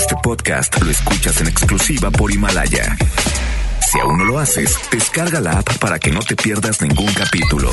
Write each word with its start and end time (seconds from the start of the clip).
Este 0.00 0.16
podcast 0.22 0.80
lo 0.80 0.90
escuchas 0.90 1.42
en 1.42 1.48
exclusiva 1.48 2.10
por 2.10 2.32
Himalaya. 2.32 2.96
Si 3.86 4.00
aún 4.00 4.16
no 4.16 4.24
lo 4.24 4.38
haces, 4.38 4.74
descarga 4.90 5.42
la 5.42 5.58
app 5.58 5.76
para 5.76 5.98
que 5.98 6.10
no 6.10 6.20
te 6.20 6.36
pierdas 6.36 6.80
ningún 6.80 7.12
capítulo. 7.12 7.70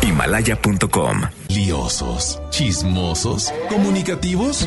Himalaya.com. 0.00 1.20
Liosos, 1.48 2.40
chismosos, 2.48 3.52
comunicativos. 3.68 4.66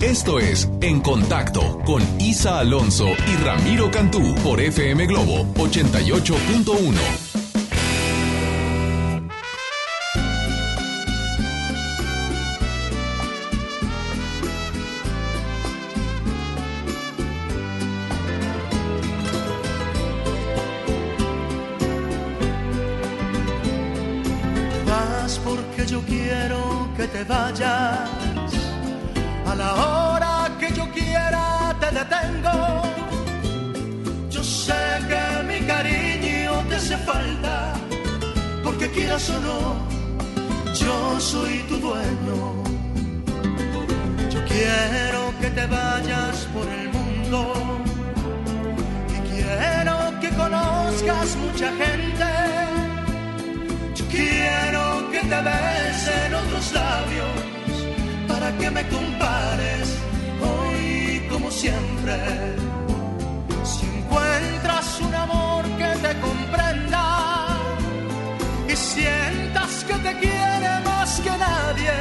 Esto 0.00 0.40
es 0.40 0.68
En 0.80 1.00
Contacto 1.00 1.78
con 1.86 2.02
Isa 2.20 2.58
Alonso 2.58 3.06
y 3.06 3.36
Ramiro 3.44 3.88
Cantú 3.88 4.34
por 4.42 4.60
FM 4.60 5.06
Globo 5.06 5.44
88.1. 5.54 7.21
soy 41.32 41.58
tu 41.68 41.76
dueño. 41.78 42.38
Yo 44.32 44.40
quiero 44.52 45.20
que 45.40 45.48
te 45.58 45.64
vayas 45.78 46.36
por 46.54 46.66
el 46.78 46.86
mundo. 46.96 47.38
Y 49.16 49.18
quiero 49.30 49.96
que 50.20 50.28
conozcas 50.42 51.28
mucha 51.44 51.68
gente. 51.82 52.28
Yo 53.98 54.04
quiero 54.16 54.82
que 55.12 55.20
te 55.32 55.38
besen 55.50 56.30
otros 56.42 56.66
labios 56.80 57.38
para 58.30 58.48
que 58.58 58.68
me 58.76 58.82
compares 58.96 59.86
hoy 60.50 61.26
como 61.30 61.50
siempre. 61.50 62.16
Si 63.70 63.84
encuentras 63.98 64.86
un 65.06 65.14
amor 65.14 65.62
que 65.80 65.90
te 66.04 66.12
comprenda 66.26 67.04
y 68.72 68.74
sientas 68.76 69.72
que 69.88 69.94
te 70.06 70.12
quiere 70.22 70.51
nadie, 71.38 71.92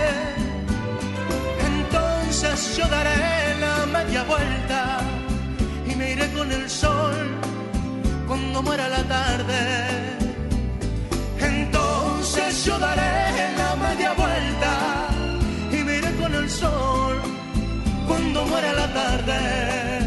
entonces 1.74 2.78
yo 2.78 2.88
daré 2.88 3.56
la 3.60 3.86
media 3.86 4.24
vuelta 4.24 5.00
y 5.86 5.96
me 5.96 6.12
iré 6.12 6.32
con 6.32 6.52
el 6.52 6.70
sol 6.70 7.16
cuando 8.28 8.62
muera 8.62 8.88
la 8.90 9.04
tarde. 9.04 9.60
Entonces 11.40 12.66
yo 12.66 12.78
daré 12.80 13.56
la 13.58 13.76
media 13.76 14.14
vuelta 14.14 15.10
y 15.72 15.84
me 15.84 15.98
iré 15.98 16.12
con 16.16 16.34
el 16.34 16.50
sol 16.50 17.22
cuando 18.08 18.46
muera 18.46 18.74
la 18.74 18.94
tarde. 18.94 20.01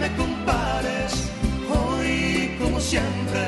Me 0.00 0.08
compares 0.16 1.12
hoy 1.68 2.56
como 2.58 2.80
siempre. 2.80 3.44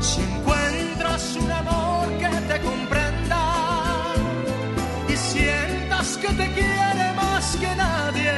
Si 0.00 0.20
encuentras 0.20 1.36
un 1.36 1.50
amor 1.50 2.08
que 2.18 2.28
te 2.50 2.60
comprenda 2.60 3.42
y 5.08 5.16
sientas 5.16 6.16
que 6.18 6.28
te 6.28 6.46
quiere 6.58 7.06
más 7.14 7.56
que 7.56 7.74
nadie, 7.76 8.34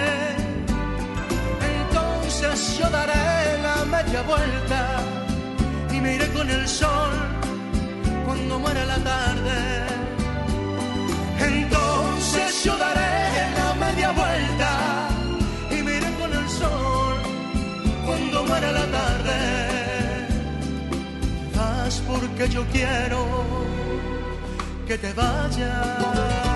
entonces 1.75 2.79
yo 2.79 2.89
daré 2.91 3.63
la 3.63 3.85
media 3.87 4.23
vuelta 4.23 5.01
y 5.91 6.01
me 6.01 6.17
iré 6.17 6.29
con 6.33 6.49
el 6.51 6.69
sol 6.69 7.13
cuando 8.27 8.59
muera 8.59 8.85
la 8.85 8.99
tarde. 8.99 9.38
Porque 22.39 22.55
yo 22.55 22.65
quiero 22.71 23.27
que 24.87 24.97
te 24.97 25.13
vayas. 25.13 26.48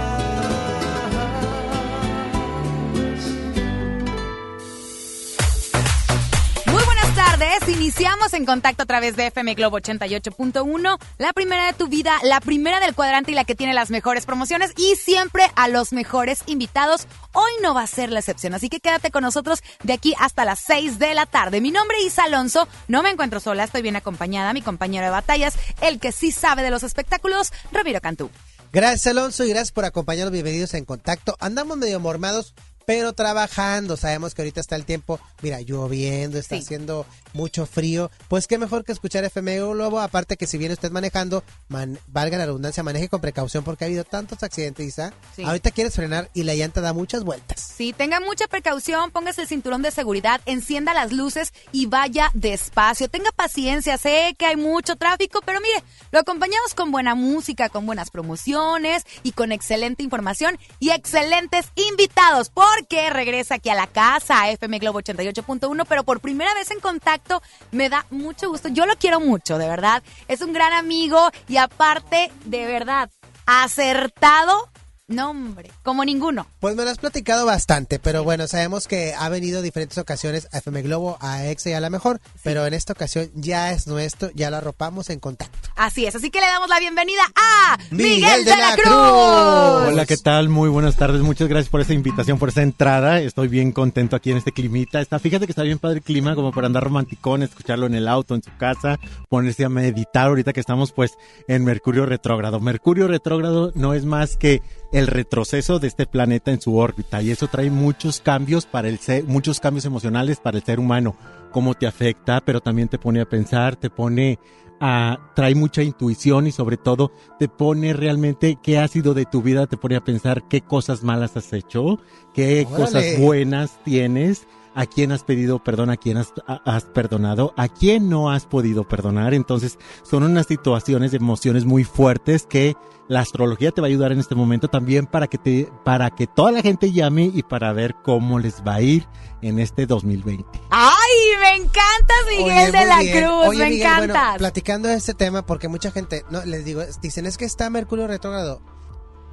Iniciamos 7.69 8.33
en 8.35 8.45
contacto 8.45 8.83
a 8.83 8.87
través 8.87 9.15
de 9.17 9.27
FM 9.29 9.55
Globo 9.55 9.79
88.1, 9.79 10.99
la 11.19 11.33
primera 11.33 11.67
de 11.67 11.73
tu 11.73 11.87
vida, 11.89 12.19
la 12.23 12.41
primera 12.41 12.81
del 12.81 12.95
cuadrante 12.95 13.31
y 13.31 13.35
la 13.35 13.45
que 13.45 13.55
tiene 13.55 13.73
las 13.73 13.91
mejores 13.91 14.27
promociones 14.27 14.73
y 14.77 14.97
siempre 14.97 15.45
a 15.55 15.69
los 15.69 15.93
mejores 15.93 16.41
invitados. 16.47 17.07
Hoy 17.33 17.51
no 17.63 17.73
va 17.75 17.83
a 17.83 17.87
ser 17.87 18.11
la 18.11 18.19
excepción, 18.21 18.55
así 18.55 18.69
que 18.69 18.81
quédate 18.81 19.11
con 19.11 19.23
nosotros 19.23 19.63
de 19.85 19.93
aquí 19.93 20.15
hasta 20.19 20.45
las 20.45 20.61
6 20.61 20.99
de 20.99 21.15
la 21.15 21.27
tarde. 21.27 21.61
Mi 21.61 21.71
nombre 21.71 21.97
es 22.01 22.07
Isa 22.07 22.25
Alonso, 22.25 22.67
no 22.89 23.03
me 23.03 23.11
encuentro 23.11 23.39
sola, 23.41 23.65
estoy 23.65 23.83
bien 23.83 23.97
acompañada, 23.97 24.53
mi 24.53 24.63
compañero 24.63 25.05
de 25.05 25.11
batallas, 25.11 25.55
el 25.81 26.01
que 26.01 26.13
sí 26.13 26.33
sabe 26.33 26.63
de 26.63 26.71
los 26.71 26.83
espectáculos, 26.83 27.53
Ramiro 27.71 28.01
Cantú. 28.01 28.31
Gracias 28.73 29.07
Alonso 29.09 29.45
y 29.45 29.51
gracias 29.51 29.73
por 29.73 29.85
acompañarnos. 29.85 30.33
Bienvenidos 30.33 30.75
en 30.75 30.85
contacto. 30.85 31.37
Andamos 31.41 31.77
medio 31.77 32.01
mormados, 32.01 32.55
pero 32.87 33.13
trabajando. 33.13 33.99
Sabemos 33.99 34.35
que 34.35 34.41
ahorita 34.43 34.61
está 34.63 34.77
el 34.77 34.87
tiempo, 34.87 35.21
mira, 35.43 35.61
lloviendo, 35.61 36.39
está 36.39 36.57
Sí. 36.57 36.63
haciendo 36.63 37.05
mucho 37.33 37.67
frío. 37.67 38.11
Pues 38.29 38.47
qué 38.47 38.59
mejor 38.59 38.85
que 38.85 38.93
escuchar 38.93 39.25
FM 39.25 39.61
Globo. 39.61 40.01
Aparte 40.01 40.37
que 40.37 40.47
si 40.47 40.59
viene 40.59 40.75
usted 40.75 40.91
manejando, 40.91 41.43
man- 41.69 41.99
valga 42.07 42.39
la 42.39 42.47
redundancia, 42.47 42.83
maneje 42.83 43.09
con 43.09 43.21
precaución 43.21 43.65
porque 43.65 43.85
ha 43.85 43.87
habido 43.87 44.05
tantos 44.05 44.43
accidentes, 44.43 44.87
Isa. 44.87 45.13
Sí. 45.37 45.43
Ahorita 45.45 45.71
quieres 45.71 45.95
frenar 45.95 46.31
y 46.35 46.43
la 46.45 46.55
llanta 46.55 46.81
da 46.81 46.93
muchas 46.93 47.25
vueltas. 47.25 47.61
Sí, 47.77 47.93
tenga 47.93 48.21
mucha 48.21 48.47
precaución, 48.49 49.11
póngase 49.11 49.43
el 49.43 49.49
cinturón 49.49 49.83
de 49.83 49.91
seguridad, 49.91 50.41
encienda 50.47 50.95
las 50.95 51.13
luces 51.13 51.53
y 51.73 51.87
vaya 51.87 52.31
despacio. 52.35 53.09
Tenga 53.09 53.31
paciencia, 53.33 53.99
sé 53.99 54.35
que 54.39 54.47
hay 54.47 54.57
mucho 54.57 54.97
tráfico, 54.97 55.41
pero 55.45 55.61
mire, 55.61 55.83
lo 56.11 56.21
acompañamos 56.21 56.75
con 56.75 56.91
buena 56.93 57.15
música, 57.15 57.69
con 57.69 57.87
buenas 57.87 58.11
promociones 58.11 59.05
y 59.23 59.33
con 59.33 59.53
excelente 59.53 60.03
información 60.03 60.59
y 60.81 60.91
excelentes 60.91 61.67
invitados, 61.77 62.51
porque 62.51 63.11
regresa 63.11 63.57
aquí 63.57 63.69
a 63.71 63.75
la 63.75 63.87
casa, 63.87 64.51
FM 64.51 64.79
Globo 64.79 65.01
88.1, 65.01 65.85
pero 65.89 66.05
por 66.05 66.21
primera 66.21 66.53
vez 66.55 66.71
en 66.71 66.81
contacto 66.81 67.22
me 67.71 67.89
da 67.89 68.07
mucho 68.11 68.49
gusto. 68.49 68.69
Yo 68.69 68.87
lo 68.87 68.97
quiero 68.97 69.21
mucho, 69.21 69.59
de 69.59 69.69
verdad. 69.69 70.03
Es 70.29 70.41
un 70.41 70.53
gran 70.53 70.73
amigo 70.73 71.31
y 71.49 71.57
aparte, 71.57 72.31
de 72.45 72.67
verdad, 72.67 73.11
acertado. 73.47 74.72
No, 75.13 75.31
hombre, 75.31 75.71
como 75.83 76.05
ninguno. 76.05 76.47
Pues 76.59 76.75
me 76.75 76.85
lo 76.85 76.91
has 76.91 76.99
platicado 76.99 77.45
bastante, 77.45 77.99
pero 77.99 78.25
bueno, 78.25 78.47
sabemos 78.47 78.89
que 78.89 79.13
ha 79.19 79.29
venido 79.29 79.61
diferentes 79.61 79.99
ocasiones 79.99 80.49
a 80.53 80.59
FM 80.59 80.83
Globo, 80.83 81.19
a 81.21 81.45
EXA 81.45 81.71
y 81.71 81.73
a 81.75 81.81
la 81.81 81.91
mejor, 81.91 82.21
pero 82.43 82.67
en 82.67 82.73
esta 82.73 82.95
ocasión 82.95 83.31
ya 83.35 83.73
es 83.73 83.87
nuestro, 83.87 84.31
ya 84.35 84.51
lo 84.51 84.57
arropamos 84.57 85.11
en 85.11 85.21
contacto. 85.21 85.69
Así 85.77 86.07
es, 86.07 86.15
así 86.15 86.31
que 86.31 86.41
le 86.41 86.47
damos 86.47 86.71
la 86.71 86.81
bienvenida 86.81 87.23
a 87.35 87.79
Miguel, 87.91 88.21
Miguel 88.21 88.45
de, 88.45 88.51
de 88.53 88.57
la, 88.57 88.71
la 88.71 88.77
Cruz. 88.77 88.87
Cruz. 88.87 89.93
Hola, 89.93 90.07
¿qué 90.07 90.17
tal? 90.17 90.49
Muy 90.49 90.71
buenas 90.71 90.97
tardes. 90.97 91.21
Muchas 91.21 91.49
gracias 91.49 91.69
por 91.69 91.83
esa 91.83 91.93
invitación, 91.93 92.39
por 92.39 92.49
esa 92.49 92.63
entrada. 92.63 93.21
Estoy 93.21 93.49
bien 93.49 93.73
contento 93.73 94.17
aquí 94.17 94.31
en 94.31 94.39
este 94.39 94.53
climita. 94.53 95.01
Está, 95.01 95.19
fíjate 95.19 95.47
que 95.47 95.53
está 95.53 95.63
bien 95.63 95.79
padre 95.79 95.99
el 95.99 96.03
clima, 96.03 96.35
como 96.35 96.53
para 96.53 96.69
andar 96.69 96.85
romanticón, 96.85 97.43
escucharlo 97.43 97.87
en 97.87 97.95
el 97.95 98.09
auto, 98.09 98.35
en 98.35 98.43
su 98.43 98.51
casa, 98.57 98.99
ponerse 99.29 99.65
a 99.65 99.69
meditar 99.69 100.29
ahorita 100.29 100.55
que 100.55 100.61
estamos 100.61 100.93
pues 100.93 101.13
en 101.49 101.65
Mercurio 101.65 102.07
retrógrado. 102.07 102.61
Mercurio 102.61 103.09
retrógrado 103.09 103.73
no 103.75 103.93
es 103.93 104.05
más 104.05 104.37
que 104.37 104.63
el 104.93 105.02
retroceso 105.07 105.79
de 105.79 105.89
este 105.89 106.07
planeta 106.07 106.51
en 106.51 106.61
su 106.61 106.77
órbita 106.77 107.23
y 107.23 107.31
eso 107.31 107.49
trae 107.49 107.71
muchos 107.71 108.21
cambios 108.21 108.67
para 108.67 108.89
el 108.89 108.99
ser, 108.99 109.25
muchos 109.25 109.61
cambios 109.61 109.85
emocionales 109.85 110.41
para 110.41 110.59
el 110.59 110.65
ser 110.65 110.81
humano. 110.81 111.17
Cómo 111.51 111.75
te 111.75 111.87
afecta, 111.87 112.41
pero 112.41 112.61
también 112.61 112.89
te 112.89 112.99
pone 112.99 113.21
a 113.21 113.29
pensar, 113.29 113.77
te 113.77 113.91
pone 113.91 114.39
a, 114.81 115.31
trae 115.35 115.55
mucha 115.55 115.83
intuición 115.83 116.47
y 116.47 116.53
sobre 116.53 116.77
todo 116.77 117.13
te 117.39 117.49
pone 117.49 117.93
realmente 117.93 118.59
qué 118.63 118.79
ha 118.79 118.89
sido 118.89 119.15
de 119.15 119.27
tu 119.27 119.43
vida, 119.43 119.67
te 119.67 119.77
pone 119.77 119.97
a 119.97 120.05
pensar 120.05 120.49
qué 120.49 120.61
cosas 120.61 121.03
malas 121.03 121.37
has 121.37 121.53
hecho, 121.53 122.01
qué 122.35 122.67
Órale. 122.67 122.85
cosas 122.85 123.05
buenas 123.19 123.79
tienes. 123.85 124.47
A 124.75 124.87
quién 124.87 125.13
has 125.13 125.23
pedido 125.25 125.63
perdón, 125.63 125.91
a 125.91 125.97
quién 125.97 126.17
has, 126.17 126.33
a- 126.47 126.61
has 126.65 126.85
perdonado, 126.85 127.53
a 127.57 127.69
quién 127.69 128.09
no 128.09 128.31
has 128.31 128.47
podido 128.47 128.87
perdonar. 128.89 129.35
Entonces, 129.35 129.79
son 130.03 130.23
unas 130.23 130.47
situaciones 130.47 131.11
de 131.11 131.19
emociones 131.19 131.65
muy 131.65 131.85
fuertes 131.85 132.47
que 132.47 132.77
la 133.09 133.21
astrología 133.21 133.73
te 133.73 133.81
va 133.81 133.89
a 133.89 133.91
ayudar 133.91 134.13
en 134.13 134.21
este 134.21 134.35
momento 134.35 134.69
también 134.69 135.07
para 135.07 135.27
que 135.27 135.37
te, 135.37 135.71
para 135.85 136.11
que 136.11 136.27
toda 136.27 136.53
la 136.53 136.63
gente 136.63 136.93
llame 136.93 137.25
y 137.35 137.43
para 137.43 137.73
ver 137.73 137.95
cómo 138.03 138.39
les 138.39 138.63
va 138.67 138.75
a 138.77 138.81
ir 138.81 139.07
en 139.43 139.59
este 139.59 139.87
2020. 139.87 140.45
¡Ay, 140.71 141.11
me 141.41 141.57
encantas, 141.57 142.17
Miguel 142.31 142.71
Oye, 142.71 142.79
de 142.79 142.85
la 142.87 142.99
bien. 143.01 143.19
Cruz! 143.25 143.47
Oye, 143.49 143.59
me 143.59 143.71
Miguel, 143.71 143.89
bueno, 143.99 144.15
encantas. 144.15 144.39
platicando 144.39 144.89
de 144.89 144.95
este 144.95 145.15
tema, 145.15 145.45
porque 145.45 145.69
mucha 145.69 145.91
gente, 145.91 146.25
no, 146.31 146.43
les 146.47 146.65
digo, 146.65 146.83
dicen, 147.03 147.27
es 147.27 147.37
que 147.37 147.45
está 147.45 147.69
Mercurio 147.69 148.07
retrógrado. 148.07 148.63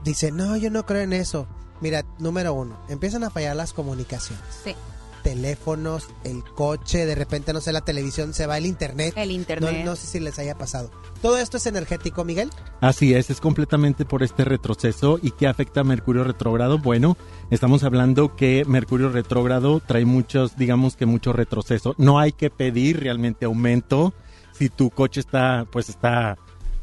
Dice, 0.03 0.31
no, 0.31 0.57
yo 0.57 0.71
no 0.71 0.85
creo 0.85 1.01
en 1.01 1.13
eso. 1.13 1.47
Mira, 1.79 2.03
número 2.17 2.53
uno, 2.53 2.77
empiezan 2.89 3.23
a 3.23 3.29
fallar 3.29 3.55
las 3.55 3.71
comunicaciones. 3.71 4.43
Sí. 4.63 4.75
Teléfonos, 5.23 6.07
el 6.23 6.43
coche, 6.43 7.05
de 7.05 7.15
repente, 7.15 7.53
no 7.53 7.61
sé, 7.61 7.71
la 7.71 7.81
televisión, 7.81 8.33
se 8.33 8.47
va 8.47 8.57
el 8.57 8.65
internet. 8.65 9.13
El 9.17 9.31
internet. 9.31 9.83
no 9.85 9.95
sé 9.95 10.07
si 10.07 10.19
les 10.19 10.39
haya 10.39 10.57
pasado. 10.57 10.91
¿Todo 11.21 11.37
esto 11.37 11.57
es 11.57 11.65
energético, 11.65 12.23
Miguel? 12.23 12.49
Así 12.81 13.13
es, 13.13 13.29
es 13.29 13.41
completamente 13.41 14.05
por 14.05 14.23
este 14.23 14.45
retroceso 14.45 15.19
y 15.21 15.31
que 15.31 15.47
afecta 15.47 15.81
a 15.81 15.83
Mercurio 15.83 16.23
retrógrado. 16.23 16.79
Bueno, 16.79 17.17
estamos 17.49 17.83
hablando 17.83 18.35
que 18.35 18.63
Mercurio 18.65 19.09
retrógrado 19.09 19.81
trae 19.85 20.05
muchos, 20.05 20.55
digamos 20.57 20.95
que 20.95 21.05
mucho 21.05 21.33
retroceso. 21.33 21.95
No 21.97 22.19
hay 22.19 22.31
que 22.31 22.49
pedir 22.49 22.99
realmente 23.01 23.45
aumento. 23.45 24.13
Si 24.53 24.69
tu 24.69 24.89
coche 24.89 25.19
está, 25.19 25.65
pues 25.71 25.89
está, 25.89 26.37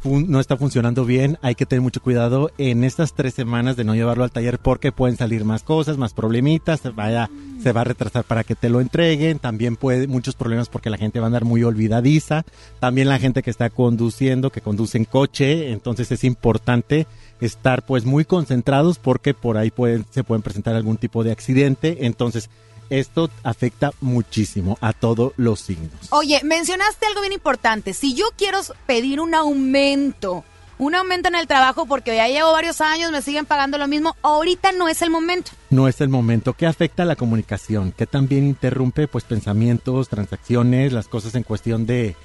no 0.06 0.40
está 0.40 0.56
funcionando 0.56 1.04
bien, 1.04 1.38
hay 1.42 1.54
que 1.54 1.66
tener 1.66 1.82
mucho 1.82 2.00
cuidado 2.00 2.50
en 2.58 2.84
estas 2.84 3.12
tres 3.12 3.34
semanas 3.34 3.76
de 3.76 3.84
no 3.84 3.94
llevarlo 3.94 4.24
al 4.24 4.30
taller 4.30 4.58
porque 4.58 4.92
pueden 4.92 5.16
salir 5.16 5.44
más 5.44 5.62
cosas, 5.62 5.98
más 5.98 6.14
problemitas, 6.14 6.80
se 6.80 6.90
vaya, 6.90 7.28
se 7.62 7.72
va 7.72 7.82
a 7.82 7.84
retrasar 7.84 8.24
para 8.24 8.44
que 8.44 8.54
te 8.54 8.68
lo 8.68 8.80
entreguen. 8.80 9.38
También 9.38 9.76
puede 9.76 10.06
muchos 10.06 10.34
problemas 10.34 10.68
porque 10.68 10.90
la 10.90 10.96
gente 10.98 11.18
va 11.18 11.26
a 11.26 11.28
andar 11.28 11.44
muy 11.44 11.62
olvidadiza. 11.62 12.44
También 12.80 13.08
la 13.08 13.18
gente 13.18 13.42
que 13.42 13.50
está 13.50 13.70
conduciendo, 13.70 14.50
que 14.50 14.60
conduce 14.60 14.98
en 14.98 15.04
coche, 15.04 15.72
entonces 15.72 16.10
es 16.12 16.24
importante 16.24 17.06
estar 17.40 17.84
pues 17.84 18.04
muy 18.04 18.24
concentrados 18.24 18.98
porque 18.98 19.34
por 19.34 19.56
ahí 19.56 19.70
pueden, 19.70 20.06
se 20.10 20.24
pueden 20.24 20.42
presentar 20.42 20.74
algún 20.74 20.96
tipo 20.96 21.24
de 21.24 21.32
accidente. 21.32 22.06
Entonces, 22.06 22.48
esto 22.90 23.30
afecta 23.42 23.92
muchísimo 24.00 24.78
a 24.80 24.92
todos 24.92 25.32
los 25.36 25.60
signos. 25.60 25.90
Oye, 26.10 26.40
mencionaste 26.44 27.06
algo 27.06 27.20
bien 27.20 27.32
importante. 27.32 27.94
Si 27.94 28.14
yo 28.14 28.26
quiero 28.36 28.60
pedir 28.86 29.20
un 29.20 29.34
aumento, 29.34 30.44
un 30.78 30.94
aumento 30.94 31.28
en 31.28 31.36
el 31.36 31.46
trabajo 31.46 31.86
porque 31.86 32.16
ya 32.16 32.28
llevo 32.28 32.52
varios 32.52 32.80
años, 32.80 33.10
me 33.10 33.22
siguen 33.22 33.46
pagando 33.46 33.78
lo 33.78 33.88
mismo, 33.88 34.16
ahorita 34.22 34.72
no 34.72 34.88
es 34.88 35.02
el 35.02 35.10
momento. 35.10 35.52
No 35.70 35.88
es 35.88 36.00
el 36.00 36.08
momento 36.08 36.52
que 36.52 36.66
afecta 36.66 37.02
a 37.02 37.06
la 37.06 37.16
comunicación, 37.16 37.92
que 37.92 38.06
también 38.06 38.46
interrumpe 38.46 39.08
pues 39.08 39.24
pensamientos, 39.24 40.08
transacciones, 40.08 40.92
las 40.92 41.08
cosas 41.08 41.34
en 41.34 41.42
cuestión 41.42 41.86
de, 41.86 42.16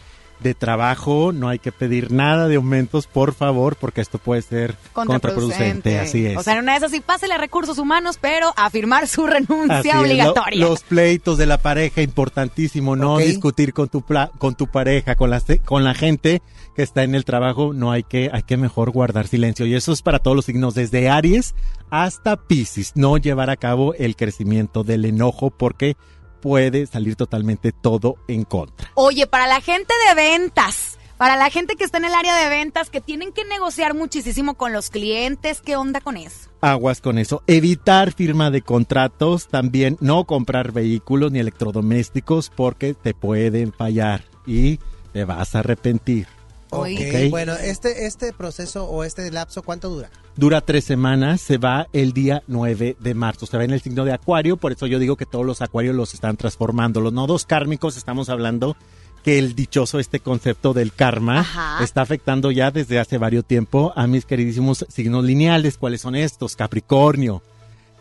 de 0.42 0.54
trabajo. 0.54 1.32
No 1.34 1.48
hay 1.50 1.60
que 1.60 1.72
pedir 1.72 2.12
nada 2.12 2.48
de 2.48 2.56
aumentos, 2.56 3.08
por 3.08 3.34
favor, 3.34 3.76
porque 3.76 4.02
esto 4.02 4.18
puede 4.18 4.42
ser 4.42 4.76
contraproducente. 4.94 6.00
Así 6.00 6.26
es. 6.26 6.38
O 6.38 6.44
sea, 6.44 6.54
en 6.54 6.60
una 6.60 6.74
de 6.74 6.78
esas 6.80 6.92
sí 6.92 7.02
pásele 7.02 7.34
a 7.34 7.38
recursos 7.38 7.78
humanos, 7.78 8.18
pero 8.20 8.54
a 8.58 8.70
firmar 8.70 9.08
su 9.08 9.26
Así 9.26 9.34
renuncia 9.34 9.96
lo- 9.96 10.02
obligatoria. 10.02 10.60
los 10.66 10.84
pleitos 10.84 11.38
de 11.38 11.46
la 11.46 11.58
pareja, 11.58 12.02
importantísimo, 12.02 12.96
no 12.96 13.18
discutir 13.18 13.74
con 13.74 13.88
tu 13.88 14.04
con 14.38 14.56
tu 14.56 14.68
pareja, 14.68 15.16
con 15.16 15.30
la, 15.30 15.42
con 15.66 15.84
la 15.84 15.94
gente 15.94 16.42
que 16.76 16.84
está 16.84 17.04
en 17.04 17.16
el 17.16 17.24
trabajo, 17.26 17.74
no 17.74 17.92
hay 17.92 18.04
que, 18.04 18.30
hay 18.34 18.44
que 18.44 18.58
mejor 18.58 18.92
guardar 18.92 19.28
silencio. 19.28 19.66
Y 19.66 19.76
eso 19.76 19.92
es 19.92 20.02
para 20.02 20.20
todos 20.20 20.36
los 20.36 20.46
signos, 20.46 20.74
desde 20.74 21.10
Aries 21.10 21.54
hasta 21.90 22.38
Piscis, 22.38 22.94
no 22.96 23.18
llevar 23.18 23.50
a 23.50 23.58
cabo 23.58 23.94
el 23.96 24.16
crecimiento 24.16 24.84
del 24.84 25.06
enojo 25.06 25.50
porque 25.52 25.96
puede 26.42 26.88
salir 26.88 27.16
totalmente 27.16 27.72
todo 27.72 28.16
en 28.28 28.44
contra. 28.44 28.92
Oye, 28.96 29.28
para 29.28 29.48
la 29.48 29.62
gente 29.62 29.94
de 30.08 30.16
ventas, 30.16 30.98
para 31.18 31.36
la 31.36 31.52
gente 31.52 31.76
que 31.76 31.84
está 31.84 32.00
en 32.00 32.06
el 32.06 32.16
área 32.16 32.36
de 32.36 32.50
ventas, 32.50 32.90
que 32.90 33.00
tienen 33.00 33.32
que 33.32 33.46
negociar 33.46 33.94
muchísimo 33.94 34.56
con 34.56 34.74
los 34.74 34.90
clientes, 34.90 35.62
¿qué 35.62 35.76
onda 35.76 36.02
con 36.02 36.18
eso? 36.18 36.50
Aguas 36.62 37.00
con 37.00 37.20
eso. 37.20 37.44
Evitar 37.46 38.12
firma 38.12 38.50
de 38.50 38.64
contratos, 38.64 39.48
también 39.48 39.98
no 40.02 40.26
comprar 40.26 40.72
vehículos 40.72 41.32
ni 41.32 41.40
electrodomésticos 41.40 42.52
porque 42.56 42.96
te 42.96 43.14
pueden 43.14 43.72
fallar 43.72 44.24
y 44.48 44.80
te 45.14 45.24
vas 45.26 45.54
a 45.56 45.60
arrepentir. 45.60 46.26
Bueno, 46.72 47.54
este, 47.54 48.06
este 48.06 48.34
proceso 48.34 48.86
o 48.86 49.04
este 49.04 49.30
lapso, 49.32 49.62
¿cuánto 49.62 49.90
dura? 49.90 50.10
Dura 50.36 50.62
tres 50.62 50.86
semanas, 50.86 51.42
se 51.42 51.58
va 51.58 51.88
el 51.92 52.14
día 52.14 52.44
9 52.48 52.96
de 53.00 53.14
marzo. 53.14 53.46
Se 53.46 53.58
va 53.58 53.66
en 53.66 53.72
el 53.72 53.82
signo 53.82 54.06
de 54.06 54.14
Acuario, 54.14 54.58
por 54.58 54.72
eso 54.72 54.88
yo 54.88 54.98
digo 54.98 55.18
que 55.18 55.26
todos 55.26 55.46
los 55.46 55.62
Acuarios 55.62 55.96
los 55.96 56.14
están 56.14 56.38
transformando. 56.38 57.02
Los 57.02 57.14
nodos 57.14 57.46
kármicos, 57.46 57.98
estamos 57.98 58.30
hablando 58.30 58.78
que 59.24 59.38
el 59.38 59.54
dichoso 59.54 60.00
este 60.00 60.20
concepto 60.20 60.74
del 60.74 60.94
karma 60.94 61.42
Ajá. 61.42 61.84
está 61.84 62.02
afectando 62.02 62.50
ya 62.50 62.72
desde 62.72 63.00
hace 63.00 63.18
varios 63.18 63.46
tiempo 63.46 63.94
a 63.96 64.08
mis 64.08 64.26
queridísimos 64.26 64.86
signos 64.90 65.26
lineales. 65.26 65.78
¿Cuáles 65.78 66.02
son 66.02 66.16
estos? 66.16 66.56
Capricornio, 66.56 67.44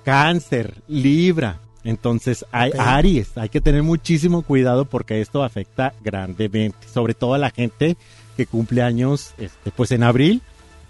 Cáncer, 0.04 0.82
Libra. 0.88 1.60
Entonces, 1.82 2.44
hay. 2.52 2.72
Aries, 2.78 3.36
hay 3.36 3.48
que 3.48 3.60
tener 3.60 3.82
muchísimo 3.82 4.42
cuidado 4.42 4.84
porque 4.84 5.20
esto 5.20 5.42
afecta 5.42 5.94
grandemente, 6.02 6.86
sobre 6.92 7.14
todo 7.14 7.34
a 7.34 7.38
la 7.38 7.50
gente 7.50 7.96
que 8.40 8.46
cumple 8.46 8.80
años 8.80 9.34
este, 9.36 9.70
pues 9.70 9.90
en 9.90 10.02
abril, 10.02 10.40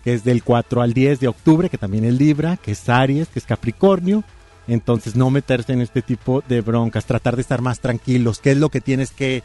que 0.05 0.14
es 0.14 0.23
del 0.23 0.44
4 0.44 0.82
al 0.82 0.93
10 0.93 1.19
de 1.19 1.26
octubre, 1.26 1.69
que 1.69 1.79
también 1.79 2.05
es 2.05 2.14
Libra, 2.14 2.56
que 2.56 2.70
es 2.73 2.88
Aries, 2.88 3.26
que 3.26 3.41
es 3.41 3.44
Capricornio. 3.44 4.23
Entonces, 4.69 5.17
no 5.17 5.31
meterse 5.31 5.73
en 5.73 5.81
este 5.81 6.00
tipo 6.00 6.44
de 6.49 6.61
broncas, 6.61 7.06
tratar 7.06 7.35
de 7.35 7.43
estar 7.43 7.61
más 7.61 7.81
tranquilos. 7.81 8.38
¿Qué 8.38 8.52
es 8.52 8.58
lo 8.58 8.69
que 8.69 8.81
tienes 8.81 9.11
que 9.11 9.43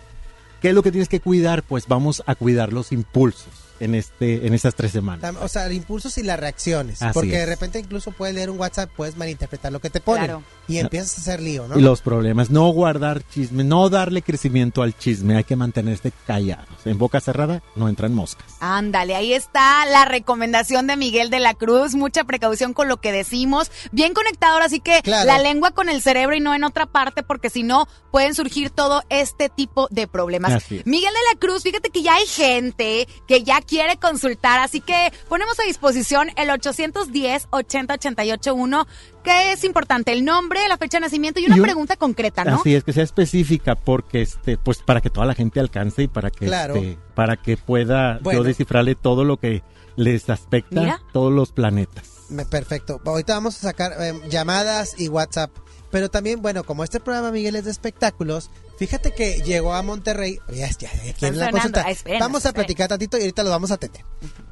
qué 0.61 0.69
es 0.69 0.75
lo 0.75 0.83
que 0.83 0.91
tienes 0.91 1.09
que 1.09 1.19
cuidar? 1.19 1.63
Pues 1.63 1.87
vamos 1.87 2.21
a 2.27 2.35
cuidar 2.35 2.71
los 2.71 2.91
impulsos 2.91 3.64
en 3.79 3.95
este 3.95 4.47
en 4.47 4.53
estas 4.53 4.75
tres 4.75 4.91
semanas. 4.91 5.35
O 5.41 5.47
sea, 5.47 5.65
los 5.65 5.73
impulsos 5.75 6.17
y 6.17 6.23
las 6.23 6.39
reacciones. 6.39 7.01
Así 7.01 7.13
porque 7.13 7.37
de 7.37 7.45
repente 7.45 7.79
incluso 7.79 8.11
puedes 8.11 8.35
leer 8.35 8.49
un 8.49 8.59
WhatsApp, 8.59 8.89
puedes 8.95 9.17
malinterpretar 9.17 9.71
lo 9.71 9.79
que 9.79 9.89
te 9.89 10.01
ponen. 10.01 10.25
Claro. 10.25 10.43
Y 10.67 10.77
empiezas 10.79 11.17
a 11.17 11.21
hacer 11.21 11.41
lío, 11.41 11.67
¿no? 11.67 11.77
Y 11.77 11.81
los 11.81 12.01
problemas, 12.01 12.49
no 12.49 12.67
guardar 12.69 13.21
chisme, 13.27 13.63
no 13.63 13.89
darle 13.89 14.21
crecimiento 14.23 14.81
al 14.81 14.97
chisme, 14.97 15.37
hay 15.37 15.43
que 15.43 15.55
mantenerse 15.55 16.11
callados. 16.25 16.65
En 16.85 16.97
boca 16.97 17.19
cerrada 17.19 17.61
no 17.75 17.87
entran 17.87 18.13
moscas. 18.13 18.45
Ándale, 18.59 19.15
ahí 19.15 19.33
está 19.33 19.85
la 19.85 20.05
recomendación 20.05 20.87
de 20.87 20.97
Miguel 20.97 21.29
de 21.29 21.39
la 21.39 21.53
Cruz. 21.53 21.93
Mucha 21.93 22.23
precaución 22.23 22.73
con 22.73 22.87
lo 22.87 22.97
que 22.97 23.11
decimos. 23.11 23.71
Bien 23.91 24.13
conectador, 24.13 24.61
así 24.63 24.79
que 24.79 25.01
Claro. 25.03 25.27
la 25.27 25.37
lengua 25.39 25.71
con 25.71 25.89
el 25.89 26.01
cerebro 26.01 26.35
y 26.35 26.39
no 26.39 26.53
en 26.55 26.63
otra 26.63 26.85
parte, 26.87 27.21
porque 27.21 27.49
si 27.49 27.63
no, 27.63 27.87
pueden 28.11 28.33
surgir 28.33 28.69
todo 28.69 29.03
este 29.09 29.49
tipo 29.49 29.87
de 29.91 30.07
problemas. 30.07 30.53
Así 30.53 30.77
es. 30.77 30.87
Miguel 30.87 31.13
de 31.13 31.33
la 31.33 31.39
Cruz, 31.39 31.63
fíjate 31.63 31.89
que 31.89 32.01
ya 32.01 32.15
hay 32.15 32.25
gente 32.25 33.07
que 33.27 33.43
ya 33.43 33.61
quiere 33.67 33.97
consultar, 33.97 34.59
así 34.59 34.81
que 34.81 35.11
ponemos 35.27 35.59
a 35.59 35.63
disposición 35.63 36.29
el 36.37 36.49
810-80-881, 36.49 38.85
que 39.23 39.51
es 39.53 39.63
importante, 39.63 40.11
el 40.13 40.23
nombre, 40.25 40.59
la 40.67 40.77
fecha 40.77 40.97
de 40.97 41.01
nacimiento 41.01 41.39
y 41.39 41.45
una 41.45 41.57
Y 41.57 41.59
un- 41.59 41.65
pregunta 41.65 41.95
concreta, 41.97 42.43
¿no? 42.43 42.55
Así 42.59 42.75
es, 42.75 42.83
que 42.83 42.93
sea 42.93 43.03
específica, 43.03 43.75
porque 43.75 44.21
este, 44.21 44.57
pues 44.57 44.79
para 44.79 45.01
que 45.01 45.09
toda 45.09 45.25
la 45.25 45.33
gente 45.33 45.59
alcance 45.59 46.03
y 46.03 46.07
para 46.07 46.29
que 46.31 46.45
Claro. 46.45 46.75
este, 46.75 46.97
para 47.15 47.37
que 47.37 47.57
pueda 47.57 48.19
Bueno. 48.21 48.39
yo 48.39 48.43
descifrarle 48.43 48.95
todo 48.95 49.23
lo 49.23 49.37
que 49.37 49.63
les 49.95 50.29
aspecta, 50.29 50.81
Mira. 50.81 51.01
todos 51.13 51.31
los 51.31 51.51
planetas. 51.51 52.11
Perfecto. 52.49 52.99
Ahorita 53.05 53.33
vamos 53.35 53.55
a 53.57 53.61
sacar 53.61 53.93
eh, 53.99 54.13
llamadas 54.29 54.99
y 54.99 55.07
WhatsApp. 55.09 55.51
Pero 55.91 56.09
también, 56.09 56.41
bueno, 56.41 56.63
como 56.65 56.83
este 56.83 56.99
programa, 56.99 57.31
Miguel, 57.31 57.55
es 57.55 57.65
de 57.65 57.71
espectáculos, 57.71 58.49
fíjate 58.77 59.11
que 59.13 59.41
llegó 59.41 59.73
a 59.73 59.81
Monterrey. 59.81 60.39
Ya, 60.53 60.69
ya, 60.77 60.89
aquí 61.09 61.25
en 61.25 61.39
la 61.39 61.51
consulta. 61.51 61.85
Vamos 62.19 62.45
a 62.45 62.53
platicar 62.53 62.87
tantito 62.89 63.17
y 63.17 63.21
ahorita 63.21 63.43
lo 63.43 63.49
vamos 63.49 63.71
a 63.71 63.75
atender. 63.75 64.03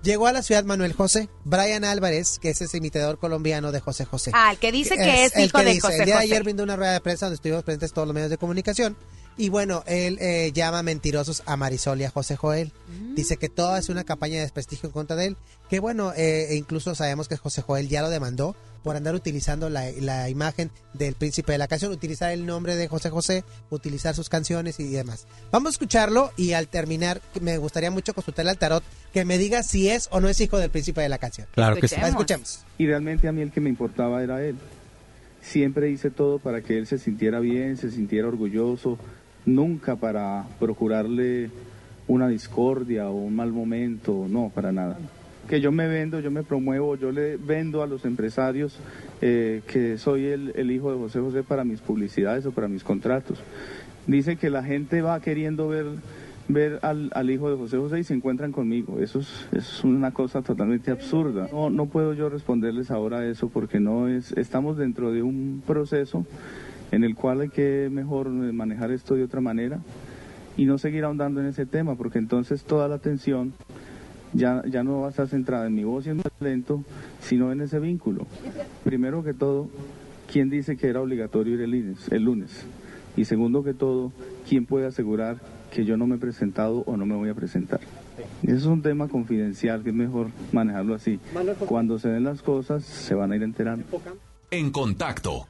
Llegó 0.03 0.27
a 0.27 0.33
la 0.33 0.41
ciudad 0.41 0.63
Manuel 0.63 0.93
José, 0.93 1.29
Brian 1.45 1.83
Álvarez, 1.83 2.39
que 2.39 2.49
es 2.49 2.61
ese 2.61 2.77
imitador 2.77 3.19
colombiano 3.19 3.71
de 3.71 3.79
José 3.79 4.05
José. 4.05 4.31
Ah, 4.33 4.51
el 4.51 4.57
que 4.57 4.71
dice 4.71 4.95
que 4.95 5.25
es, 5.25 5.35
el 5.35 5.45
hijo 5.45 5.57
que 5.59 5.65
de 5.65 5.71
dice. 5.71 5.81
José 5.81 5.99
El 5.99 6.05
día 6.05 6.15
de 6.15 6.21
José. 6.21 6.33
ayer 6.33 6.43
brindó 6.43 6.63
una 6.63 6.75
rueda 6.75 6.93
de 6.93 7.01
prensa 7.01 7.25
donde 7.25 7.35
estuvimos 7.35 7.63
presentes 7.63 7.93
todos 7.93 8.07
los 8.07 8.13
medios 8.13 8.29
de 8.29 8.37
comunicación. 8.37 8.97
Y 9.37 9.49
bueno, 9.49 9.83
él 9.87 10.17
eh, 10.21 10.51
llama 10.53 10.83
mentirosos 10.83 11.43
a 11.45 11.57
Marisol 11.57 12.01
y 12.01 12.03
a 12.03 12.09
José 12.09 12.35
Joel. 12.35 12.71
Mm. 12.87 13.15
Dice 13.15 13.37
que 13.37 13.49
toda 13.49 13.79
es 13.79 13.89
una 13.89 14.03
campaña 14.03 14.35
de 14.35 14.41
desprestigio 14.41 14.87
en 14.87 14.93
contra 14.93 15.15
de 15.15 15.27
él. 15.27 15.37
Que 15.69 15.79
bueno, 15.79 16.13
eh, 16.15 16.47
e 16.49 16.55
incluso 16.55 16.93
sabemos 16.95 17.27
que 17.27 17.37
José 17.37 17.61
Joel 17.61 17.89
ya 17.89 18.01
lo 18.01 18.09
demandó 18.09 18.55
por 18.83 18.95
andar 18.95 19.15
utilizando 19.15 19.69
la, 19.69 19.89
la 20.01 20.29
imagen 20.29 20.69
del 20.93 21.15
príncipe 21.15 21.53
de 21.53 21.57
la 21.57 21.67
canción, 21.67 21.91
utilizar 21.91 22.31
el 22.31 22.45
nombre 22.45 22.75
de 22.75 22.87
José 22.87 23.09
José, 23.09 23.43
utilizar 23.69 24.13
sus 24.13 24.29
canciones 24.29 24.79
y 24.79 24.87
demás. 24.89 25.25
Vamos 25.51 25.69
a 25.69 25.71
escucharlo 25.71 26.31
y 26.35 26.51
al 26.51 26.67
terminar 26.67 27.21
me 27.41 27.57
gustaría 27.57 27.91
mucho 27.91 28.13
consultarle 28.13 28.51
al 28.51 28.57
tarot 28.57 28.83
que 29.13 29.25
me 29.25 29.37
diga 29.37 29.63
si 29.63 29.89
es 29.89 30.09
o 30.11 30.19
no 30.19 30.27
es 30.27 30.39
hijo 30.41 30.57
del 30.57 30.69
príncipe 30.69 31.01
de 31.01 31.09
la 31.09 31.17
canción. 31.17 31.47
Claro 31.53 31.77
que 31.77 31.87
sí. 31.87 31.95
Escuchemos. 31.95 32.65
Y 32.77 32.85
realmente 32.85 33.27
a 33.27 33.31
mí 33.31 33.41
el 33.41 33.51
que 33.51 33.61
me 33.61 33.69
importaba 33.69 34.21
era 34.21 34.43
él. 34.43 34.57
Siempre 35.41 35.89
hice 35.89 36.09
todo 36.09 36.39
para 36.39 36.61
que 36.61 36.77
él 36.77 36.87
se 36.87 36.97
sintiera 36.97 37.39
bien, 37.39 37.77
se 37.77 37.91
sintiera 37.91 38.27
orgulloso, 38.27 38.97
nunca 39.45 39.95
para 39.95 40.45
procurarle 40.59 41.49
una 42.07 42.27
discordia 42.27 43.09
o 43.09 43.15
un 43.15 43.35
mal 43.35 43.51
momento, 43.51 44.27
no, 44.29 44.51
para 44.53 44.71
nada. 44.71 44.97
que 45.47 45.61
yo 45.61 45.71
me 45.71 45.87
vendo, 45.87 46.19
yo 46.19 46.31
me 46.31 46.43
promuevo, 46.43 46.95
yo 46.95 47.11
le 47.11 47.37
vendo 47.37 47.83
a 47.83 47.87
los 47.87 48.05
empresarios 48.05 48.77
eh, 49.21 49.61
que 49.67 49.97
soy 49.97 50.25
el, 50.25 50.53
el 50.55 50.71
hijo 50.71 50.91
de 50.91 50.97
José 50.97 51.19
José 51.19 51.43
para 51.43 51.63
mis 51.63 51.81
publicidades 51.81 52.45
o 52.45 52.51
para 52.51 52.67
mis 52.67 52.83
contratos. 52.83 53.39
Dice 54.07 54.35
que 54.35 54.49
la 54.49 54.63
gente 54.63 55.01
va 55.01 55.19
queriendo 55.19 55.67
ver 55.67 55.85
ver 56.47 56.79
al, 56.81 57.09
al, 57.15 57.29
hijo 57.29 57.49
de 57.49 57.55
José 57.55 57.77
José 57.77 57.99
y 57.99 58.03
se 58.03 58.13
encuentran 58.13 58.51
conmigo. 58.51 58.99
Eso 58.99 59.19
es, 59.19 59.47
es, 59.53 59.83
una 59.83 60.11
cosa 60.11 60.41
totalmente 60.41 60.91
absurda. 60.91 61.47
No, 61.51 61.69
no 61.69 61.85
puedo 61.85 62.13
yo 62.13 62.29
responderles 62.29 62.91
ahora 62.91 63.25
eso 63.25 63.49
porque 63.49 63.79
no 63.79 64.07
es, 64.07 64.31
estamos 64.33 64.77
dentro 64.77 65.11
de 65.11 65.23
un 65.23 65.63
proceso 65.65 66.25
en 66.93 67.03
el 67.03 67.15
cual 67.15 67.41
hay 67.41 67.49
que 67.49 67.89
mejor 67.91 68.29
manejar 68.29 68.91
esto 68.91 69.15
de 69.15 69.23
otra 69.23 69.41
manera 69.41 69.79
y 70.55 70.65
no 70.65 70.77
seguir 70.77 71.03
ahondando 71.05 71.41
en 71.41 71.47
ese 71.47 71.65
tema 71.65 71.95
porque 71.95 72.19
entonces 72.19 72.63
toda 72.63 72.87
la 72.87 72.95
atención 72.95 73.53
ya, 74.33 74.61
ya 74.67 74.83
no 74.83 75.01
va 75.01 75.07
a 75.07 75.09
estar 75.09 75.27
centrada 75.27 75.65
en 75.65 75.73
mi 75.73 75.83
voz 75.83 76.05
y 76.05 76.11
en 76.11 76.17
mi 76.17 76.23
talento, 76.37 76.83
sino 77.19 77.51
en 77.51 77.61
ese 77.61 77.79
vínculo. 77.79 78.27
Primero 78.83 79.23
que 79.23 79.33
todo, 79.33 79.69
¿quién 80.31 80.51
dice 80.51 80.77
que 80.77 80.87
era 80.87 81.01
obligatorio 81.01 81.55
ir 81.55 81.61
el 81.61 81.71
lunes? 81.71 82.11
El 82.11 82.23
lunes? 82.25 82.63
Y 83.17 83.25
segundo 83.25 83.63
que 83.63 83.73
todo, 83.73 84.11
¿quién 84.47 84.67
puede 84.67 84.85
asegurar 84.85 85.37
que 85.71 85.85
yo 85.85 85.97
no 85.97 86.05
me 86.05 86.17
he 86.17 86.19
presentado 86.19 86.83
o 86.85 86.95
no 86.95 87.07
me 87.07 87.15
voy 87.15 87.29
a 87.29 87.33
presentar? 87.33 87.79
Eso 88.43 88.55
es 88.55 88.65
un 88.65 88.83
tema 88.83 89.07
confidencial 89.07 89.81
que 89.81 89.89
es 89.89 89.95
mejor 89.95 90.27
manejarlo 90.51 90.93
así. 90.93 91.19
Cuando 91.65 91.97
se 91.97 92.09
den 92.09 92.23
las 92.23 92.43
cosas, 92.43 92.83
se 92.83 93.15
van 93.15 93.31
a 93.31 93.35
ir 93.35 93.41
enterando. 93.41 93.83
En 94.51 94.71
contacto. 94.71 95.47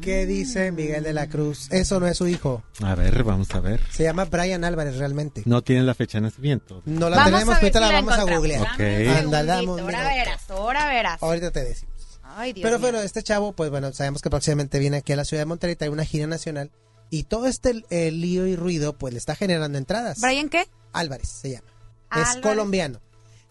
¿Qué 0.00 0.26
dice 0.26 0.72
Miguel 0.72 1.04
de 1.04 1.12
la 1.12 1.28
Cruz? 1.28 1.68
Eso 1.70 2.00
no 2.00 2.06
es 2.08 2.16
su 2.16 2.26
hijo. 2.26 2.62
A 2.82 2.94
ver, 2.96 3.22
vamos 3.22 3.54
a 3.54 3.60
ver. 3.60 3.80
Se 3.90 4.02
llama 4.02 4.24
Brian 4.24 4.64
Álvarez 4.64 4.96
realmente. 4.96 5.42
No 5.44 5.62
tiene 5.62 5.82
la 5.82 5.94
fecha 5.94 6.18
de 6.18 6.22
nacimiento. 6.22 6.82
No 6.86 7.08
la 7.08 7.24
tenemos, 7.24 7.54
ahorita 7.54 7.80
la 7.80 7.92
vamos 7.92 8.18
a 8.18 8.24
googlear. 8.24 8.62
Ok. 8.62 8.80
Andalamos. 9.18 9.80
Ahora 9.80 10.04
verás, 10.08 10.50
ahora 10.50 10.88
verás. 10.88 11.22
Ahorita 11.22 11.50
te 11.52 11.64
decimos. 11.64 11.94
Ay, 12.22 12.52
Dios 12.52 12.64
Pero 12.64 12.78
mío. 12.78 12.82
bueno, 12.82 13.00
este 13.00 13.22
chavo, 13.22 13.52
pues 13.52 13.70
bueno, 13.70 13.92
sabemos 13.92 14.22
que 14.22 14.28
próximamente 14.28 14.78
viene 14.78 14.98
aquí 14.98 15.12
a 15.12 15.16
la 15.16 15.24
ciudad 15.24 15.42
de 15.42 15.46
Monterrey, 15.46 15.76
trae 15.76 15.88
una 15.88 16.04
gira 16.04 16.26
nacional 16.26 16.70
y 17.08 17.22
todo 17.22 17.46
este 17.46 17.84
eh, 17.90 18.10
lío 18.10 18.46
y 18.46 18.56
ruido, 18.56 18.92
pues 18.98 19.14
le 19.14 19.18
está 19.18 19.36
generando 19.36 19.78
entradas. 19.78 20.20
¿Brian 20.20 20.48
qué? 20.48 20.66
Álvarez 20.92 21.28
se 21.28 21.50
llama. 21.52 21.68
Álvarez. 22.10 22.36
Es 22.36 22.42
colombiano. 22.42 23.00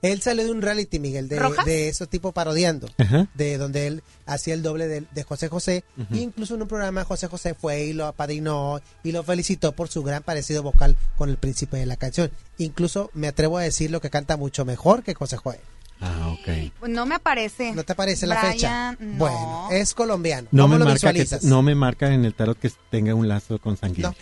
Él 0.01 0.21
salió 0.21 0.43
de 0.43 0.51
un 0.51 0.61
reality, 0.61 0.99
Miguel, 0.99 1.27
de, 1.29 1.41
de 1.65 1.89
ese 1.89 2.05
tipo 2.05 2.31
parodiando, 2.31 2.87
Ajá. 2.97 3.27
de 3.33 3.57
donde 3.57 3.87
él 3.87 4.03
hacía 4.27 4.53
el 4.53 4.61
doble 4.61 4.87
de, 4.87 5.03
de 5.11 5.23
José 5.23 5.47
José. 5.49 5.83
E 6.11 6.17
incluso 6.17 6.53
en 6.55 6.61
un 6.61 6.67
programa 6.67 7.03
José 7.05 7.27
José 7.27 7.55
fue 7.55 7.85
y 7.85 7.93
lo 7.93 8.05
apadrinó 8.05 8.81
y 9.03 9.11
lo 9.13 9.23
felicitó 9.23 9.71
por 9.71 9.87
su 9.87 10.03
gran 10.03 10.21
parecido 10.21 10.61
vocal 10.61 10.95
con 11.17 11.29
el 11.29 11.37
príncipe 11.37 11.77
de 11.77 11.85
la 11.87 11.95
canción. 11.95 12.29
Incluso 12.59 13.09
me 13.13 13.27
atrevo 13.27 13.57
a 13.57 13.63
decir 13.63 13.89
lo 13.89 13.99
que 14.01 14.09
canta 14.11 14.37
mucho 14.37 14.63
mejor 14.65 15.01
que 15.01 15.13
José 15.15 15.37
Joel. 15.37 15.59
Ah, 16.01 16.27
ok. 16.33 16.71
Pues 16.81 16.91
no 16.91 17.05
me 17.05 17.15
aparece. 17.15 17.71
¿No 17.73 17.83
te 17.83 17.93
aparece 17.93 18.27
la 18.27 18.41
fecha? 18.41 18.97
No. 18.99 19.17
Bueno, 19.17 19.69
es 19.71 19.93
colombiano. 19.93 20.49
No 20.51 20.63
¿Cómo 20.63 20.73
me, 20.73 20.79
lo 20.79 20.85
marca 20.85 21.13
que, 21.13 21.19
visualizas? 21.19 21.43
no 21.49 21.61
me 21.61 21.73
marca 21.73 22.13
en 22.13 22.25
el 22.25 22.33
tarot 22.33 22.59
que 22.59 22.69
tenga 22.91 23.15
un 23.15 23.27
lazo 23.29 23.59
consanguíneo. 23.59 24.11
No. 24.11 24.15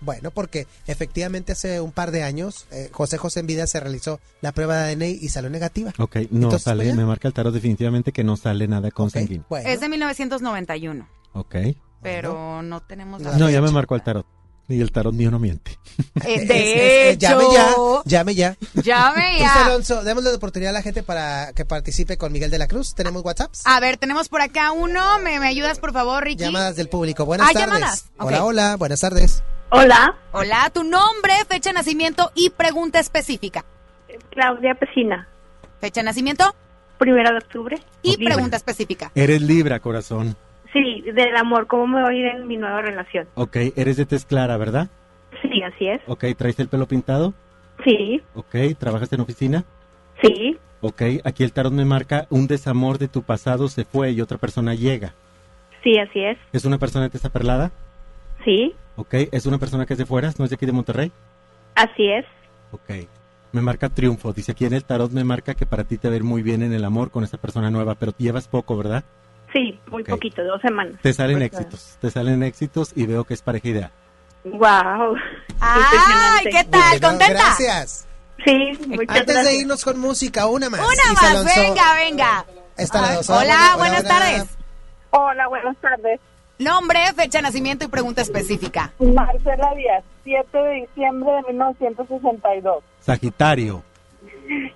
Bueno, 0.00 0.30
porque 0.30 0.66
efectivamente 0.86 1.52
hace 1.52 1.80
un 1.80 1.92
par 1.92 2.10
de 2.10 2.22
años 2.22 2.66
eh, 2.70 2.88
José 2.92 3.18
José 3.18 3.40
en 3.40 3.46
vida 3.46 3.66
se 3.66 3.80
realizó 3.80 4.20
la 4.40 4.52
prueba 4.52 4.76
de 4.78 4.92
ADN 4.92 5.02
y 5.02 5.28
salió 5.28 5.50
negativa. 5.50 5.92
Ok, 5.98 6.16
no 6.30 6.44
Entonces, 6.46 6.62
sale, 6.62 6.84
pues 6.84 6.96
me 6.96 7.04
marca 7.04 7.28
el 7.28 7.34
tarot 7.34 7.52
definitivamente 7.52 8.12
que 8.12 8.24
no 8.24 8.36
sale 8.36 8.66
nada 8.68 8.90
consanguíneo. 8.90 9.44
bueno. 9.48 9.68
Es 9.68 9.80
de 9.80 9.88
1991, 9.90 11.08
Ok. 11.34 11.56
pero 12.02 12.62
no 12.62 12.80
tenemos 12.82 13.20
la 13.20 13.32
No, 13.32 13.38
No, 13.38 13.50
ya 13.50 13.60
me 13.60 13.70
marcó 13.70 13.94
el 13.94 14.02
tarot. 14.02 14.26
Y 14.70 14.80
el 14.80 14.92
tarot 14.92 15.12
mío 15.12 15.30
no 15.30 15.38
miente. 15.38 15.78
Eh, 16.24 16.34
Es- 16.36 16.48
de 16.48 17.08
es- 17.10 17.12
es- 17.12 17.18
llame 17.18 17.44
ya, 17.52 17.70
hecho, 17.70 18.02
llame 18.06 18.34
ya. 18.34 18.56
llame 18.74 19.28
Luis 19.32 19.40
ya. 19.40 19.66
Alonso, 19.66 20.02
démosle 20.02 20.30
la 20.30 20.36
oportunidad 20.36 20.70
a 20.70 20.72
la 20.72 20.82
gente 20.82 21.02
para 21.02 21.52
que 21.52 21.64
participe 21.66 22.16
con 22.16 22.32
Miguel 22.32 22.50
de 22.50 22.58
la 22.58 22.66
Cruz. 22.68 22.94
¿Tenemos 22.94 23.22
WhatsApps? 23.24 23.66
A 23.66 23.80
ver, 23.80 23.96
tenemos 23.98 24.28
por 24.30 24.40
acá 24.40 24.72
uno. 24.72 25.18
¿Me, 25.18 25.38
me 25.40 25.46
ayudas, 25.48 25.78
por 25.78 25.92
favor, 25.92 26.24
Ricky? 26.24 26.44
Llamadas 26.44 26.76
del 26.76 26.88
público. 26.88 27.26
Buenas 27.26 27.48
Ah, 27.50 27.52
tardes. 27.52 27.68
llamadas. 27.74 28.04
Hola, 28.18 28.44
hola, 28.44 28.76
buenas 28.76 29.00
tardes. 29.00 29.42
Hola, 29.70 30.16
Hola, 30.32 30.70
tu 30.72 30.82
nombre, 30.84 31.32
fecha 31.48 31.70
de 31.70 31.74
nacimiento 31.74 32.32
y 32.34 32.50
pregunta 32.50 32.98
específica. 32.98 33.64
Claudia 34.30 34.74
Pesina, 34.74 35.28
Fecha 35.80 36.00
de 36.00 36.04
nacimiento 36.06 36.54
primero 36.98 37.30
de 37.30 37.38
octubre. 37.38 37.78
y 38.02 38.16
pregunta 38.24 38.56
específica. 38.56 39.10
Eres 39.14 39.42
Libra, 39.42 39.80
corazón. 39.80 40.36
Sí, 40.72 41.02
del 41.02 41.34
amor, 41.36 41.66
¿cómo 41.66 41.86
me 41.86 42.00
va 42.02 42.08
a 42.10 42.14
ir 42.14 42.26
en 42.26 42.46
mi 42.46 42.56
nueva 42.56 42.80
relación? 42.82 43.26
Ok, 43.34 43.56
eres 43.76 43.96
de 43.96 44.06
tez 44.06 44.24
clara, 44.24 44.56
¿verdad? 44.56 44.88
Sí, 45.42 45.62
así 45.62 45.86
es. 45.88 46.00
Ok, 46.06 46.24
¿traes 46.36 46.58
el 46.60 46.68
pelo 46.68 46.86
pintado? 46.86 47.34
Sí, 47.84 48.22
Ok, 48.34 48.54
¿trabajas 48.78 49.12
en 49.12 49.20
oficina? 49.20 49.64
sí, 50.22 50.58
Ok, 50.82 51.02
aquí 51.24 51.44
el 51.44 51.52
tarot 51.52 51.72
me 51.72 51.84
marca 51.84 52.26
un 52.30 52.46
desamor 52.46 52.96
de 52.98 53.08
tu 53.08 53.22
pasado 53.22 53.68
se 53.68 53.84
fue 53.84 54.12
y 54.12 54.20
otra 54.22 54.38
persona 54.38 54.74
llega. 54.74 55.12
sí, 55.82 55.98
así 55.98 56.20
es. 56.24 56.38
¿Es 56.52 56.64
una 56.64 56.78
persona 56.78 57.04
de 57.04 57.10
tez 57.10 57.28
perlada? 57.30 57.70
Sí, 58.44 58.74
Ok, 58.96 59.14
¿es 59.32 59.46
una 59.46 59.58
persona 59.58 59.86
que 59.86 59.94
es 59.94 59.98
de 59.98 60.04
fuera? 60.06 60.30
¿No 60.38 60.44
es 60.44 60.50
de 60.50 60.54
aquí 60.56 60.66
de 60.66 60.72
Monterrey? 60.72 61.10
así 61.74 62.08
es. 62.08 62.24
Ok. 62.72 63.06
Me 63.52 63.60
marca 63.62 63.88
triunfo. 63.88 64.32
Dice 64.32 64.52
aquí 64.52 64.64
en 64.66 64.74
el 64.74 64.84
tarot 64.84 65.10
me 65.10 65.24
marca 65.24 65.54
que 65.54 65.66
para 65.66 65.84
ti 65.84 65.96
te 65.98 66.08
va 66.08 66.14
a 66.14 66.16
ir 66.18 66.24
muy 66.24 66.42
bien 66.42 66.62
en 66.62 66.72
el 66.72 66.84
amor 66.84 67.10
con 67.10 67.24
esa 67.24 67.38
persona 67.38 67.70
nueva, 67.70 67.94
pero 67.94 68.12
llevas 68.18 68.46
poco, 68.48 68.76
¿verdad? 68.76 69.04
Sí, 69.52 69.78
muy 69.88 70.02
Ok. 70.02 70.08
poquito, 70.10 70.44
dos 70.44 70.60
semanas. 70.60 70.94
Te 71.02 71.12
salen 71.12 71.38
Pues, 71.38 71.52
éxitos, 71.52 71.98
te 72.00 72.10
salen 72.10 72.42
éxitos 72.42 72.92
y 72.94 73.06
veo 73.06 73.24
que 73.24 73.34
es 73.34 73.42
pareja 73.42 73.68
ideal. 73.68 73.90
Wow. 74.44 75.16
¡Ay, 75.60 76.44
qué 76.44 76.64
tal! 76.64 76.80
Bueno, 77.00 77.08
¿Contenta? 77.08 77.28
Gracias. 77.44 78.06
Sí, 78.44 78.72
muchas 78.86 79.16
Antes 79.18 79.26
gracias. 79.34 79.44
de 79.44 79.54
irnos 79.56 79.84
con 79.84 79.98
música, 79.98 80.46
una 80.46 80.70
más. 80.70 80.80
Una 80.80 80.92
Isa 80.94 81.12
más, 81.12 81.24
Alonso. 81.24 81.60
venga, 81.60 81.94
venga. 81.94 82.44
Está 82.78 83.02
la 83.02 83.14
dos. 83.16 83.28
Hola, 83.28 83.74
buenas 83.76 84.04
tardes. 84.04 84.44
Hola, 85.10 85.48
buenas 85.48 85.76
tardes. 85.78 86.20
Nombre, 86.58 87.00
fecha 87.16 87.38
de 87.38 87.42
nacimiento 87.42 87.84
y 87.84 87.88
pregunta 87.88 88.22
específica. 88.22 88.92
Marcela 88.98 89.74
Díaz, 89.74 90.04
7 90.24 90.56
de 90.58 90.74
diciembre 90.86 91.32
de 91.32 91.42
1962. 91.52 92.82
Sagitario. 93.00 93.82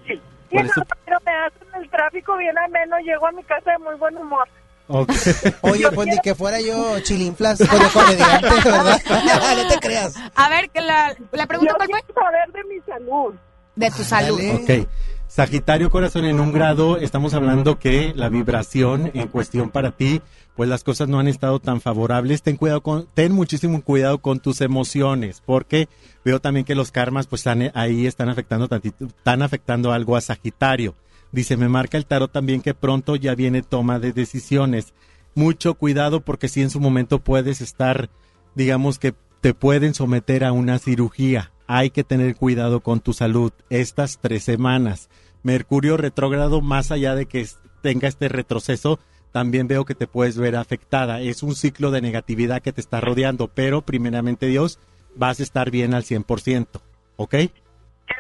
Sí. 0.07 0.21
¿Cuál 0.50 0.66
es 0.66 0.73
tu- 0.73 0.83
pero 1.04 1.19
me 1.25 1.33
hacen 1.33 1.83
el 1.83 1.90
tráfico 1.90 2.37
bien 2.37 2.57
ameno, 2.59 2.97
llego 3.00 3.26
a 3.26 3.33
mi 3.33 3.43
casa 3.45 3.73
de 3.73 3.78
muy 3.78 3.95
buen 3.97 4.16
humor. 4.16 4.47
Oye, 5.62 5.91
pues 5.93 6.09
ni 6.09 6.19
que 6.19 6.35
fuera 6.35 6.61
yo 6.61 7.00
chilinflas 7.00 7.59
con 7.59 7.81
el 7.81 7.88
comediante, 7.88 8.49
¿verdad? 8.64 9.00
no 9.57 9.69
te 9.69 9.79
creas. 9.79 10.14
A 10.35 10.49
ver, 10.49 10.71
que 10.71 10.81
la, 10.81 11.17
la 11.33 11.47
pregunta 11.47 11.73
Yo 11.73 11.76
cuál 11.76 12.03
fue? 12.07 12.14
saber 12.14 12.53
de 12.53 12.64
mi 12.75 12.81
salud. 12.87 13.35
De 13.76 13.91
tu 13.91 14.05
salud. 14.05 14.41
Ándale. 14.41 14.83
Ok. 14.83 14.88
Sagitario 15.26 15.91
corazón 15.91 16.26
en 16.26 16.38
un 16.38 16.53
grado, 16.53 16.97
estamos 16.99 17.35
hablando 17.35 17.76
que 17.79 18.12
la 18.14 18.29
vibración 18.29 19.11
en 19.14 19.26
cuestión 19.26 19.71
para 19.71 19.91
ti, 19.91 20.23
pues 20.55 20.69
las 20.69 20.85
cosas 20.85 21.09
no 21.09 21.19
han 21.19 21.26
estado 21.26 21.59
tan 21.59 21.81
favorables. 21.81 22.43
Ten 22.43 22.57
cuidado 22.57 22.83
con, 22.83 23.09
ten 23.14 23.33
muchísimo 23.33 23.83
cuidado 23.83 24.19
con 24.19 24.38
tus 24.38 24.61
emociones, 24.61 25.43
porque 25.45 25.88
veo 26.25 26.41
también 26.41 26.64
que 26.64 26.76
los 26.76 26.93
karmas 26.93 27.26
pues 27.26 27.41
están, 27.41 27.73
ahí 27.75 28.07
están 28.07 28.29
afectando 28.29 28.69
tantito, 28.69 29.07
están 29.07 29.43
afectando 29.43 29.93
algo 29.93 30.14
a 30.14 30.21
Sagitario. 30.21 30.95
Dice, 31.35 31.57
me 31.57 31.69
marca 31.69 31.99
el 31.99 32.07
tarot 32.07 32.31
también 32.31 32.62
que 32.62 32.75
pronto 32.75 33.17
ya 33.17 33.35
viene 33.35 33.62
toma 33.62 33.99
de 33.99 34.12
decisiones. 34.12 34.95
Mucho 35.35 35.75
cuidado 35.75 36.21
porque 36.21 36.47
si 36.47 36.62
en 36.62 36.71
su 36.71 36.79
momento 36.79 37.19
puedes 37.19 37.61
estar, 37.61 38.09
digamos 38.55 39.00
que 39.00 39.17
te 39.41 39.53
pueden 39.53 39.95
someter 39.95 40.45
a 40.45 40.53
una 40.53 40.79
cirugía. 40.79 41.50
Hay 41.67 41.91
que 41.91 42.05
tener 42.05 42.37
cuidado 42.37 42.83
con 42.83 43.00
tu 43.00 43.14
salud 43.14 43.50
estas 43.69 44.21
tres 44.21 44.45
semanas. 44.45 45.11
Mercurio 45.43 45.97
retrógrado, 45.97 46.61
más 46.61 46.93
allá 46.93 47.17
de 47.17 47.26
que 47.26 47.45
tenga 47.83 48.07
este 48.07 48.29
retroceso, 48.29 49.00
también 49.33 49.67
veo 49.67 49.85
que 49.85 49.97
te 49.97 50.07
puedes 50.07 50.38
ver 50.38 50.55
afectada. 50.55 51.21
Es 51.21 51.43
un 51.43 51.57
ciclo 51.57 51.91
de 51.91 52.00
negatividad 52.00 52.62
que 52.62 52.73
te 52.73 52.81
está 52.81 53.00
rodeando, 53.00 53.49
pero 53.49 53.83
primeramente 53.83 54.47
Dios, 54.47 54.79
vas 55.17 55.41
a 55.41 55.43
estar 55.43 55.73
bien 55.73 55.95
al 55.95 56.05
100%. 56.05 56.81
¿Ok? 57.17 57.35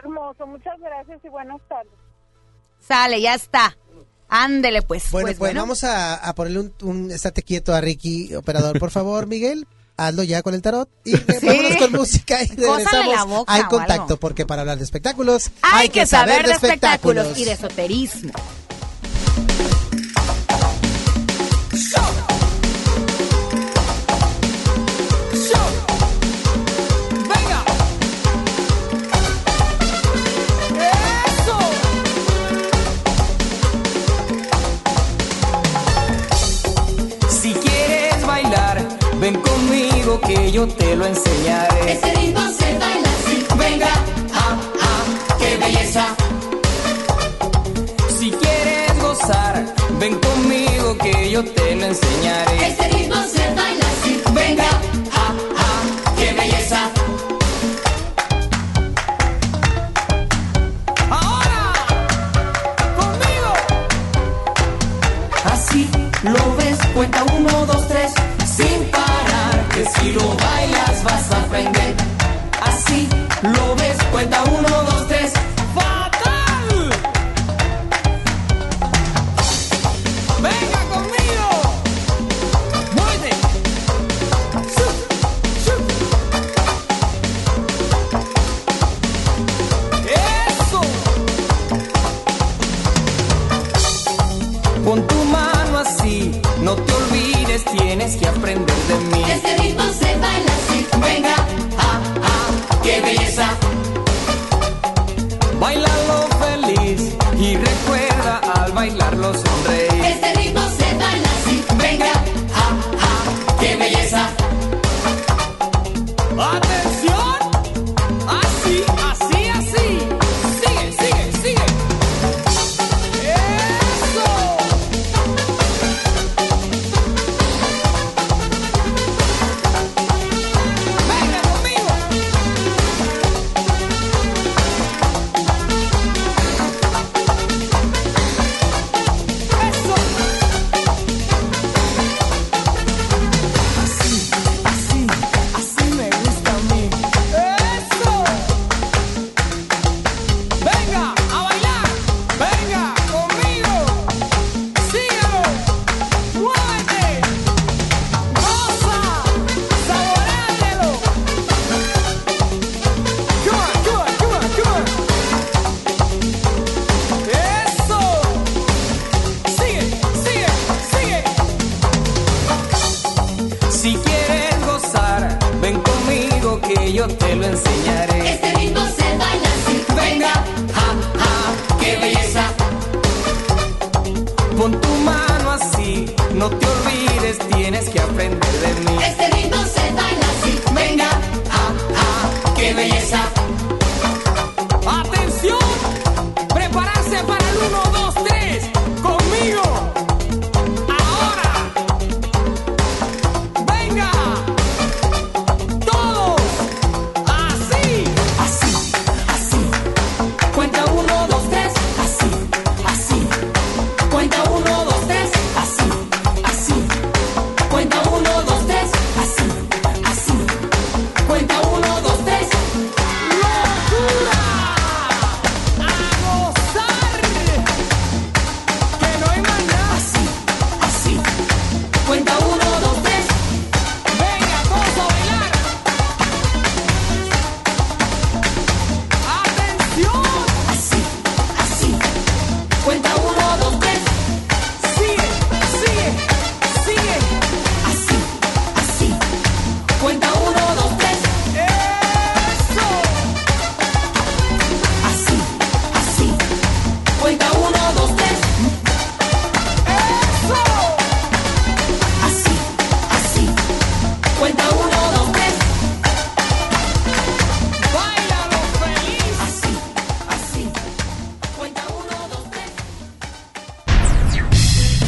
Hermoso, 0.02 0.48
muchas 0.48 0.80
gracias 0.80 1.24
y 1.24 1.28
buenas 1.28 1.60
tardes. 1.68 2.03
Sale, 2.86 3.20
ya 3.20 3.34
está. 3.34 3.76
Ándele, 4.28 4.82
pues. 4.82 5.10
Bueno, 5.10 5.26
pues, 5.26 5.38
pues, 5.38 5.54
vamos 5.54 5.84
a, 5.84 6.14
a 6.16 6.34
ponerle 6.34 6.60
un, 6.60 6.74
un 6.82 7.10
estate 7.10 7.42
quieto 7.42 7.74
a 7.74 7.80
Ricky, 7.80 8.34
operador, 8.34 8.78
por 8.78 8.90
favor, 8.90 9.26
Miguel. 9.28 9.66
Hazlo 9.96 10.24
ya 10.24 10.42
con 10.42 10.54
el 10.54 10.62
tarot. 10.62 10.88
Y 11.04 11.14
vámonos 11.14 11.76
con 11.78 11.92
música 11.92 12.42
y 12.42 12.48
regresamos 12.48 13.44
a 13.46 13.58
En 13.60 13.66
Contacto, 13.66 14.16
porque 14.18 14.44
para 14.44 14.62
hablar 14.62 14.78
de 14.78 14.84
espectáculos 14.84 15.52
Hay, 15.62 15.88
que 15.88 16.04
saber 16.04 16.46
de 16.46 16.52
espectáculos 16.52 17.38
y 17.38 17.44
de 17.44 17.52
esoterismo. 17.52 18.32
Ven 39.24 39.40
conmigo 39.40 40.20
que 40.20 40.52
yo 40.52 40.68
te 40.68 40.94
lo 40.96 41.06
enseñaré. 41.06 41.92
Ese 41.92 42.14
ritmo 42.14 42.40
se 42.58 42.78
baila 42.78 43.08
así. 43.08 43.46
Venga, 43.56 43.88
ah, 44.34 44.60
ah, 44.82 45.36
qué 45.38 45.56
belleza. 45.56 46.14
Si 48.18 48.30
quieres 48.30 49.00
gozar, 49.00 49.64
ven 49.98 50.14
conmigo 50.18 50.98
que 50.98 51.30
yo 51.30 51.42
te 51.42 51.74
lo 51.74 51.86
enseñaré. 51.86 52.66
Ese 52.66 52.88
ritmo 52.88 53.23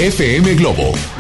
FM 0.07 0.55
Globo. 0.55 1.16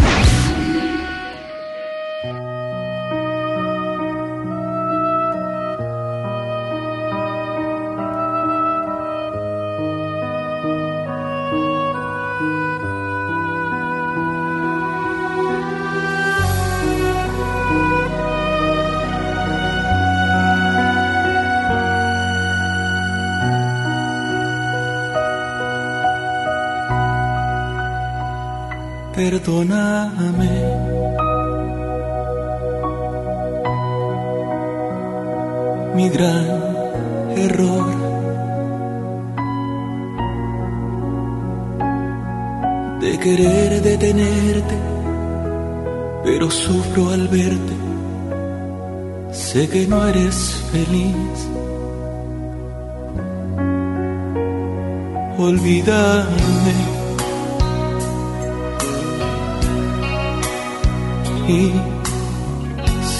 perdóname. 29.46 30.50
Mi 35.94 36.08
gran 36.08 36.46
error. 37.36 37.86
De 43.00 43.18
querer 43.18 43.82
detenerte, 43.82 44.76
pero 46.24 46.50
sufro 46.50 47.10
al 47.10 47.28
verte. 47.28 47.76
Sé 49.30 49.68
que 49.68 49.86
no 49.86 50.04
eres 50.06 50.36
feliz. 50.72 51.48
Olvidarme 55.38 56.95
y 61.48 61.72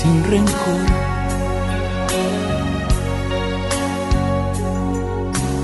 sin 0.00 0.24
rencor. 0.30 0.86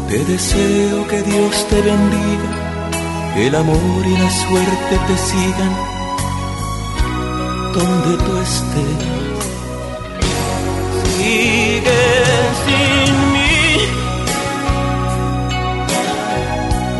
Te 0.08 0.24
deseo 0.24 1.08
que 1.08 1.22
Dios 1.22 1.66
te 1.68 1.80
bendiga, 1.80 2.50
que 3.34 3.46
el 3.48 3.54
amor 3.54 4.06
y 4.06 4.16
la 4.16 4.30
suerte 4.30 4.98
te 5.08 5.16
sigan 5.18 5.74
donde 7.74 8.16
tú 8.24 8.36
estés. 8.38 9.02
Sigue 11.16 12.02
sin 12.66 13.32
mí, 13.32 13.76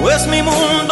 pues 0.02 0.26
mi 0.28 0.42
mundo 0.42 0.91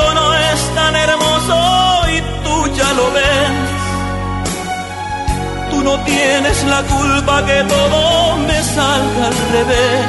no 5.91 6.05
tienes 6.05 6.65
la 6.65 6.83
culpa 6.83 7.45
que 7.47 7.59
todo 7.75 8.37
me 8.49 8.59
salga 8.77 9.23
al 9.31 9.39
revés. 9.57 10.07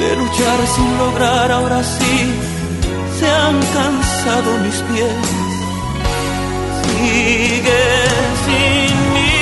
De 0.00 0.16
luchar 0.20 0.58
sin 0.74 0.98
lograr 0.98 1.50
ahora 1.52 1.80
sí 1.82 2.18
se 3.18 3.26
han 3.40 3.56
cansado 3.78 4.50
mis 4.64 4.78
pies. 4.88 5.20
Sigue 6.84 7.84
sin 8.44 8.92
mí. 9.14 9.36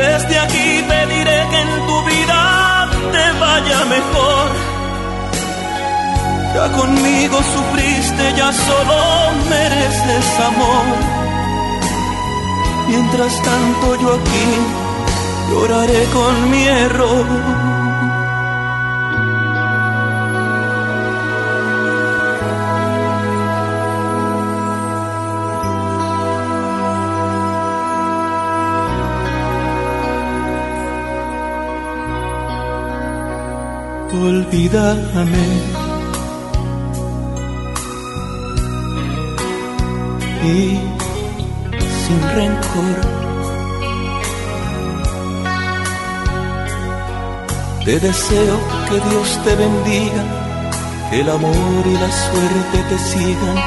Desde 0.00 0.38
aquí 0.44 0.68
pediré 0.92 1.38
que 1.50 1.60
en 1.66 1.72
tu 1.88 1.96
vida 2.12 2.40
te 3.14 3.24
vaya 3.44 3.80
mejor. 3.96 4.75
Ya 6.56 6.72
conmigo 6.72 7.36
sufriste, 7.54 8.24
ya 8.34 8.50
solo 8.50 8.98
mereces 9.50 10.40
amor. 10.50 10.86
Mientras 12.88 13.42
tanto 13.42 13.86
yo 14.00 14.14
aquí 14.14 14.48
lloraré 15.50 16.04
con 16.14 16.50
mi 16.50 16.62
error. 16.64 17.26
olvídame. 34.26 35.75
Y 40.46 40.78
sin 42.02 42.20
rencor. 42.36 42.96
Te 47.84 48.00
deseo 48.00 48.56
que 48.88 48.96
Dios 49.08 49.28
te 49.44 49.52
bendiga, 49.56 50.24
que 51.10 51.20
el 51.20 51.28
amor 51.30 51.82
y 51.84 51.94
la 51.94 52.10
suerte 52.10 52.78
te 52.90 52.98
sigan 52.98 53.58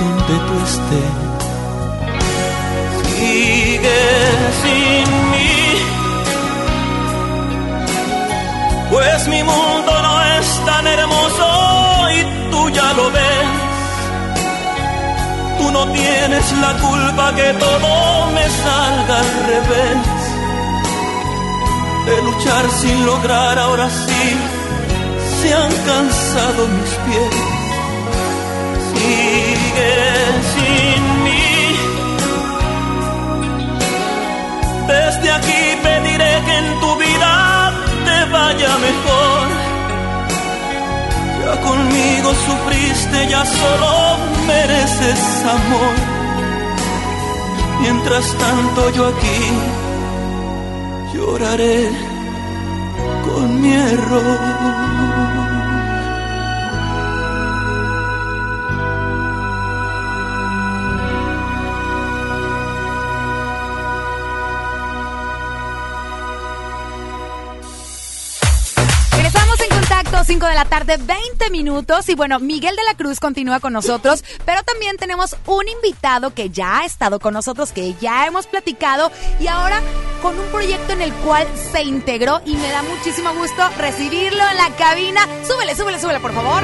donde 0.00 0.34
tú 0.46 0.54
estés. 0.70 1.14
Sigue 3.18 4.00
sin 4.62 5.30
mí 5.30 5.46
pues 8.90 9.28
mi 9.28 9.42
mundo 9.42 9.92
no 10.02 10.22
es 10.22 10.64
tan 10.64 10.86
hermoso 10.86 12.10
y 12.12 12.50
tú 12.50 12.70
ya 12.70 12.92
lo 12.94 13.10
ves. 13.10 13.65
Tú 15.66 15.72
no 15.72 15.84
tienes 15.90 16.52
la 16.60 16.72
culpa 16.74 17.34
que 17.34 17.52
todo 17.54 18.30
me 18.30 18.46
salga 18.64 19.18
al 19.18 19.30
revés. 19.50 19.98
De 22.06 22.22
luchar 22.22 22.70
sin 22.70 23.04
lograr 23.04 23.58
ahora 23.58 23.88
sí, 23.90 24.24
se 25.40 25.52
han 25.52 25.72
cansado 25.90 26.68
mis 26.68 26.92
pies. 27.04 27.34
Sigue 28.92 29.94
sin 30.52 31.02
mí. 31.24 31.48
Desde 34.86 35.32
aquí 35.32 35.62
pediré 35.82 36.42
que 36.46 36.58
en 36.58 36.80
tu 36.80 36.96
vida 36.96 37.72
vaya 38.30 38.78
mejor. 38.78 39.35
Conmigo 41.62 42.32
sufriste, 42.46 43.28
ya 43.28 43.44
solo 43.44 44.18
mereces 44.46 45.44
amor. 45.44 45.94
Mientras 47.80 48.26
tanto 48.38 48.90
yo 48.90 49.06
aquí 49.08 49.42
lloraré 51.12 51.90
con 53.24 53.60
mi 53.60 53.72
error. 53.72 54.85
La 70.56 70.64
tarde, 70.64 70.96
20 70.96 71.50
minutos. 71.50 72.08
Y 72.08 72.14
bueno, 72.14 72.40
Miguel 72.40 72.74
de 72.74 72.84
la 72.84 72.94
Cruz 72.94 73.20
continúa 73.20 73.60
con 73.60 73.74
nosotros, 73.74 74.24
pero 74.46 74.62
también 74.62 74.96
tenemos 74.96 75.36
un 75.44 75.68
invitado 75.68 76.32
que 76.32 76.48
ya 76.48 76.78
ha 76.78 76.86
estado 76.86 77.20
con 77.20 77.34
nosotros, 77.34 77.72
que 77.72 77.92
ya 78.00 78.26
hemos 78.26 78.46
platicado 78.46 79.12
y 79.38 79.48
ahora 79.48 79.82
con 80.22 80.38
un 80.38 80.46
proyecto 80.46 80.94
en 80.94 81.02
el 81.02 81.12
cual 81.12 81.46
se 81.72 81.82
integró 81.82 82.40
y 82.46 82.56
me 82.56 82.70
da 82.70 82.82
muchísimo 82.82 83.34
gusto 83.34 83.68
recibirlo 83.76 84.42
en 84.50 84.56
la 84.56 84.70
cabina. 84.76 85.28
Súbele, 85.46 85.76
súbele, 85.76 86.00
súbele, 86.00 86.20
por 86.20 86.32
favor. 86.32 86.62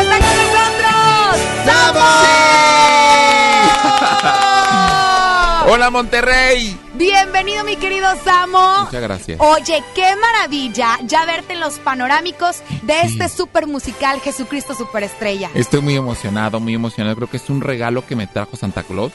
¡Está 0.00 0.18
con 0.18 0.36
nosotros! 0.38 1.36
Hola 5.74 5.90
Monterrey. 5.90 6.87
Bienvenido 6.98 7.62
mi 7.62 7.76
querido 7.76 8.08
Samo. 8.24 8.86
Muchas 8.86 9.00
gracias. 9.02 9.40
Oye, 9.40 9.84
qué 9.94 10.16
maravilla 10.20 10.98
ya 11.04 11.24
verte 11.26 11.52
en 11.52 11.60
los 11.60 11.78
panorámicos 11.78 12.60
de 12.82 13.02
este 13.02 13.28
super 13.28 13.68
musical 13.68 14.20
Jesucristo 14.20 14.74
Superestrella. 14.74 15.48
Estoy 15.54 15.80
muy 15.80 15.94
emocionado, 15.94 16.58
muy 16.58 16.74
emocionado. 16.74 17.14
Creo 17.14 17.30
que 17.30 17.36
es 17.36 17.48
un 17.50 17.60
regalo 17.60 18.04
que 18.04 18.16
me 18.16 18.26
trajo 18.26 18.56
Santa 18.56 18.82
Claus. 18.82 19.12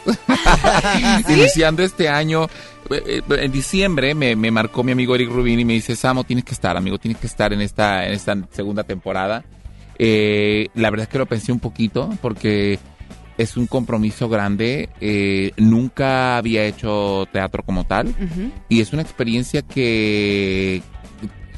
Iniciando 1.27 1.83
este 1.83 2.07
año, 2.07 2.45
eh, 2.89 3.03
eh, 3.05 3.21
en 3.29 3.51
diciembre 3.51 4.15
me, 4.15 4.37
me 4.37 4.49
marcó 4.49 4.81
mi 4.83 4.93
amigo 4.93 5.13
Eric 5.13 5.29
Rubin 5.29 5.59
y 5.59 5.65
me 5.65 5.73
dice, 5.73 5.97
Samo, 5.97 6.23
tienes 6.23 6.45
que 6.45 6.53
estar, 6.53 6.77
amigo, 6.77 6.97
tienes 6.99 7.19
que 7.19 7.27
estar 7.27 7.51
en 7.51 7.59
esta, 7.59 8.07
en 8.07 8.13
esta 8.13 8.37
segunda 8.51 8.83
temporada. 8.83 9.43
Eh, 9.99 10.69
la 10.73 10.89
verdad 10.89 11.03
es 11.03 11.09
que 11.09 11.17
lo 11.17 11.25
pensé 11.25 11.51
un 11.51 11.59
poquito 11.59 12.09
porque 12.21 12.79
es 13.37 13.57
un 13.57 13.67
compromiso 13.67 14.29
grande. 14.29 14.89
eh, 15.01 15.51
nunca 15.57 16.37
había 16.37 16.65
hecho 16.65 17.27
teatro 17.31 17.63
como 17.63 17.85
tal 17.85 18.13
y 18.69 18.81
es 18.81 18.93
una 18.93 19.01
experiencia 19.01 19.61
que 19.61 20.81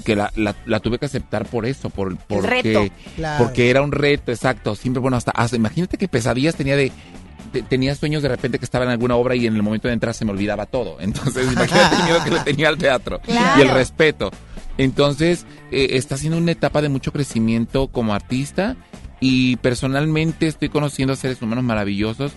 que 0.04 0.16
la, 0.16 0.32
la- 0.36 0.56
la 0.68 0.80
tuve 0.82 1.00
que 1.00 1.08
aceptar 1.08 1.48
por 1.48 1.66
eso, 1.66 1.90
por 1.90 2.16
porque, 2.18 2.48
reto. 2.48 2.86
Claro. 3.16 3.44
porque 3.44 3.72
era 3.72 3.82
un 3.82 3.92
reto, 3.92 4.32
exacto. 4.32 4.76
Siempre, 4.76 5.02
bueno, 5.02 5.18
hasta, 5.18 5.32
hasta- 5.32 5.56
imagínate 5.56 5.98
que 5.98 6.08
pesadillas 6.08 6.54
tenía 6.56 6.76
de, 6.76 6.92
de- 7.52 7.64
tenía 7.64 7.96
sueños 7.96 8.22
de 8.22 8.30
repente 8.30 8.60
que 8.60 8.66
estaba 8.66 8.86
en 8.86 8.92
alguna 8.92 9.16
obra 9.16 9.36
y 9.36 9.48
en 9.48 9.56
el 9.56 9.64
momento 9.64 9.88
de 9.88 9.96
entrar 9.96 10.14
se 10.14 10.24
me 10.24 10.30
olvidaba 10.32 10.68
todo. 10.68 10.98
Entonces, 11.00 11.52
imagínate 11.52 11.96
el 11.96 12.04
miedo 12.04 12.24
que 12.24 12.30
le 12.32 12.40
tenía 12.42 12.68
al 12.70 12.78
teatro 12.78 13.20
Claro. 13.22 13.60
y 13.60 13.62
el 13.64 13.74
respeto. 13.74 14.30
Entonces, 14.78 15.46
eh, 15.72 15.88
está 15.94 16.18
siendo 16.18 16.38
una 16.38 16.52
etapa 16.52 16.84
de 16.84 16.90
mucho 16.90 17.12
crecimiento 17.12 17.88
como 17.88 18.14
artista 18.14 18.76
y 19.28 19.56
personalmente 19.56 20.46
estoy 20.46 20.70
conociendo 20.70 21.14
a 21.14 21.16
seres 21.16 21.42
humanos 21.42 21.64
maravillosos. 21.64 22.34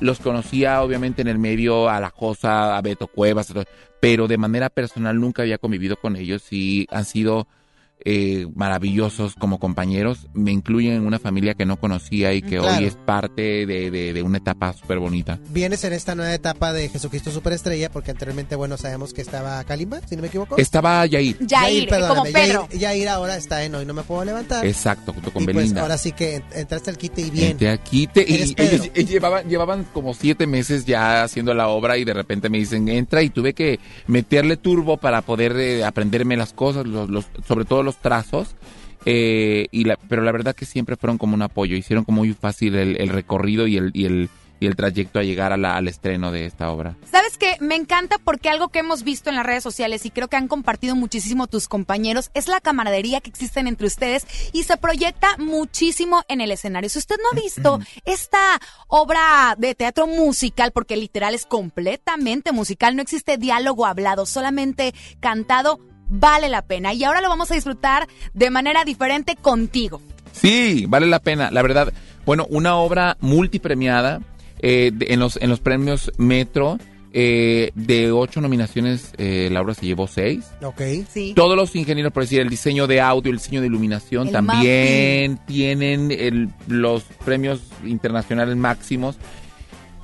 Los 0.00 0.18
conocía 0.18 0.82
obviamente 0.82 1.22
en 1.22 1.28
el 1.28 1.38
medio 1.38 1.88
a 1.88 2.00
La 2.00 2.10
Cosa, 2.10 2.76
a 2.76 2.82
Beto 2.82 3.06
Cuevas, 3.06 3.54
pero 4.00 4.26
de 4.26 4.38
manera 4.38 4.68
personal 4.68 5.20
nunca 5.20 5.42
había 5.42 5.58
convivido 5.58 5.94
con 5.94 6.16
ellos 6.16 6.52
y 6.52 6.88
han 6.90 7.04
sido 7.04 7.46
eh, 8.04 8.46
maravillosos 8.54 9.34
como 9.34 9.58
compañeros. 9.58 10.28
Me 10.34 10.50
incluyen 10.52 10.94
en 10.94 11.06
una 11.06 11.18
familia 11.18 11.54
que 11.54 11.66
no 11.66 11.78
conocía 11.78 12.32
y 12.32 12.42
que 12.42 12.58
Claro. 12.58 12.78
hoy 12.78 12.84
es 12.84 12.94
parte 12.96 13.66
de, 13.66 13.90
de- 13.90 14.12
de 14.12 14.22
una 14.22 14.38
etapa 14.38 14.72
súper 14.72 14.98
bonita. 14.98 15.38
Vienes 15.50 15.84
en 15.84 15.92
esta 15.92 16.14
nueva 16.14 16.34
etapa 16.34 16.72
de 16.72 16.88
Jesucristo 16.88 17.30
Superestrella, 17.30 17.90
porque 17.90 18.10
anteriormente, 18.10 18.56
bueno, 18.56 18.76
sabemos 18.76 19.12
que 19.12 19.22
estaba 19.22 19.62
Kalimba, 19.64 20.00
si 20.08 20.16
no 20.16 20.22
me 20.22 20.28
equivoco. 20.28 20.56
Estaba 20.58 21.04
Yair. 21.06 21.36
Yair, 21.46 21.88
como 21.88 22.00
perdóname, 22.00 22.32
Pedro. 22.32 22.68
Yair, 22.70 22.80
Yair 22.80 23.08
ahora 23.08 23.36
está 23.36 23.64
en 23.64 23.74
Hoy 23.74 23.84
No 23.86 23.94
Me 23.94 24.02
Puedo 24.02 24.24
Levantar. 24.24 24.64
Exacto, 24.66 25.12
junto 25.12 25.32
con 25.32 25.42
y 25.42 25.46
pues 25.46 25.56
Belinda. 25.56 25.82
ahora 25.82 25.98
sí 25.98 26.12
que 26.12 26.36
en- 26.36 26.44
entraste 26.54 26.90
al 26.90 26.98
quite 26.98 27.20
y 27.22 27.30
bien. 27.30 27.52
Entré 27.52 27.70
aquí 27.70 28.06
te- 28.06 28.22
y 28.28 28.34
ellos, 28.56 28.90
ellos 28.94 29.10
llevaban, 29.10 29.48
llevaban 29.48 29.84
como 29.92 30.14
siete 30.14 30.46
meses 30.46 30.84
ya 30.84 31.22
haciendo 31.24 31.54
la 31.54 31.68
obra 31.68 31.98
y 31.98 32.04
de 32.04 32.14
repente 32.14 32.48
me 32.48 32.58
dicen 32.58 32.88
entra 32.88 33.22
y 33.22 33.30
tuve 33.30 33.54
que 33.54 33.80
meterle 34.06 34.56
turbo 34.56 34.96
para 34.96 35.22
poder 35.22 35.56
eh, 35.56 35.84
aprenderme 35.84 36.36
las 36.36 36.52
cosas, 36.52 36.86
los, 36.86 37.08
los- 37.10 37.26
sobre 37.46 37.64
todo 37.64 37.82
los 37.82 37.91
trazos. 37.96 38.54
eh, 39.04 39.66
y 39.72 39.82
la, 39.84 39.96
pero 40.08 40.22
la 40.22 40.30
verdad 40.30 40.54
que 40.54 40.64
siempre 40.64 40.96
fueron 40.96 41.18
como 41.18 41.34
un 41.34 41.42
apoyo, 41.42 41.76
hicieron 41.76 42.04
como 42.04 42.18
muy 42.18 42.34
fácil 42.34 42.76
el, 42.76 43.00
el 43.00 43.08
recorrido 43.08 43.66
y 43.66 43.76
el, 43.76 43.90
y 43.94 44.04
el 44.06 44.30
y 44.60 44.66
el 44.66 44.76
trayecto 44.76 45.18
a 45.18 45.24
llegar 45.24 45.52
a 45.52 45.56
la- 45.56 45.74
al 45.76 45.88
estreno 45.88 46.30
de 46.30 46.46
esta 46.46 46.70
obra. 46.70 46.94
¿Sabes 47.10 47.36
qué? 47.36 47.56
Me 47.58 47.74
encanta 47.74 48.18
porque 48.22 48.48
algo 48.48 48.68
que 48.68 48.78
hemos 48.78 49.02
visto 49.02 49.28
en 49.28 49.34
las 49.34 49.44
redes 49.44 49.64
sociales 49.64 50.06
y 50.06 50.10
creo 50.12 50.28
que 50.28 50.36
han 50.36 50.46
compartido 50.46 50.94
muchísimo 50.94 51.48
tus 51.48 51.66
compañeros 51.66 52.30
es 52.32 52.46
la 52.46 52.60
camaradería 52.60 53.20
que 53.20 53.28
existen 53.28 53.66
entre 53.66 53.88
ustedes 53.88 54.24
y 54.52 54.62
se 54.62 54.76
proyecta 54.76 55.36
muchísimo 55.38 56.22
en 56.28 56.40
el 56.40 56.52
escenario. 56.52 56.88
Si 56.90 57.00
usted 57.00 57.16
no 57.20 57.36
ha 57.36 57.42
visto 57.42 57.80
esta 58.04 58.38
obra 58.86 59.56
de 59.58 59.74
teatro 59.74 60.06
musical, 60.06 60.70
porque 60.70 60.96
literal 60.96 61.34
es 61.34 61.44
completamente 61.44 62.52
musical, 62.52 62.94
no 62.94 63.02
existe 63.02 63.38
diálogo 63.38 63.84
hablado, 63.84 64.26
solamente 64.26 64.94
cantado, 65.18 65.80
vale 66.12 66.48
la 66.48 66.62
pena. 66.62 66.92
Y 66.92 67.02
ahora 67.04 67.20
lo 67.20 67.28
vamos 67.28 67.50
a 67.50 67.54
disfrutar 67.54 68.06
de 68.34 68.50
manera 68.50 68.84
diferente 68.84 69.36
contigo. 69.36 70.00
Sí, 70.32 70.86
vale 70.88 71.06
la 71.06 71.18
pena, 71.20 71.50
la 71.50 71.62
verdad. 71.62 71.92
Bueno, 72.24 72.46
una 72.50 72.76
obra 72.76 73.16
multipremiada 73.20 74.20
eh, 74.60 74.90
de- 74.94 75.06
en, 75.12 75.20
los, 75.20 75.36
en 75.42 75.50
los 75.50 75.60
premios 75.60 76.12
Metro. 76.18 76.78
eh, 77.14 77.72
de 77.74 78.10
ocho 78.10 78.40
nominaciones, 78.40 79.12
eh, 79.18 79.50
la 79.52 79.60
obra 79.60 79.74
se 79.74 79.84
llevó 79.84 80.06
seis. 80.06 80.46
Ok. 80.62 80.80
Sí. 81.12 81.34
Todos 81.36 81.56
los 81.56 81.76
ingenieros, 81.76 82.10
por 82.10 82.22
decir, 82.22 82.40
el 82.40 82.48
diseño 82.48 82.86
de 82.86 83.02
audio, 83.02 83.30
el 83.30 83.36
diseño 83.36 83.60
de 83.60 83.66
iluminación, 83.66 84.28
El 84.28 84.32
también 84.32 85.38
tienen 85.46 86.10
el- 86.10 86.48
los 86.68 87.02
premios 87.24 87.60
internacionales 87.84 88.56
máximos. 88.56 89.16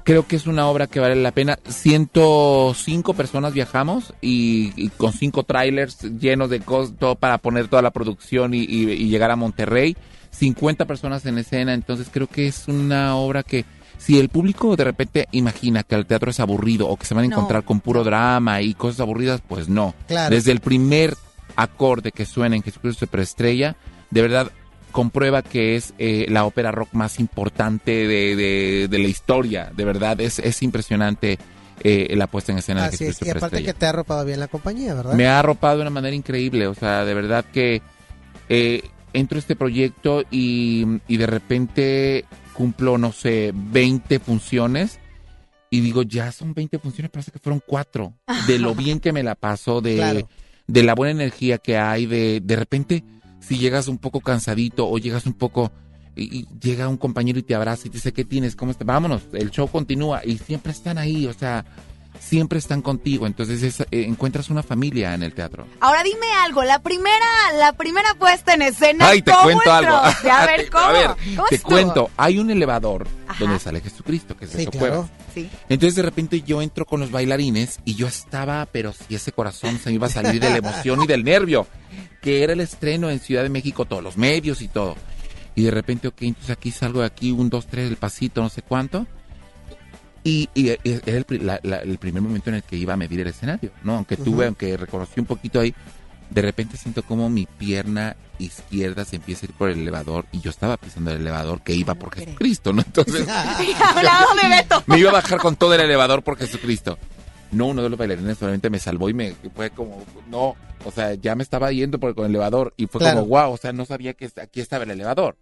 Creo 0.09 0.27
que 0.27 0.37
es 0.37 0.47
una 0.47 0.66
obra 0.68 0.87
que 0.87 1.01
vale 1.01 1.16
la 1.16 1.33
pena. 1.33 1.59
105 1.68 3.12
personas 3.12 3.53
viajamos 3.53 4.14
y, 4.23 4.73
y 4.75 4.88
con 4.88 5.12
cinco 5.12 5.42
trailers 5.42 6.01
llenos 6.18 6.49
de 6.49 6.61
costo 6.61 7.14
para 7.14 7.37
poner 7.37 7.68
toda 7.68 7.83
la 7.83 7.90
producción 7.90 8.55
y, 8.55 8.61
y- 8.61 8.90
y 8.92 9.09
llegar 9.11 9.31
a 9.31 9.37
Monterrey. 9.37 9.97
50 10.31 10.87
personas 10.87 11.27
en 11.27 11.37
escena, 11.37 11.75
entonces 11.75 12.09
creo 12.11 12.27
que 12.27 12.47
es 12.47 12.68
una 12.68 13.16
obra 13.16 13.42
que 13.42 13.66
si 13.99 14.18
el 14.18 14.31
público 14.31 14.77
de 14.77 14.85
repente 14.85 15.29
imagina 15.33 15.83
que 15.83 15.94
el 15.94 16.07
teatro 16.07 16.31
es 16.31 16.40
aburrido 16.40 16.88
o 16.88 16.97
que 16.97 17.05
se 17.05 17.12
van 17.14 17.25
a 17.25 17.29
No. 17.29 17.35
encontrar 17.35 17.64
con 17.64 17.81
puro 17.81 18.03
drama 18.03 18.62
y 18.62 18.73
cosas 18.73 19.01
aburridas, 19.01 19.42
pues 19.47 19.68
no. 19.68 19.94
Claro. 20.07 20.35
Desde 20.35 20.53
el 20.53 20.61
primer 20.61 21.14
acorde 21.55 22.12
que 22.12 22.25
suena 22.25 22.57
en 22.57 22.62
Jesucristo 22.62 23.01
Superestrella, 23.07 23.77
de 24.11 24.23
verdad 24.23 24.51
comprueba 24.99 25.43
que 25.43 25.77
es 25.77 25.95
eh, 25.99 26.27
la 26.29 26.45
ópera 26.45 26.73
rock 26.73 26.89
más 26.93 27.21
importante 27.21 27.93
de, 28.09 28.35
de- 28.35 28.89
de 28.91 28.99
la 28.99 29.07
historia. 29.07 29.71
De 29.77 29.85
verdad, 29.85 30.21
es, 30.21 30.41
es 30.41 30.61
impresionante 30.61 31.39
eh, 31.85 32.13
la 32.17 32.27
puesta 32.27 32.51
en 32.51 32.59
escena 32.59 32.81
de 32.83 32.89
Así 32.89 33.05
es. 33.05 33.11
Jesucristo 33.11 33.27
Y 33.37 33.39
aparte 33.39 33.63
que 33.63 33.75
te 33.75 33.87
ha 33.87 33.91
arropado 33.91 34.25
bien 34.25 34.41
la 34.41 34.49
compañía, 34.49 34.95
¿verdad? 34.95 35.15
Me 35.15 35.29
ha 35.29 35.39
arropado 35.39 35.77
de 35.77 35.83
una 35.83 35.91
manera 35.91 36.17
increíble, 36.17 36.67
o 36.67 36.75
sea, 36.75 37.05
de 37.05 37.15
verdad 37.15 37.45
que 37.53 37.81
eh, 38.49 38.83
entro 39.13 39.37
a 39.37 39.39
este 39.39 39.55
proyecto 39.55 40.25
y, 40.33 40.85
y 41.07 41.17
de 41.17 41.27
repente 41.27 42.25
cumplo, 42.53 42.99
no 42.99 43.13
sé, 43.13 43.53
20 43.55 44.19
funciones 44.19 44.99
y 45.71 45.81
digo, 45.81 46.03
ya 46.03 46.33
son 46.33 46.55
20 46.55 46.81
funciones, 46.81 47.13
parece 47.13 47.31
que 47.31 47.39
fueron 47.39 47.63
cuatro, 47.65 48.15
de 48.49 48.59
lo 48.59 48.75
bien 48.75 48.99
que 48.99 49.13
me 49.13 49.23
la 49.23 49.37
paso, 49.37 49.81
de, 49.81 49.95
Claro. 49.95 50.29
de 50.67 50.83
la 50.83 50.97
buena 50.97 51.13
energía 51.13 51.59
que 51.59 51.77
hay, 51.79 52.07
de, 52.07 52.41
de 52.43 52.57
repente, 52.57 53.05
si 53.40 53.59
llegas 53.59 53.88
un 53.88 53.98
poco 53.98 54.20
cansadito 54.20 54.88
o 54.88 54.98
llegas 54.98 55.27
un 55.27 55.35
poco... 55.35 55.70
Y, 56.16 56.38
y 56.40 56.48
llega 56.61 56.88
un 56.88 56.96
compañero 56.96 57.38
y 57.38 57.44
te 57.44 57.55
abraza 57.55 57.87
y 57.87 57.90
te 57.90 57.98
dice, 57.98 58.12
¿qué 58.12 58.24
tienes? 58.24 58.57
¿Cómo 58.57 58.72
estás? 58.72 58.85
Vámonos, 58.87 59.22
el 59.35 59.51
show 59.53 59.68
continúa 59.68 60.20
y 60.24 60.37
siempre 60.38 60.72
están 60.72 60.98
ahí, 60.98 61.27
o 61.29 61.33
sea, 61.33 61.64
siempre 62.18 62.59
están 62.59 62.83
contigo. 62.83 63.24
Entonces 63.29 63.62
es- 63.62 63.81
eh, 63.83 63.87
encuentras 64.05 64.51
una 64.51 64.64
familia 64.64 65.14
en 65.14 65.22
el 65.22 65.33
teatro. 65.33 65.64
Ahora 65.81 66.03
dime 66.03 66.27
algo, 66.44 66.64
la 66.64 66.81
primera, 66.81 67.24
la 67.57 67.72
primera 67.72 68.14
puesta 68.14 68.55
en 68.55 68.62
escena. 68.62 69.07
Ay, 69.09 69.22
te 69.22 69.31
¿cómo 69.31 69.44
cuento 69.44 69.72
algo. 69.72 69.94
A 69.94 70.12
ver, 70.46 70.64
Te- 70.64 70.70
¿cómo? 70.70 70.85
a 70.87 70.92
ver, 70.92 71.07
¿Cómo 71.37 71.48
te 71.48 71.55
estuvo? 71.55 71.70
cuento. 71.70 72.11
Hay 72.16 72.38
un 72.40 72.51
elevador 72.51 73.07
Ajá. 73.29 73.38
donde 73.38 73.61
sale 73.61 73.81
Jesucristo, 73.81 74.37
que 74.37 74.46
es 74.46 74.53
de 74.55 74.64
Sí, 74.64 74.66
claro. 74.66 75.09
Sí. 75.42 75.51
Entonces 75.68 75.94
de 75.96 76.03
repente 76.03 76.42
yo 76.46 76.62
entro 76.62 76.85
con 76.87 77.01
los 77.01 77.11
bailarines 77.11 77.81
y 77.85 77.94
yo 77.94 78.07
estaba, 78.07 78.66
pero 78.70 78.92
si 78.92 79.14
ese 79.14 79.33
corazón 79.33 79.79
se 79.79 79.90
me 79.90 79.94
iba 79.96 80.07
a 80.07 80.11
salir 80.11 80.40
de 80.40 80.51
la 80.51 80.57
emoción 80.59 81.03
y 81.03 81.07
del 81.07 81.24
nervio, 81.24 81.66
que 82.20 82.42
era 82.42 82.53
el 82.53 82.61
estreno 82.61 83.11
en 83.11 83.20
Ciudad 83.20 83.42
de 83.42 83.48
México, 83.48 83.85
todos 83.85 84.03
los 84.03 84.16
medios 84.16 84.61
y 84.62 84.68
todo. 84.68 84.96
Y 85.55 85.62
de 85.62 85.70
repente, 85.70 86.09
ok, 86.09 86.22
entonces 86.22 86.51
aquí 86.51 86.70
salgo 86.70 87.01
de 87.01 87.07
aquí, 87.07 87.31
un, 87.33 87.48
dos, 87.51 87.66
tres, 87.66 87.88
el 87.88 87.96
pasito, 87.96 88.40
no 88.42 88.48
sé 88.48 88.62
cuánto. 88.62 89.07
Y, 90.24 90.48
y 90.55 90.68
era 90.68 90.79
el, 91.07 91.24
pri- 91.24 91.38
la- 91.38 91.61
la- 91.62 91.79
el 91.79 91.96
primer 91.98 92.20
momento 92.22 92.51
en 92.51 92.57
el 92.57 92.62
que 92.62 92.77
iba 92.77 92.92
a 92.94 92.96
medir 92.96 93.20
el 93.20 93.29
escenario, 93.29 93.70
¿no? 93.83 93.96
Aunque 93.96 94.16
tuve, 94.16 94.46
aunque 94.46 94.77
reconocí 94.77 95.20
un 95.20 95.27
poquito 95.27 95.59
ahí, 95.61 95.74
de 96.31 96.43
repente 96.43 96.77
siento 96.77 97.03
como 97.03 97.29
mi 97.31 97.47
pierna 97.47 98.17
izquierda 98.38 99.05
se 99.05 99.17
empieza 99.17 99.47
a 99.47 99.49
ir 99.49 99.55
por 99.55 99.71
el 99.71 99.81
elevador 99.81 100.27
y 100.31 100.41
yo 100.41 100.51
estaba 100.51 100.77
pisando 100.77 101.11
el 101.11 101.21
elevador 101.21 101.62
que 101.62 101.75
iba 101.75 101.95
por 101.95 102.14
Jesucristo, 102.14 102.73
¿no? 102.73 102.83
Entonces 102.83 103.27
Hablado 103.81 104.27
de 104.43 104.49
Beto. 104.49 104.83
me 104.87 104.99
iba 104.99 105.11
a 105.11 105.14
bajar 105.14 105.38
con 105.41 105.57
todo 105.57 105.75
el 105.75 105.81
elevador 105.81 106.23
por 106.23 106.37
Jesucristo. 106.37 106.99
No, 107.51 107.67
uno 107.69 107.83
de 107.83 107.88
los 107.88 107.99
bailarines 107.99 108.37
solamente 108.38 108.69
me 108.71 108.79
salvó 108.79 109.09
y 109.09 109.14
me 109.14 109.35
fue 109.57 109.71
como, 109.71 110.05
no, 110.31 110.55
o 110.85 110.91
sea, 110.95 111.14
ya 111.14 111.35
me 111.35 111.43
estaba 111.43 111.73
yendo 111.73 111.99
por 111.99 112.14
con 112.14 112.27
el 112.27 112.31
elevador 112.33 112.75
y 112.77 112.87
fue 112.87 113.01
Claro. 113.01 113.21
como, 113.21 113.29
wow, 113.29 113.53
o 113.53 113.57
sea, 113.57 113.73
no 113.73 113.87
sabía 113.87 114.12
que 114.14 114.31
aquí 114.41 114.61
estaba 114.61 114.85
el 114.85 114.91
elevador. 114.91 115.37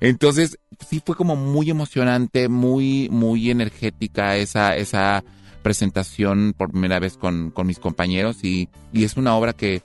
Entonces, 0.00 0.58
sí 0.88 1.02
fue 1.04 1.14
como 1.14 1.36
muy 1.36 1.70
emocionante, 1.70 2.48
muy, 2.48 3.08
muy 3.10 3.50
energética 3.50 4.36
esa, 4.36 4.74
esa 4.76 5.22
presentación 5.62 6.54
por 6.56 6.70
primera 6.70 6.98
vez 6.98 7.16
con, 7.16 7.50
con 7.50 7.66
mis 7.66 7.78
compañeros 7.78 8.42
y, 8.42 8.68
y 8.92 9.04
es 9.04 9.16
una 9.16 9.36
obra 9.36 9.52
que, 9.52 9.82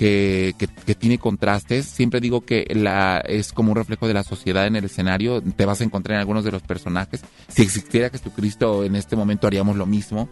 que, 0.00 0.54
que, 0.56 0.66
que 0.66 0.94
tiene 0.94 1.18
contrastes. 1.18 1.84
Siempre 1.84 2.20
digo 2.20 2.40
que 2.40 2.66
la, 2.74 3.22
es 3.26 3.52
como 3.52 3.72
un 3.72 3.76
reflejo 3.76 4.08
de 4.08 4.14
la 4.14 4.24
sociedad 4.24 4.66
en 4.66 4.76
el 4.76 4.86
escenario. 4.86 5.42
Te 5.42 5.66
vas 5.66 5.82
a 5.82 5.84
encontrar 5.84 6.14
en 6.14 6.20
algunos 6.20 6.42
de 6.42 6.52
los 6.52 6.62
personajes. 6.62 7.20
Si 7.48 7.60
existiera 7.60 8.08
Jesucristo 8.08 8.82
en 8.82 8.96
este 8.96 9.14
momento 9.14 9.46
haríamos 9.46 9.76
lo 9.76 9.84
mismo. 9.84 10.30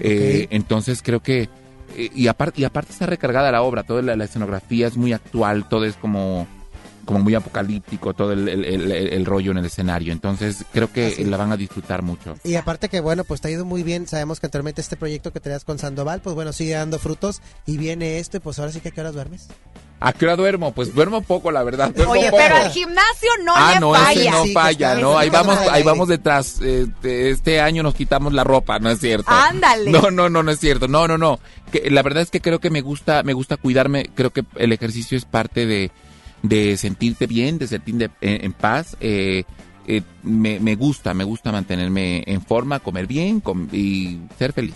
Eh, 0.00 0.48
Entonces 0.50 1.02
creo 1.02 1.20
que... 1.20 1.50
eh, 1.96 2.10
y, 2.14 2.28
aparte, 2.28 2.62
y 2.62 2.64
aparte 2.64 2.92
está 2.92 3.04
recargada 3.04 3.52
la 3.52 3.60
obra, 3.60 3.82
toda 3.82 4.00
la, 4.00 4.16
la 4.16 4.24
escenografía 4.24 4.86
es 4.86 4.96
muy 4.96 5.12
actual, 5.12 5.68
todo 5.68 5.84
es 5.84 5.96
como 5.96 6.46
como 7.10 7.24
muy 7.24 7.34
apocalíptico 7.34 8.14
todo 8.14 8.32
el, 8.32 8.48
el- 8.48 8.64
el- 8.64 8.92
el 8.92 9.26
rollo 9.26 9.50
en 9.50 9.58
el 9.58 9.64
escenario. 9.66 10.12
Entonces 10.12 10.64
creo 10.72 10.92
que 10.92 11.06
Así 11.08 11.24
la 11.24 11.36
van 11.36 11.50
a 11.52 11.56
disfrutar 11.56 12.02
mucho. 12.02 12.36
Y 12.44 12.54
aparte 12.54 12.88
que 12.88 13.00
bueno, 13.00 13.24
pues 13.24 13.40
te 13.40 13.48
ha 13.48 13.50
ido 13.50 13.64
muy 13.64 13.82
bien. 13.82 14.06
Sabemos 14.06 14.38
que 14.40 14.46
anteriormente 14.46 14.80
este 14.80 14.96
proyecto 14.96 15.32
que 15.32 15.40
tenías 15.40 15.64
con 15.64 15.78
Sandoval, 15.78 16.20
pues 16.20 16.34
bueno, 16.34 16.52
sigue 16.52 16.72
dando 16.74 16.98
frutos. 16.98 17.42
Y 17.66 17.76
viene 17.78 18.18
esto, 18.18 18.36
y 18.36 18.40
pues 18.40 18.58
ahora 18.58 18.70
sí 18.72 18.80
que 18.80 18.88
a 18.88 18.92
qué 18.92 19.00
horas 19.00 19.14
duermes. 19.14 19.48
¿A 20.02 20.14
qué 20.14 20.24
hora 20.24 20.34
duermo? 20.36 20.72
Pues 20.72 20.94
duermo 20.94 21.20
poco, 21.20 21.50
la 21.52 21.62
verdad. 21.62 21.90
duermo 21.94 22.12
Oye, 22.12 22.30
poco. 22.30 22.38
pero 22.42 22.56
al 22.56 22.70
gimnasio 22.70 23.28
no 23.44 23.52
ah, 23.54 23.72
le 23.74 23.80
no, 23.80 23.94
ese 23.94 24.04
falla. 24.04 24.30
no 24.30 24.42
Sí, 24.44 24.48
que 24.48 24.54
falla, 24.54 24.94
¿no? 24.94 25.18
Ahí 25.18 25.28
vamos, 25.28 25.58
ahí 25.70 25.82
vamos 25.82 26.08
detrás. 26.08 26.58
de- 26.58 27.30
este 27.30 27.60
año 27.60 27.82
nos 27.82 27.94
quitamos 27.94 28.32
la 28.32 28.42
ropa, 28.42 28.78
¿no 28.78 28.88
es 28.88 28.98
cierto? 28.98 29.30
Ándale. 29.30 29.90
No, 29.90 30.10
no, 30.10 30.30
no, 30.30 30.42
no 30.42 30.50
es 30.50 30.58
cierto. 30.58 30.88
No, 30.88 31.06
no, 31.06 31.18
no. 31.18 31.38
Que, 31.70 31.90
la 31.90 32.02
verdad 32.02 32.22
es 32.22 32.30
que 32.30 32.40
creo 32.40 32.60
que 32.60 32.70
me 32.70 32.80
gusta, 32.80 33.22
me 33.24 33.34
gusta 33.34 33.58
cuidarme. 33.58 34.08
Creo 34.14 34.30
que 34.30 34.42
el 34.56 34.72
ejercicio 34.72 35.18
es 35.18 35.26
parte 35.26 35.66
de, 35.66 35.90
de 36.42 36.76
sentirte 36.76 37.26
bien, 37.26 37.58
de 37.58 37.66
sentirte 37.66 38.10
en, 38.20 38.44
en 38.44 38.52
paz. 38.52 38.96
Eh, 39.00 39.44
eh, 39.86 40.02
me, 40.22 40.60
me 40.60 40.76
gusta, 40.76 41.14
me 41.14 41.24
gusta 41.24 41.50
mantenerme 41.50 42.22
en 42.26 42.42
forma, 42.42 42.78
comer 42.78 43.06
bien 43.08 43.40
com- 43.40 43.66
y 43.72 44.20
ser 44.38 44.52
feliz. 44.52 44.74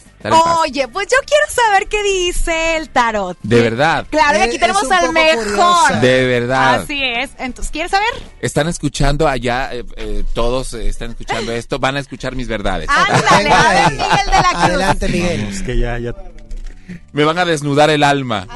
Oye, 0.61 0.89
pues 0.89 1.07
yo 1.09 1.19
quiero 1.25 1.45
saber 1.51 1.87
qué 1.89 2.03
dice 2.03 2.77
el 2.79 2.89
tarot. 2.89 3.37
De 3.43 3.61
verdad. 3.61 4.07
Claro, 4.11 4.39
y 4.39 4.43
aquí 4.43 4.59
tenemos 4.59 4.91
al 4.91 5.13
mejor. 5.13 5.45
curiosa. 5.45 6.01
De 6.01 6.27
verdad. 6.27 6.81
Así 6.83 7.01
es. 7.05 7.31
Entonces, 7.39 7.71
¿quieres 7.71 7.91
saber? 7.93 8.09
Están 8.41 8.67
escuchando 8.67 9.29
allá, 9.29 9.73
eh, 9.75 9.85
eh, 9.97 10.25
todos 10.35 10.73
eh, 10.75 10.89
están 10.89 11.11
escuchando 11.11 11.53
esto, 11.53 11.79
van 11.79 11.97
a 11.97 12.01
escuchar 12.01 12.35
mis 12.35 12.49
verdades. 12.49 12.89
Ándale. 12.89 13.91
Miguel 13.91 14.27
de 14.27 14.33
la 14.33 14.49
Cruz. 14.51 14.63
Adelante, 14.65 15.09
Miguel. 15.09 15.43
Vamos, 15.45 15.63
que 15.63 15.79
ya, 15.79 15.99
ya. 15.99 16.15
Me 17.13 17.25
van 17.25 17.39
a 17.39 17.45
desnudar 17.45 17.91
el 17.91 18.03
alma. 18.03 18.47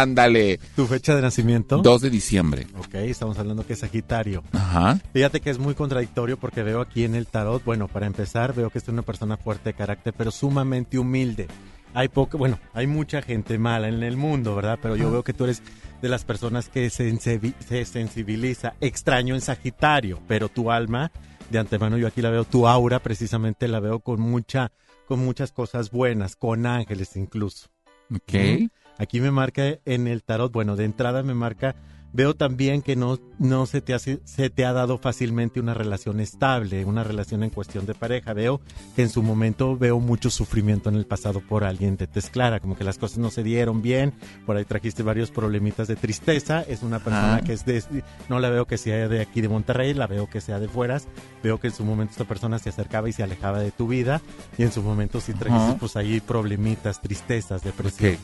Ándale. 0.00 0.58
¿Tu 0.76 0.86
fecha 0.86 1.14
de 1.14 1.22
nacimiento? 1.22 1.78
2 1.78 2.00
de 2.02 2.10
diciembre. 2.10 2.66
Ok, 2.78 2.94
estamos 2.94 3.38
hablando 3.38 3.66
que 3.66 3.72
es 3.74 3.78
Sagitario. 3.80 4.42
Ajá. 4.52 4.98
Fíjate 5.12 5.40
que 5.40 5.50
es 5.50 5.58
muy 5.58 5.74
contradictorio 5.74 6.38
porque 6.38 6.62
veo 6.62 6.80
aquí 6.80 7.04
en 7.04 7.14
el 7.14 7.26
tarot, 7.26 7.64
bueno, 7.64 7.88
para 7.88 8.06
empezar, 8.06 8.54
veo 8.54 8.70
que 8.70 8.78
es 8.78 8.88
una 8.88 9.02
persona 9.02 9.36
fuerte 9.36 9.70
de 9.70 9.74
carácter, 9.74 10.14
pero 10.16 10.30
sumamente 10.30 10.98
humilde. 10.98 11.48
Hay 11.96 12.08
poco, 12.08 12.38
bueno, 12.38 12.58
hay 12.72 12.86
mucha 12.88 13.22
gente 13.22 13.56
mala 13.56 13.86
en 13.88 14.02
el 14.02 14.16
mundo, 14.16 14.56
¿verdad? 14.56 14.78
Pero 14.82 14.96
yo 14.96 15.10
veo 15.12 15.22
que 15.22 15.32
tú 15.32 15.44
eres 15.44 15.62
de 16.02 16.08
las 16.08 16.24
personas 16.24 16.68
que 16.68 16.88
sensibi- 16.88 17.54
se 17.68 17.84
sensibiliza. 17.84 18.74
Extraño 18.80 19.34
en 19.36 19.40
Sagitario, 19.40 20.20
pero 20.26 20.48
tu 20.48 20.72
alma, 20.72 21.12
de 21.50 21.58
antemano 21.60 21.96
yo 21.96 22.08
aquí 22.08 22.20
la 22.20 22.30
veo, 22.30 22.44
tu 22.44 22.66
aura 22.66 22.98
precisamente 22.98 23.68
la 23.68 23.78
veo 23.78 24.00
con 24.00 24.20
mucha, 24.20 24.72
con 25.06 25.20
muchas 25.20 25.52
cosas 25.52 25.92
buenas, 25.92 26.34
con 26.34 26.66
ángeles 26.66 27.14
incluso. 27.14 27.68
Ok. 28.10 28.70
Aquí 28.98 29.20
me 29.20 29.30
marca 29.30 29.78
en 29.84 30.06
el 30.06 30.22
tarot, 30.22 30.52
bueno, 30.52 30.76
de 30.76 30.84
entrada 30.84 31.22
me 31.22 31.34
marca 31.34 31.74
Veo 32.14 32.34
también 32.34 32.80
que 32.80 32.94
no, 32.94 33.18
no 33.40 33.66
se, 33.66 33.80
te 33.80 33.92
hace, 33.92 34.20
se 34.24 34.48
te 34.48 34.64
ha 34.64 34.72
dado 34.72 34.98
fácilmente 34.98 35.58
una 35.58 35.74
relación 35.74 36.20
estable, 36.20 36.84
una 36.84 37.02
relación 37.02 37.42
en 37.42 37.50
cuestión 37.50 37.86
de 37.86 37.94
pareja. 37.94 38.32
Veo 38.32 38.60
que 38.94 39.02
en 39.02 39.10
su 39.10 39.20
momento 39.20 39.76
veo 39.76 39.98
mucho 39.98 40.30
sufrimiento 40.30 40.88
en 40.88 40.94
el 40.94 41.06
pasado 41.06 41.40
por 41.40 41.64
alguien 41.64 41.96
de 41.96 42.06
tez 42.06 42.30
clara, 42.30 42.60
como 42.60 42.76
que 42.76 42.84
las 42.84 42.98
cosas 42.98 43.18
no 43.18 43.32
se 43.32 43.42
dieron 43.42 43.82
bien, 43.82 44.14
por 44.46 44.56
ahí 44.56 44.64
trajiste 44.64 45.02
varios 45.02 45.32
problemitas 45.32 45.88
de 45.88 45.96
tristeza. 45.96 46.62
Es 46.62 46.84
una 46.84 47.00
persona 47.00 47.40
que 47.40 47.52
es 47.52 47.66
de, 47.66 47.82
no 48.28 48.38
la 48.38 48.48
veo 48.48 48.64
que 48.66 48.78
sea 48.78 49.08
de 49.08 49.20
aquí 49.20 49.40
de 49.40 49.48
Monterrey, 49.48 49.92
la 49.92 50.06
veo 50.06 50.30
que 50.30 50.40
sea 50.40 50.60
de 50.60 50.68
fueras. 50.68 51.08
Veo 51.42 51.58
que 51.58 51.66
en 51.66 51.74
su 51.74 51.84
momento 51.84 52.12
esta 52.12 52.26
persona 52.26 52.60
se 52.60 52.68
acercaba 52.68 53.08
y 53.08 53.12
se 53.12 53.24
alejaba 53.24 53.58
de 53.58 53.72
tu 53.72 53.88
vida 53.88 54.22
y 54.56 54.62
en 54.62 54.70
su 54.70 54.82
momento 54.82 55.20
sí 55.20 55.32
trajiste 55.32 55.70
Ajá. 55.70 55.78
pues 55.78 55.96
ahí 55.96 56.20
problemitas, 56.20 57.02
tristezas, 57.02 57.64
depresión. 57.64 58.14
Ok. 58.14 58.20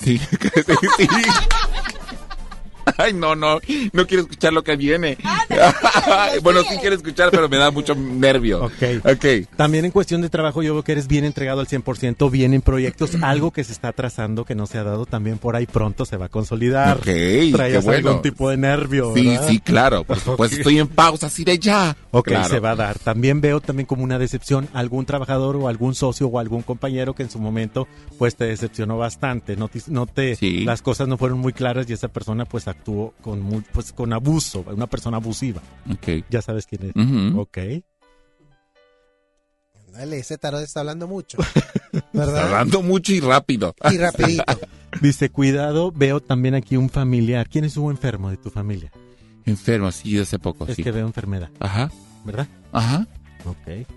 Sí, 0.00 0.18
sí, 0.18 0.28
sí. 0.98 1.06
Ay, 3.00 3.12
no, 3.14 3.34
no, 3.36 3.60
no 3.92 4.06
quiero 4.06 4.22
escuchar 4.24 4.52
lo 4.52 4.62
que 4.64 4.74
viene. 4.76 5.16
bueno, 6.42 6.62
sí 6.68 6.76
quiero 6.80 6.96
escuchar, 6.96 7.30
pero 7.30 7.48
me 7.48 7.56
da 7.56 7.70
mucho 7.70 7.94
nervio. 7.94 8.64
Ok. 8.64 9.04
Ok. 9.04 9.24
También 9.56 9.84
en 9.84 9.90
cuestión 9.90 10.20
de 10.20 10.28
trabajo 10.28 10.62
yo 10.62 10.74
veo 10.74 10.82
que 10.82 10.92
eres 10.92 11.06
bien 11.06 11.24
entregado 11.24 11.60
al 11.60 11.66
100%, 11.68 12.30
bien 12.30 12.54
en 12.54 12.60
proyectos, 12.62 13.12
algo 13.22 13.52
que 13.52 13.64
se 13.64 13.72
está 13.72 13.92
trazando 13.92 14.44
que 14.44 14.54
no 14.54 14.66
se 14.66 14.78
ha 14.78 14.82
dado 14.84 15.06
también 15.06 15.38
por 15.38 15.56
ahí 15.56 15.66
pronto 15.66 16.04
se 16.04 16.16
va 16.16 16.26
a 16.26 16.28
consolidar. 16.28 16.98
Ok, 16.98 17.06
bueno. 17.82 17.92
algún 17.92 18.22
tipo 18.22 18.50
de 18.50 18.56
nervio, 18.56 19.14
Sí, 19.14 19.26
¿verdad? 19.28 19.48
sí, 19.48 19.60
claro, 19.60 20.04
por 20.04 20.18
supuesto, 20.20 20.54
Ok. 20.56 20.58
estoy 20.60 20.78
en 20.78 20.88
pausa, 20.88 21.26
así 21.28 21.44
de 21.44 21.58
ya. 21.58 21.96
Ok, 22.10 22.28
Claro. 22.28 22.48
se 22.48 22.58
va 22.60 22.70
a 22.72 22.76
dar. 22.76 22.98
También 22.98 23.40
veo 23.40 23.60
también 23.60 23.86
como 23.86 24.02
una 24.02 24.18
decepción 24.18 24.68
algún 24.74 25.06
trabajador 25.06 25.56
o 25.56 25.68
algún 25.68 25.94
socio 25.94 26.26
o 26.26 26.38
algún 26.38 26.62
compañero 26.62 27.14
que 27.14 27.22
en 27.22 27.30
su 27.30 27.38
momento 27.38 27.86
pues 28.18 28.34
te 28.36 28.44
decepcionó 28.44 28.98
bastante, 28.98 29.56
no 29.56 29.68
te, 29.68 29.80
no 29.86 30.06
te 30.06 30.34
Sí. 30.36 30.64
las 30.64 30.82
cosas 30.82 31.06
no 31.08 31.16
fueron 31.16 31.38
muy 31.38 31.52
claras 31.52 31.88
y 31.88 31.92
esa 31.92 32.08
persona 32.08 32.44
pues 32.44 32.66
actuó 32.68 32.87
con 33.20 33.40
muy, 33.40 33.62
pues 33.72 33.92
con 33.92 34.12
abuso, 34.12 34.64
una 34.68 34.86
persona 34.86 35.16
abusiva. 35.18 35.60
Ok. 35.90 36.24
Ya 36.30 36.42
sabes 36.42 36.66
quién 36.66 36.90
es. 36.90 36.96
Ujú. 36.96 37.40
Ok. 37.40 37.58
Dale, 39.92 40.18
ese 40.18 40.38
tarot 40.38 40.62
está 40.62 40.80
hablando 40.80 41.08
mucho. 41.08 41.38
Está 42.12 42.44
hablando 42.44 42.82
mucho 42.82 43.12
y 43.12 43.20
rápido. 43.20 43.74
Y 43.90 43.96
rapidito. 43.96 44.44
Dice, 45.00 45.30
cuidado, 45.30 45.90
veo 45.90 46.20
también 46.20 46.54
aquí 46.54 46.76
un 46.76 46.90
familiar. 46.90 47.48
¿Quién 47.48 47.64
estuvo 47.64 47.90
enfermo 47.90 48.30
de 48.30 48.36
tu 48.36 48.50
familia? 48.50 48.92
Enfermo, 49.46 49.90
sí, 49.90 50.18
hace 50.18 50.38
poco, 50.38 50.66
Es 50.66 50.76
sí. 50.76 50.84
que 50.84 50.90
veo 50.92 51.06
enfermedad, 51.06 51.48
Ajá, 51.58 51.90
¿verdad? 52.24 52.46
ajá. 52.72 53.06
Ok. 53.46 53.88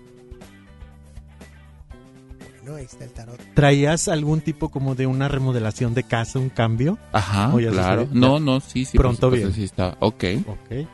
No, 2.64 2.76
ahí 2.76 2.84
está 2.84 3.04
el 3.04 3.10
tarot. 3.10 3.38
¿Traías 3.54 4.08
algún 4.08 4.40
tipo 4.40 4.68
como 4.68 4.94
de 4.94 5.06
una 5.06 5.28
remodelación 5.28 5.94
de 5.94 6.04
casa, 6.04 6.38
un 6.38 6.48
cambio? 6.48 6.98
Ajá, 7.12 7.52
claro. 7.70 8.08
No, 8.12 8.38
no, 8.38 8.60
sí, 8.60 8.84
sí. 8.84 8.96
Pronto 8.96 9.30
bien. 9.30 9.52
Sí 9.52 9.64
está. 9.64 9.96
Ok. 9.98 10.24
Ok. 10.46 10.86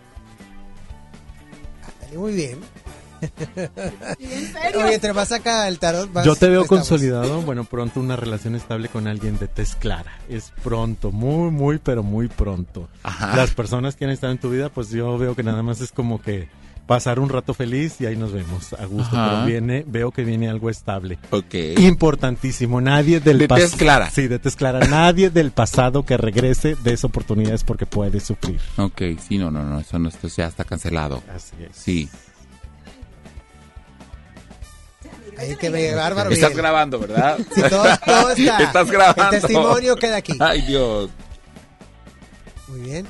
Dale, 2.01 2.19
muy 2.19 2.33
bien. 2.33 2.59
Oye, 4.77 4.95
entre 4.95 5.13
más 5.13 5.29
saca 5.29 5.67
el 5.69 5.79
tarot, 5.79 6.11
más 6.13 6.25
Yo 6.25 6.37
te 6.37 6.49
veo 6.49 6.63
estamos. 6.63 6.89
consolidado, 6.89 7.43
bueno, 7.47 7.65
pronto 7.65 7.99
una 8.01 8.17
relación 8.17 8.55
estable 8.55 8.89
con 8.89 9.07
alguien 9.07 9.39
de 9.39 9.49
tez 9.49 9.75
clara. 9.75 10.13
Es 10.29 10.53
pronto, 10.63 11.11
muy, 11.11 11.51
muy, 11.51 11.79
pero 11.79 12.03
muy 12.03 12.29
pronto. 12.29 12.89
Ajá. 13.03 13.37
Las 13.37 13.51
personas 13.51 13.97
que 13.97 14.05
han 14.05 14.13
estado 14.13 14.33
en 14.33 14.39
tu 14.39 14.51
vida, 14.51 14.69
pues 14.69 14.91
yo 14.91 15.19
veo 15.19 15.35
que 15.35 15.43
nada 15.43 15.63
más 15.63 15.81
es 15.81 15.91
como 15.93 16.23
que 16.23 16.49
pasar 16.89 17.21
un 17.21 17.29
rato 17.29 17.55
feliz 17.55 18.01
y 18.01 18.07
ahí 18.07 18.17
nos 18.17 18.33
vemos 18.33 18.73
a 18.73 18.85
gusto. 18.87 19.17
Ajá. 19.17 19.31
Pero 19.35 19.45
viene, 19.47 19.85
veo 19.87 20.11
que 20.11 20.25
viene 20.25 20.49
algo 20.49 20.71
estable. 20.71 21.19
Ok. 21.31 21.55
Importantísimo, 21.79 22.81
nadie 22.81 23.21
del 23.21 23.39
De 23.39 23.47
pas- 23.49 23.59
tez 23.59 23.77
clara. 23.77 24.11
Sí, 24.11 24.27
de 24.27 24.39
tez 24.41 24.57
clara. 24.57 24.81
Nadie 24.89 25.31
del 25.39 25.53
pasado 25.53 26.05
que 26.05 26.17
regrese 26.17 26.75
de 26.83 26.95
esa 26.95 27.07
oportunidades 27.07 27.63
porque 27.63 27.87
puede 27.87 28.19
sufrir. 28.19 28.59
Ok, 28.79 29.03
sí, 29.25 29.39
no, 29.39 29.51
no, 29.53 29.63
no, 29.65 29.79
eso 29.79 29.99
no, 30.01 30.09
esto 30.09 30.27
ya 30.29 30.47
está 30.47 30.65
cancelado. 30.65 31.23
Así 31.33 31.55
es. 31.63 31.77
Sí. 31.77 32.09
Ay, 35.39 35.55
que 35.57 35.71
me 35.71 35.95
bárbaro. 35.95 36.31
Estás 36.31 36.51
Miguel. 36.51 36.63
grabando, 36.63 36.99
¿verdad? 36.99 37.39
Sí, 37.55 37.63
todo, 37.69 37.85
todo 38.05 38.31
está. 38.31 38.59
Estás 38.65 38.91
grabando. 38.91 39.25
El 39.37 39.41
testimonio 39.43 39.95
queda 39.97 40.17
aquí. 40.17 40.33
Ay, 40.41 40.63
Dios. 40.63 41.11
Muy 42.69 42.81
bien. 42.81 43.07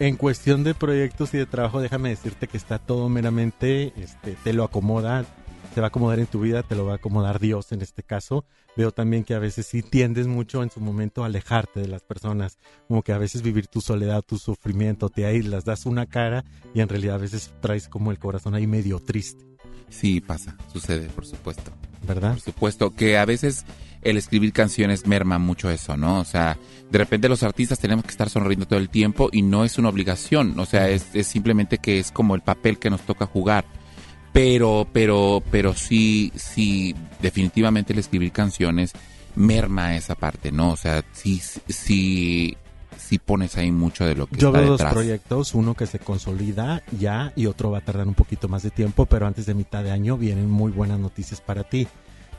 En 0.00 0.16
cuestión 0.16 0.64
de 0.64 0.74
proyectos 0.74 1.34
y 1.34 1.36
de 1.36 1.44
trabajo, 1.44 1.80
déjame 1.80 2.08
decirte 2.08 2.48
que 2.48 2.56
está 2.56 2.78
todo 2.78 3.10
meramente, 3.10 3.92
este, 3.96 4.34
te 4.42 4.54
lo 4.54 4.64
acomoda, 4.64 5.26
te 5.74 5.82
va 5.82 5.86
a 5.86 5.88
acomodar 5.88 6.18
en 6.18 6.26
tu 6.26 6.40
vida, 6.40 6.62
te 6.62 6.74
lo 6.74 6.86
va 6.86 6.92
a 6.92 6.96
acomodar 6.96 7.38
Dios 7.38 7.70
en 7.72 7.82
este 7.82 8.02
caso. 8.02 8.46
Veo 8.76 8.92
también 8.92 9.24
que 9.24 9.34
a 9.34 9.38
veces 9.38 9.66
sí 9.66 9.82
tiendes 9.82 10.26
mucho 10.26 10.62
en 10.62 10.70
su 10.70 10.80
momento 10.80 11.22
a 11.22 11.26
alejarte 11.26 11.80
de 11.80 11.88
las 11.88 12.02
personas, 12.02 12.58
como 12.88 13.02
que 13.02 13.12
a 13.12 13.18
veces 13.18 13.42
vivir 13.42 13.66
tu 13.66 13.82
soledad, 13.82 14.22
tu 14.22 14.38
sufrimiento, 14.38 15.10
te 15.10 15.26
aíslas, 15.26 15.66
das 15.66 15.84
una 15.84 16.06
cara 16.06 16.46
y 16.72 16.80
en 16.80 16.88
realidad 16.88 17.16
a 17.16 17.18
veces 17.18 17.52
traes 17.60 17.86
como 17.86 18.10
el 18.10 18.18
corazón 18.18 18.54
ahí 18.54 18.66
medio 18.66 19.00
triste, 19.00 19.44
Sí, 19.90 20.20
pasa, 20.20 20.56
sucede, 20.72 21.08
por 21.08 21.26
supuesto. 21.26 21.72
¿Verdad? 22.06 22.32
Por 22.32 22.40
supuesto 22.40 22.94
que 22.94 23.18
a 23.18 23.24
veces 23.24 23.64
el 24.02 24.16
escribir 24.16 24.52
canciones 24.52 25.06
merma 25.06 25.38
mucho 25.38 25.70
eso, 25.70 25.96
¿no? 25.96 26.20
O 26.20 26.24
sea, 26.24 26.58
de 26.90 26.98
repente 26.98 27.28
los 27.28 27.42
artistas 27.42 27.78
tenemos 27.78 28.04
que 28.04 28.10
estar 28.10 28.30
sonriendo 28.30 28.66
todo 28.66 28.78
el 28.78 28.88
tiempo 28.88 29.28
y 29.32 29.42
no 29.42 29.64
es 29.64 29.78
una 29.78 29.90
obligación, 29.90 30.58
o 30.58 30.66
sea, 30.66 30.88
es, 30.88 31.14
es 31.14 31.26
simplemente 31.26 31.78
que 31.78 31.98
es 31.98 32.10
como 32.10 32.34
el 32.34 32.40
papel 32.40 32.78
que 32.78 32.90
nos 32.90 33.02
toca 33.02 33.26
jugar. 33.26 33.64
Pero, 34.32 34.86
pero, 34.92 35.42
pero 35.50 35.74
sí, 35.74 36.32
sí, 36.36 36.94
definitivamente 37.20 37.92
el 37.92 37.98
escribir 37.98 38.30
canciones 38.30 38.92
merma 39.34 39.96
esa 39.96 40.14
parte, 40.14 40.52
¿no? 40.52 40.70
O 40.70 40.76
sea, 40.76 41.04
sí, 41.12 41.40
sí, 41.68 42.56
sí 43.10 43.18
pones 43.18 43.56
ahí 43.56 43.70
mucho 43.72 44.04
de 44.06 44.14
lo 44.14 44.26
que 44.26 44.36
Yo 44.36 44.48
está 44.48 44.60
veo 44.60 44.70
dos 44.70 44.82
proyectos, 44.84 45.54
uno 45.54 45.74
que 45.74 45.86
se 45.86 45.98
consolida 45.98 46.82
ya 46.98 47.32
y 47.36 47.46
otro 47.46 47.70
va 47.70 47.78
a 47.78 47.80
tardar 47.82 48.06
un 48.08 48.14
poquito 48.14 48.48
más 48.48 48.62
de 48.62 48.70
tiempo, 48.70 49.04
pero 49.06 49.26
antes 49.26 49.44
de 49.46 49.54
mitad 49.54 49.82
de 49.84 49.90
año 49.90 50.16
vienen 50.16 50.48
muy 50.48 50.70
buenas 50.72 50.98
noticias 50.98 51.40
para 51.40 51.64
ti. 51.64 51.86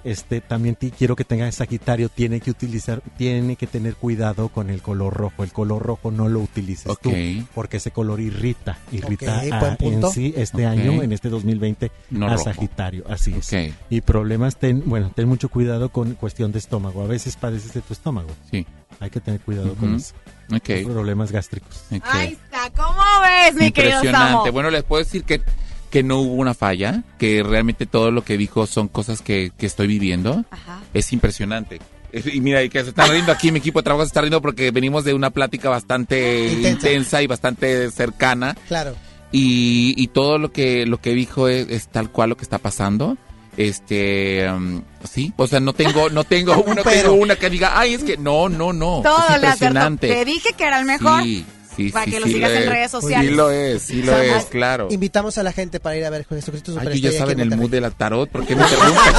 Este 0.04 0.42
también 0.42 0.74
ti- 0.76 0.90
quiero 0.90 1.16
que 1.16 1.24
tengas 1.24 1.54
Sagitario, 1.54 2.10
tiene 2.10 2.40
que 2.40 2.50
utilizar, 2.50 3.04
tiene 3.18 3.56
que 3.56 3.68
tener 3.68 3.94
cuidado 3.96 4.50
con 4.50 4.72
el 4.72 4.82
color 4.82 5.14
rojo. 5.14 5.44
El 5.44 5.52
color 5.52 5.84
rojo 5.84 6.10
no 6.10 6.28
lo 6.28 6.40
utilices 6.40 6.88
Ok. 6.88 7.02
tú, 7.04 7.12
porque 7.54 7.78
ese 7.78 7.92
color 7.92 8.20
irrita, 8.20 8.80
irrita 8.92 9.40
a- 9.42 9.78
en 9.80 10.10
sí 10.10 10.34
este 10.36 10.66
año, 10.66 11.04
en 11.04 11.12
este 11.12 11.30
2020 11.30 11.92
No 12.10 12.26
a 12.26 12.32
rojo. 12.32 12.46
Sagitario, 12.46 13.04
así 13.10 13.36
es. 13.38 13.54
Y 13.92 14.02
problemas, 14.02 14.56
ten, 14.58 14.82
bueno, 14.88 15.12
ten 15.14 15.28
mucho 15.28 15.50
cuidado 15.50 15.90
con 15.90 16.16
cuestión 16.16 16.52
de 16.52 16.58
estómago. 16.58 17.04
A 17.04 17.08
veces 17.08 17.36
padeces 17.36 17.72
de 17.74 17.82
tu 17.82 17.94
estómago. 17.94 18.30
sí, 18.50 18.66
Hay 19.00 19.10
que 19.12 19.20
tener 19.20 19.40
cuidado 19.42 19.74
con 19.76 19.96
eso. 19.96 20.14
Problemas 20.60 21.32
gástricos. 21.32 21.84
ok. 21.92 22.04
Ahí 22.06 22.34
está, 22.44 22.70
¿cómo 22.76 23.00
ves, 23.22 23.56
mi 23.56 23.72
querido 23.72 23.94
Samo? 23.94 24.06
Impresionante. 24.06 24.50
Bueno, 24.52 24.70
les 24.70 24.84
puedo 24.84 25.04
decir 25.04 25.24
que, 25.24 25.42
que 25.90 26.04
no 26.04 26.20
hubo 26.20 26.34
una 26.34 26.54
falla, 26.54 27.04
que 27.18 27.44
realmente 27.44 27.86
todo 27.86 28.12
lo 28.12 28.24
que 28.24 28.38
dijo 28.38 28.68
son 28.68 28.88
cosas 28.88 29.22
que, 29.22 29.52
que 29.58 29.66
estoy 29.66 29.88
viviendo. 29.88 30.44
Ajá. 30.52 30.80
Es 30.94 31.12
impresionante. 31.14 31.80
Es- 32.12 32.26
Y 32.34 32.42
mira, 32.42 32.62
y 32.64 32.70
que 32.70 32.84
se 32.84 32.90
está 32.90 33.06
riendo 33.08 33.32
aquí, 33.32 33.52
mi 33.52 33.60
equipo 33.60 33.80
de 33.80 33.84
trabajo 33.84 34.04
se 34.06 34.10
está 34.10 34.22
riendo 34.22 34.42
porque 34.42 34.72
venimos 34.72 35.04
de 35.06 35.14
una 35.14 35.30
plática 35.30 35.70
bastante 35.70 36.48
Intensa. 36.52 36.70
intensa, 36.90 37.22
y 37.22 37.28
bastante 37.28 37.90
cercana. 37.92 38.56
Claro. 38.68 38.96
Y, 39.32 39.94
y 39.96 40.08
todo 40.08 40.38
lo 40.38 40.52
que, 40.52 40.86
lo 40.86 41.00
que 41.00 41.12
dijo 41.14 41.48
es, 41.48 41.70
es 41.70 41.88
tal 41.88 42.12
cual 42.12 42.30
lo 42.32 42.36
que 42.38 42.44
está 42.44 42.58
pasando. 42.58 43.18
Este, 43.58 44.50
um, 44.50 44.82
sí, 45.10 45.34
o 45.36 45.46
sea, 45.48 45.60
no 45.60 45.74
tengo, 45.74 46.10
no 46.10 46.24
tengo, 46.24 46.56
no 46.68 46.84
Pero. 46.84 46.84
tengo 46.84 47.14
una 47.14 47.36
que 47.36 47.50
diga, 47.50 47.78
ay, 47.80 47.94
es 47.96 48.04
que 48.04 48.18
no, 48.18 48.48
no, 48.50 48.72
no. 48.74 49.02
Todo 49.04 49.18
es 49.30 49.36
impresionante. 49.36 50.08
Te 50.08 50.26
dije 50.26 50.54
que 50.58 50.64
era 50.64 50.80
el 50.80 50.86
mejor. 50.86 51.22
Sí, 51.24 51.46
sí, 51.76 51.90
Para 51.90 52.06
sí, 52.06 52.12
que 52.12 52.20
lo 52.22 52.26
sí 52.28 52.34
sigas 52.34 52.52
en 52.52 52.58
es. 52.64 52.70
redes 52.70 52.92
sociales. 52.92 53.30
Sí 53.30 53.36
lo 53.36 53.52
es, 53.52 53.82
sí 53.82 54.04
lo 54.04 54.18
es, 54.18 54.46
claro. 54.46 54.88
Invitamos 54.90 55.38
a 55.38 55.44
la 55.44 55.52
gente 55.52 55.80
para 55.82 55.98
ir 55.98 56.06
a 56.06 56.10
ver 56.10 56.26
Jesucristo 56.28 56.72
Ay, 56.72 56.78
Superestrella. 56.80 57.10
tú 57.10 57.14
ya 57.14 57.20
saben 57.20 57.40
el 57.42 57.58
mood 57.58 57.70
de 57.70 57.82
la 57.82 57.92
tarot, 57.92 58.30
¿por 58.30 58.46
qué 58.46 58.56
me 58.56 58.64
interrumpes? 58.64 59.14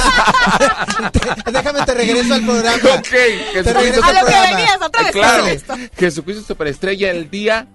Déjame 1.53 1.85
te 1.85 1.93
regreso 1.93 2.33
al 2.33 2.45
programa. 2.45 2.77
ok, 2.95 3.07
Jesucristo, 3.53 4.01
A 4.03 4.13
lo 4.13 4.25
que 4.27 4.55
venías 4.55 4.77
otra 4.81 5.03
vez. 5.03 5.11
claro. 5.11 5.45
Jesucristo 5.95 6.43
Superestrella 6.43 7.11
el 7.11 7.29
día 7.29 7.67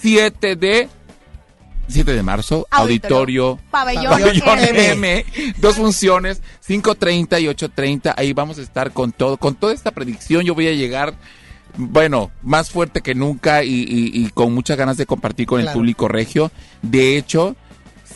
7 0.00 0.56
de 0.56 0.88
7 1.88 2.12
de 2.12 2.22
marzo, 2.22 2.66
Auditorio. 2.70 3.46
auditorio, 3.50 3.60
Pabellón, 3.70 4.04
Pabellón 4.44 4.58
M. 4.76 4.90
M, 4.92 5.54
dos 5.58 5.76
funciones, 5.76 6.40
5.30 6.66 7.40
y 7.42 7.46
8.30, 7.46 8.14
ahí 8.16 8.32
vamos 8.32 8.58
a 8.58 8.62
estar 8.62 8.92
con 8.92 9.12
todo, 9.12 9.36
con 9.36 9.54
toda 9.54 9.72
esta 9.74 9.90
predicción 9.90 10.42
yo 10.44 10.54
voy 10.54 10.68
a 10.68 10.72
llegar, 10.72 11.14
bueno, 11.76 12.30
más 12.42 12.70
fuerte 12.70 13.00
que 13.00 13.14
nunca 13.14 13.64
y, 13.64 13.70
y- 13.74 14.10
y 14.24 14.28
con 14.30 14.52
muchas 14.54 14.76
ganas 14.78 14.96
de 14.96 15.06
compartir 15.06 15.46
con 15.46 15.60
el 15.60 15.66
público 15.74 16.08
regio. 16.08 16.50
De 16.82 17.16
hecho, 17.16 17.56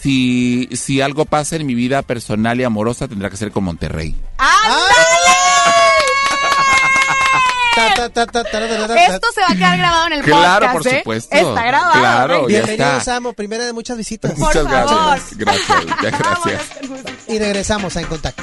si, 0.00 0.68
si 0.72 1.00
algo 1.00 1.24
pasa 1.24 1.57
en 1.57 1.66
mi 1.66 1.74
vida 1.74 2.02
personal 2.02 2.61
y 2.61 2.64
amorosa, 2.64 3.09
tendrá 3.09 3.31
que 3.31 3.37
ser 3.37 3.50
con 3.50 3.64
Monterrey. 3.64 4.14
Esto 7.76 9.27
se 9.35 9.40
va 9.40 9.48
a 9.50 9.54
quedar 9.54 9.79
grabado 9.79 10.06
en 10.06 10.12
el 10.14 10.22
Claro, 10.22 10.66
podcast. 10.66 10.72
por 10.85 10.87
¿eh? 10.94 10.98
supuesto. 10.98 11.37
Está 11.37 11.62
grabado. 11.64 11.92
Claro, 12.00 12.40
ya 12.42 12.46
Bienvenido, 12.46 12.85
está. 12.87 13.00
Samo, 13.00 13.33
primera 13.33 13.64
de 13.64 13.72
muchas 13.72 13.96
visitas. 13.96 14.33
Por 14.33 14.40
Muchas 14.40 14.64
favor. 14.64 14.70
gracias. 15.06 15.38
Gracias, 15.38 15.85
ya 16.02 16.10
gracias. 16.10 16.62
Y 17.29 17.38
regresamos 17.38 17.96
a 17.96 18.00
En 18.00 18.06
Contacto. 18.06 18.42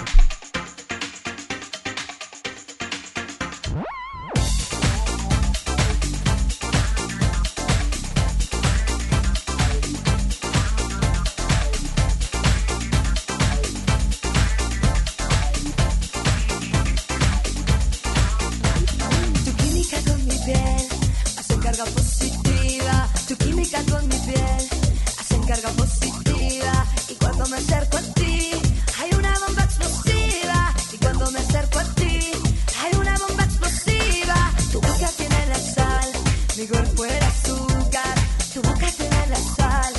Mi 36.63 36.69
cuerpo 36.69 37.03
era 37.03 37.27
azúcar, 37.27 38.15
tu 38.53 38.61
boca 38.61 38.89
será 38.89 39.27
la 39.27 39.35
sal. 39.35 39.93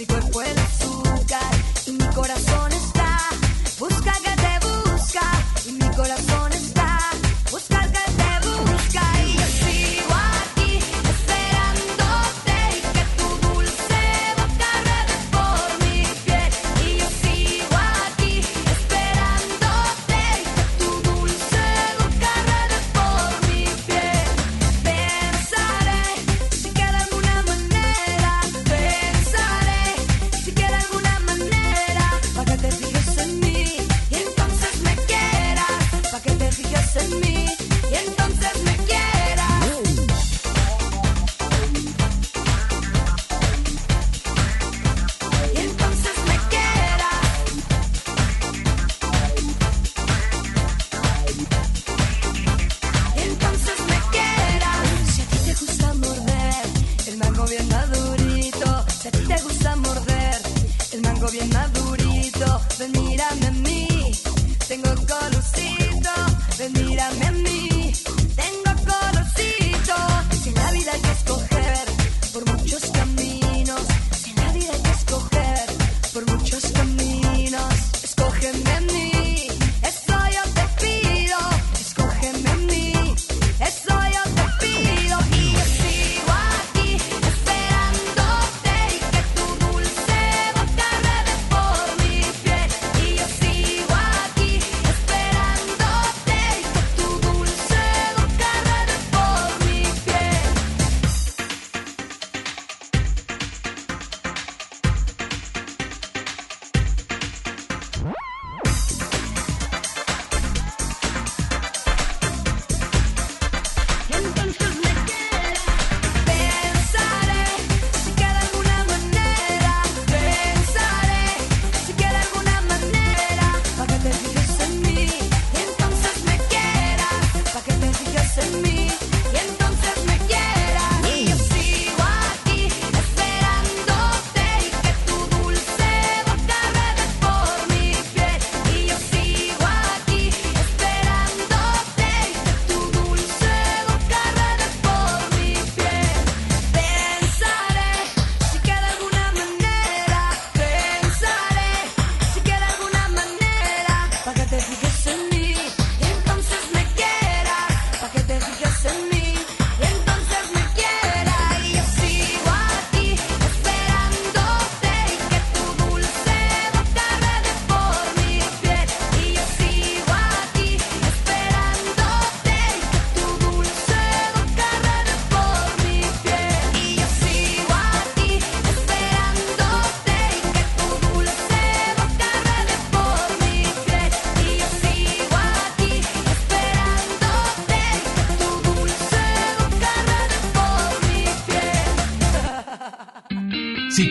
Mi 0.00 0.04
cuerpo 0.04 0.42
era 0.42 0.64
azúcar 0.64 1.54
y 1.86 1.92
mi 1.92 2.06
corazón. 2.12 2.57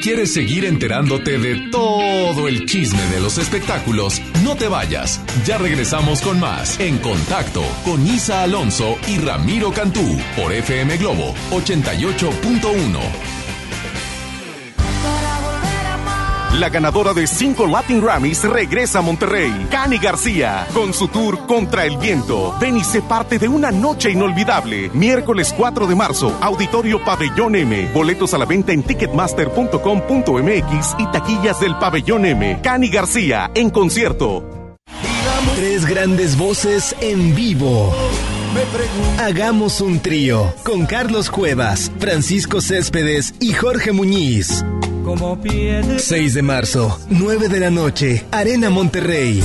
Quieres 0.08 0.34
seguir 0.34 0.64
enterándote 0.64 1.38
de 1.38 1.70
todo 1.70 2.48
el 2.48 2.66
chisme 2.66 3.06
de 3.08 3.20
los 3.20 3.38
espectáculos, 3.38 4.22
no 4.42 4.56
te 4.56 4.70
vayas. 4.70 5.20
Ya 5.46 5.58
regresamos 5.58 6.22
con 6.22 6.40
más 6.40 6.80
En 6.80 6.98
Contacto 7.00 7.62
con 7.84 8.08
Isa 8.08 8.44
Alonso 8.44 8.98
y 9.06 9.18
Ramiro 9.18 9.74
Cantú 9.74 10.18
por 10.38 10.54
FM 10.54 10.96
Globo 10.96 11.34
88.1. 11.52 13.27
La 16.58 16.70
ganadora 16.70 17.14
de 17.14 17.28
cinco 17.28 17.68
Latin 17.68 18.02
Grammys 18.02 18.44
regresa 18.44 18.98
a 18.98 19.04
Monterrey. 19.04 19.68
Cani 19.70 20.00
García, 20.00 20.66
con 20.74 20.92
su 20.92 21.08
tour 21.08 21.46
Contra 21.46 21.86
el 21.86 21.98
Viento. 21.98 22.56
Ven 22.60 22.78
y 22.78 22.84
sé 22.84 23.04
parte 23.04 23.38
de 23.38 23.48
una 23.48 23.70
noche 23.70 24.10
inolvidable. 24.10 24.90
Miércoles 24.92 25.54
4 25.56 25.86
de 25.86 25.94
marzo, 25.94 26.36
Auditorio 26.42 27.06
Pabellón 27.06 27.56
M. 27.56 27.92
Boletos 27.94 28.34
a 28.34 28.40
la 28.40 28.46
venta 28.46 28.72
en 28.72 28.82
ticketmaster.com.mx 28.82 30.96
y 30.98 31.06
taquillas 31.12 31.60
del 31.60 31.78
Pabellón 31.78 32.26
M. 32.26 32.60
Cani 32.64 32.90
García, 32.90 33.52
en 33.54 33.70
concierto. 33.70 34.74
Tres 35.56 35.86
grandes 35.86 36.40
voces 36.40 36.96
en 37.02 37.36
vivo. 37.36 37.94
Hagamos 39.20 39.80
un 39.80 40.00
trío 40.00 40.52
con 40.64 40.88
Carlos 40.88 41.30
Cuevas, 41.30 41.92
Francisco 42.00 42.62
Céspedes 42.62 43.36
y 43.40 43.54
Jorge 43.54 43.92
Muñiz. 43.92 44.66
6 45.98 46.34
de 46.34 46.42
marzo, 46.42 47.00
9 47.10 47.48
de 47.48 47.60
la 47.62 47.70
noche, 47.70 48.26
Arena 48.32 48.70
Monterrey. 48.70 49.42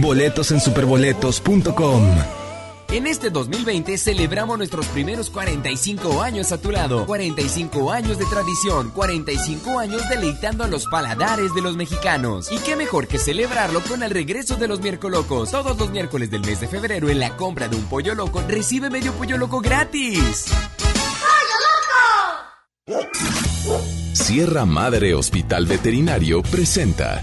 Boletos 0.00 0.50
en 0.50 0.60
superboletos.com. 0.60 2.04
En 2.90 3.06
este 3.06 3.30
2020 3.30 3.96
celebramos 3.96 4.58
nuestros 4.58 4.86
primeros 4.86 5.30
45 5.30 6.22
años 6.22 6.52
a 6.52 6.58
tu 6.58 6.70
lado. 6.70 7.06
45 7.06 7.90
años 7.90 8.18
de 8.18 8.26
tradición, 8.26 8.90
45 8.90 9.78
años 9.78 10.08
deleitando 10.08 10.64
a 10.64 10.68
los 10.68 10.86
paladares 10.86 11.54
de 11.54 11.62
los 11.62 11.76
mexicanos. 11.76 12.52
Y 12.52 12.58
qué 12.58 12.76
mejor 12.76 13.08
que 13.08 13.18
celebrarlo 13.18 13.80
con 13.80 14.02
el 14.02 14.10
regreso 14.10 14.56
de 14.56 14.68
los 14.68 14.80
miércolocos. 14.80 15.50
Todos 15.50 15.78
los 15.78 15.90
miércoles 15.90 16.30
del 16.30 16.42
mes 16.42 16.60
de 16.60 16.68
febrero 16.68 17.08
en 17.08 17.18
la 17.18 17.36
compra 17.36 17.68
de 17.68 17.76
un 17.76 17.84
pollo 17.84 18.14
loco 18.14 18.42
recibe 18.46 18.90
medio 18.90 19.12
pollo 19.12 19.38
loco 19.38 19.60
gratis. 19.60 20.46
Sierra 24.12 24.64
Madre 24.66 25.14
Hospital 25.14 25.66
Veterinario 25.66 26.42
presenta. 26.42 27.22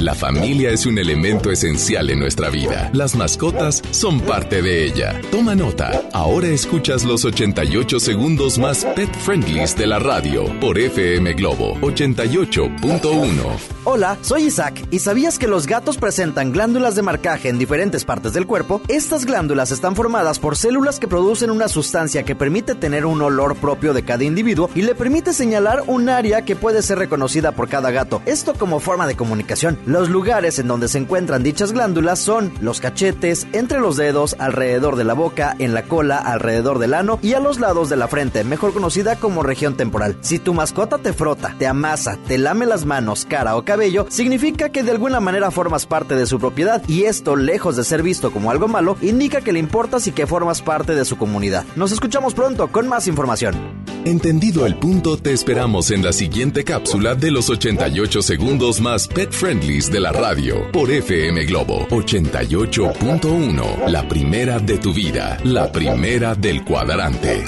La 0.00 0.14
familia 0.14 0.70
es 0.70 0.86
un 0.86 0.96
elemento 0.96 1.50
esencial 1.50 2.08
en 2.08 2.20
nuestra 2.20 2.48
vida. 2.48 2.88
Las 2.94 3.14
mascotas 3.16 3.82
son 3.90 4.18
parte 4.22 4.62
de 4.62 4.86
ella. 4.86 5.20
Toma 5.30 5.54
nota. 5.54 6.00
Ahora 6.14 6.48
escuchas 6.48 7.04
los 7.04 7.26
88 7.26 8.00
segundos 8.00 8.58
más 8.58 8.86
pet 8.96 9.14
friendlies 9.14 9.76
de 9.76 9.86
la 9.86 9.98
radio 9.98 10.58
por 10.58 10.78
FM 10.78 11.34
Globo 11.34 11.74
88.1. 11.82 13.70
Hola, 13.84 14.16
soy 14.22 14.44
Isaac. 14.44 14.86
¿Y 14.90 15.00
sabías 15.00 15.38
que 15.38 15.46
los 15.46 15.66
gatos 15.66 15.98
presentan 15.98 16.50
glándulas 16.52 16.94
de 16.94 17.02
marcaje 17.02 17.50
en 17.50 17.58
diferentes 17.58 18.06
partes 18.06 18.32
del 18.32 18.46
cuerpo? 18.46 18.80
Estas 18.88 19.26
glándulas 19.26 19.70
están 19.70 19.96
formadas 19.96 20.38
por 20.38 20.56
células 20.56 20.98
que 20.98 21.08
producen 21.08 21.50
una 21.50 21.68
sustancia 21.68 22.22
que 22.22 22.34
permite 22.34 22.74
tener 22.74 23.04
un 23.04 23.20
olor 23.20 23.54
propio 23.56 23.92
de 23.92 24.02
cada 24.02 24.24
individuo 24.24 24.70
y 24.74 24.80
le 24.80 24.94
permite 24.94 25.34
señalar 25.34 25.82
un 25.88 26.08
área 26.08 26.46
que 26.46 26.56
puede 26.56 26.80
ser 26.80 26.98
reconocida 26.98 27.52
por 27.52 27.68
cada 27.68 27.90
gato. 27.90 28.22
Esto 28.24 28.54
como 28.54 28.80
forma 28.80 29.06
de 29.06 29.16
comunicación. 29.16 29.78
Los 29.90 30.08
lugares 30.08 30.60
en 30.60 30.68
donde 30.68 30.86
se 30.86 30.98
encuentran 30.98 31.42
dichas 31.42 31.72
glándulas 31.72 32.20
son 32.20 32.52
los 32.60 32.78
cachetes, 32.78 33.48
entre 33.52 33.80
los 33.80 33.96
dedos, 33.96 34.36
alrededor 34.38 34.94
de 34.94 35.02
la 35.02 35.14
boca, 35.14 35.56
en 35.58 35.74
la 35.74 35.82
cola, 35.82 36.16
alrededor 36.16 36.78
del 36.78 36.94
ano 36.94 37.18
y 37.22 37.32
a 37.32 37.40
los 37.40 37.58
lados 37.58 37.88
de 37.88 37.96
la 37.96 38.06
frente, 38.06 38.44
mejor 38.44 38.72
conocida 38.72 39.16
como 39.16 39.42
región 39.42 39.76
temporal. 39.76 40.16
Si 40.20 40.38
tu 40.38 40.54
mascota 40.54 40.98
te 40.98 41.12
frota, 41.12 41.56
te 41.58 41.66
amasa, 41.66 42.16
te 42.28 42.38
lame 42.38 42.66
las 42.66 42.86
manos, 42.86 43.26
cara 43.28 43.56
o 43.56 43.64
cabello, 43.64 44.06
significa 44.10 44.68
que 44.68 44.84
de 44.84 44.92
alguna 44.92 45.18
manera 45.18 45.50
formas 45.50 45.86
parte 45.86 46.14
de 46.14 46.26
su 46.26 46.38
propiedad 46.38 46.80
y 46.86 47.06
esto, 47.06 47.34
lejos 47.34 47.74
de 47.74 47.82
ser 47.82 48.04
visto 48.04 48.30
como 48.30 48.52
algo 48.52 48.68
malo, 48.68 48.96
indica 49.00 49.40
que 49.40 49.52
le 49.52 49.58
importas 49.58 50.06
y 50.06 50.12
que 50.12 50.28
formas 50.28 50.62
parte 50.62 50.94
de 50.94 51.04
su 51.04 51.18
comunidad. 51.18 51.64
Nos 51.74 51.90
escuchamos 51.90 52.34
pronto 52.34 52.68
con 52.68 52.86
más 52.86 53.08
información. 53.08 53.79
Entendido 54.04 54.64
el 54.64 54.76
punto, 54.76 55.18
te 55.18 55.34
esperamos 55.34 55.90
en 55.90 56.02
la 56.02 56.14
siguiente 56.14 56.64
cápsula 56.64 57.14
de 57.14 57.30
los 57.30 57.50
88 57.50 58.22
segundos 58.22 58.80
más 58.80 59.06
pet 59.06 59.30
friendlies 59.30 59.92
de 59.92 60.00
la 60.00 60.10
radio 60.10 60.72
por 60.72 60.90
FM 60.90 61.44
Globo 61.44 61.86
88.1. 61.88 63.88
La 63.88 64.08
primera 64.08 64.58
de 64.58 64.78
tu 64.78 64.94
vida, 64.94 65.38
la 65.44 65.70
primera 65.70 66.34
del 66.34 66.64
cuadrante. 66.64 67.44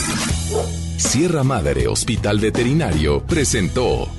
Sierra 0.98 1.42
Madre 1.42 1.88
Hospital 1.88 2.38
Veterinario 2.38 3.24
presentó. 3.24 4.11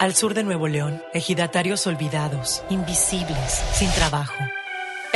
Al 0.00 0.16
sur 0.16 0.34
de 0.34 0.42
Nuevo 0.42 0.66
León, 0.66 1.00
ejidatarios 1.14 1.86
olvidados, 1.86 2.64
invisibles, 2.70 3.62
sin 3.72 3.88
trabajo. 3.90 4.34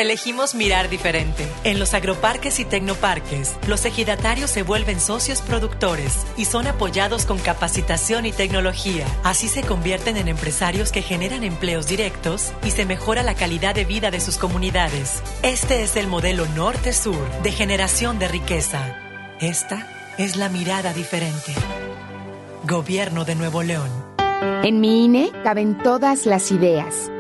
Elegimos 0.01 0.55
mirar 0.55 0.89
diferente. 0.89 1.47
En 1.63 1.79
los 1.79 1.93
agroparques 1.93 2.59
y 2.59 2.65
tecnoparques, 2.65 3.55
los 3.69 3.85
ejidatarios 3.85 4.49
se 4.49 4.63
vuelven 4.63 4.99
socios 4.99 5.43
productores 5.43 6.27
y 6.39 6.47
son 6.47 6.67
apoyados 6.67 7.27
con 7.27 7.37
capacitación 7.37 8.25
y 8.25 8.33
tecnología. 8.33 9.05
Así 9.25 9.47
se 9.47 9.63
convierten 9.63 10.17
en 10.17 10.29
empresarios 10.29 10.91
que 10.91 11.03
generan 11.03 11.45
empleos 11.45 11.87
directos 11.87 12.55
y 12.65 12.71
se 12.71 12.87
mejora 12.87 13.23
la 13.23 13.35
calidad 13.35 13.75
de 13.75 13.85
vida 13.85 14.11
de 14.11 14.21
sus 14.21 14.39
comunidades. 14.39 15.23
Este 15.43 15.83
es 15.83 15.95
el 15.97 16.07
modelo 16.07 16.47
norte-sur 16.57 17.31
de 17.43 17.53
generación 17.53 18.19
de 18.19 18.29
riqueza. 18.29 18.97
Esta 19.39 19.87
es 20.17 20.37
la 20.37 20.49
mirada 20.49 20.95
diferente. 20.95 21.53
Gobierno 22.65 23.27
de 23.27 23.35
Nuevo 23.35 23.63
León. 23.63 23.91
En 24.63 24.81
mi 24.81 25.05
INE 25.05 25.31
caben 25.45 25.77
todas 25.77 26.25
las 26.25 26.51
ideas, 26.53 27.11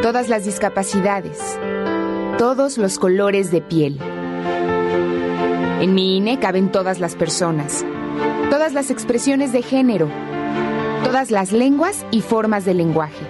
todas 0.00 0.28
las 0.28 0.44
discapacidades, 0.44 1.38
todos 2.40 2.78
los 2.78 2.98
colores 2.98 3.50
de 3.50 3.60
piel. 3.60 3.98
En 5.82 5.94
mi 5.94 6.16
INE 6.16 6.38
caben 6.38 6.72
todas 6.72 6.98
las 6.98 7.14
personas, 7.14 7.84
todas 8.48 8.72
las 8.72 8.90
expresiones 8.90 9.52
de 9.52 9.60
género, 9.60 10.08
todas 11.04 11.30
las 11.30 11.52
lenguas 11.52 12.06
y 12.10 12.22
formas 12.22 12.64
de 12.64 12.72
lenguaje. 12.72 13.26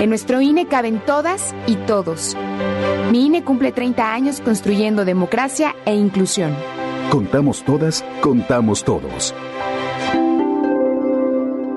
En 0.00 0.08
nuestro 0.08 0.40
INE 0.40 0.66
caben 0.66 1.02
todas 1.04 1.54
y 1.66 1.76
todos. 1.76 2.34
Mi 3.12 3.26
INE 3.26 3.44
cumple 3.44 3.72
30 3.72 4.10
años 4.10 4.40
construyendo 4.40 5.04
democracia 5.04 5.76
e 5.84 5.94
inclusión. 5.94 6.56
Contamos 7.10 7.62
todas, 7.62 8.02
contamos 8.22 8.84
todos. 8.84 9.34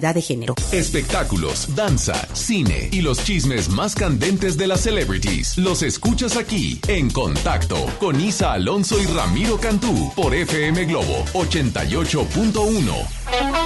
De 0.00 0.20
Género. 0.20 0.54
Espectáculos, 0.72 1.74
danza, 1.74 2.28
cine 2.34 2.90
y 2.92 3.00
los 3.00 3.24
chismes 3.24 3.70
más 3.70 3.94
candentes 3.94 4.58
de 4.58 4.66
las 4.66 4.82
celebrities. 4.82 5.56
Los 5.56 5.82
escuchas 5.82 6.36
aquí 6.36 6.78
en 6.86 7.10
Contacto 7.10 7.86
con 7.98 8.20
Isa 8.20 8.52
Alonso 8.52 9.00
y 9.00 9.06
Ramiro 9.06 9.58
Cantú 9.58 10.12
por 10.14 10.34
FM 10.34 10.84
Globo 10.84 11.24
88.1. 11.32 13.65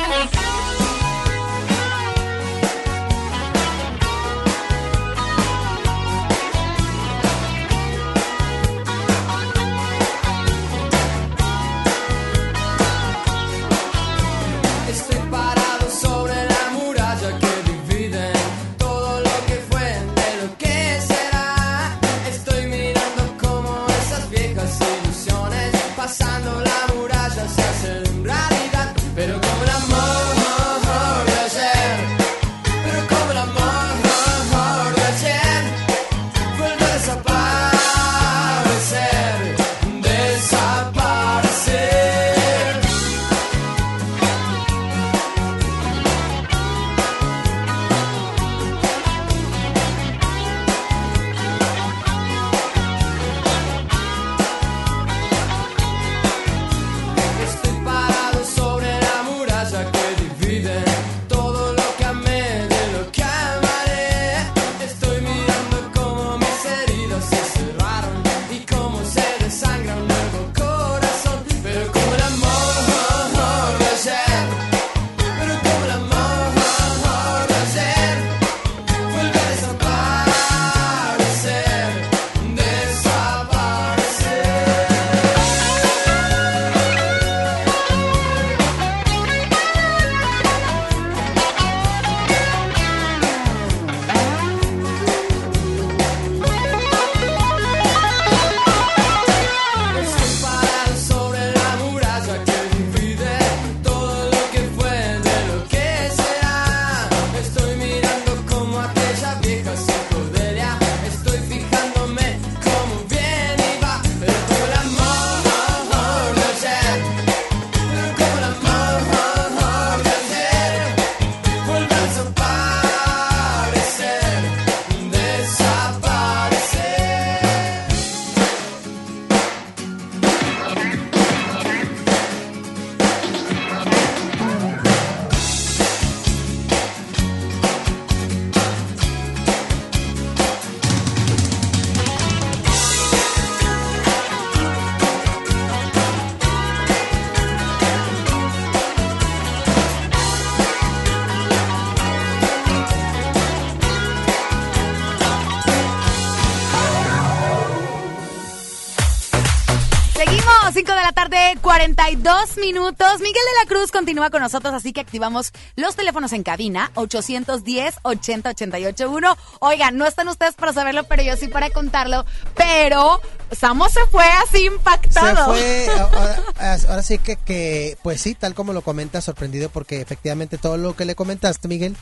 42 161.81 162.59
minutos. 162.59 163.21
Miguel 163.21 163.33
de 163.33 163.65
la 163.65 163.67
Cruz 163.67 163.91
continúa 163.91 164.29
con 164.29 164.43
nosotros, 164.43 164.75
así 164.75 164.93
que 164.93 165.01
activamos 165.01 165.51
los 165.77 165.97
teléfonos 165.97 166.35
en 166.35 166.43
cabina, 166.43 166.91
810-80-881. 166.95 169.35
Oigan, 169.61 169.97
no 169.97 170.07
están 170.07 170.29
ustedes 170.29 170.57
para 170.57 170.75
saberlo, 170.75 171.05
pero 171.05 171.23
yo 171.23 171.39
sí 171.39 171.49
para 171.49 171.71
contarlo. 171.71 172.27
Pero 172.55 173.23
Samo 173.51 173.89
se 173.89 174.05
fue 174.11 174.25
así 174.25 174.59
Se 174.59 174.67
impactado. 174.67 175.55
fue, 175.55 175.89
ahora, 175.89 176.43
ahora 176.87 177.03
sí 177.03 177.17
que, 177.17 177.37
que, 177.37 177.97
pues 178.03 178.21
sí, 178.21 178.35
tal 178.35 178.55
como 178.55 178.75
lo 178.75 178.83
comenta, 178.83 179.23
sorprendido 179.23 179.71
porque 179.71 180.03
efectivamente 180.03 180.59
todo 180.59 180.77
lo 180.77 180.95
que 180.95 181.07
le 181.07 181.15
comentaste, 181.15 181.67
Miguel, 181.67 181.97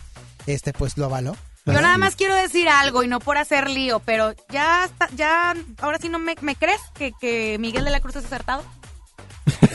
este 0.48 0.72
pues 0.72 0.98
lo 0.98 1.04
avaló. 1.04 1.36
Yo 1.66 1.80
nada 1.80 1.98
más 1.98 2.16
quiero 2.16 2.34
decir 2.34 2.68
algo 2.68 3.04
y 3.04 3.08
no 3.08 3.20
por 3.20 3.38
hacer 3.38 3.70
lío, 3.70 4.00
pero 4.00 4.34
ya 4.48 4.86
está, 4.86 5.08
ya, 5.14 5.54
ahora 5.80 5.98
sí 6.00 6.08
no 6.08 6.18
me, 6.18 6.34
¿me 6.40 6.56
crees 6.56 6.80
que, 6.94 7.12
que 7.12 7.58
Miguel 7.60 7.84
de 7.84 7.92
la 7.92 8.00
Cruz 8.00 8.16
es 8.16 8.24
acertado. 8.24 8.64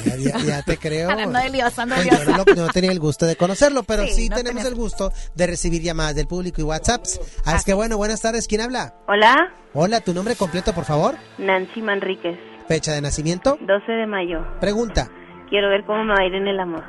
Ya, 0.05 0.15
ya- 0.17 0.38
ya 0.39 0.61
te 0.63 0.78
creo. 0.78 1.09
Ando 1.09 1.39
de 1.39 1.49
liosa, 1.49 1.84
ando 1.84 1.95
de 1.95 2.05
Pues 2.07 2.26
yo 2.26 2.34
no, 2.38 2.43
no 2.55 2.67
tenía 2.69 2.91
el 2.91 2.99
gusto 2.99 3.26
de 3.26 3.36
conocerlo, 3.36 3.84
pero 3.84 4.03
sí, 4.05 4.13
Sí, 4.13 4.30
no 4.30 4.36
tenemos 4.36 4.63
tenías- 4.63 4.67
el 4.67 4.76
gusto 4.76 5.11
de 5.36 5.47
recibir 5.47 5.82
llamadas 5.82 6.15
del 6.15 6.28
público 6.28 6.61
y 6.61 6.63
WhatsApps. 6.63 7.19
Así 7.45 7.57
es 7.57 7.65
que 7.65 7.74
bueno, 7.74 7.97
buenas 7.97 8.21
tardes. 8.21 8.47
¿Quién 8.47 8.61
habla? 8.61 8.95
Hola, 9.07 9.53
Hola, 9.74 10.01
tu 10.01 10.13
nombre 10.13 10.36
completo, 10.36 10.71
por 10.74 10.86
favor. 10.86 11.15
Nancy 11.39 11.82
Manríquez, 11.82 12.38
Fecha 12.67 12.93
de 12.93 13.01
nacimiento. 13.01 13.57
12 13.61 13.91
de 13.91 14.05
mayo. 14.07 14.45
Pregunta. 14.59 15.09
Quiero 15.49 15.69
ver 15.69 15.84
cómo 15.86 16.03
me 16.03 16.13
va 16.13 16.19
a 16.19 16.26
ir 16.26 16.36
en 16.36 16.47
el 16.47 16.59
amor. 16.59 16.84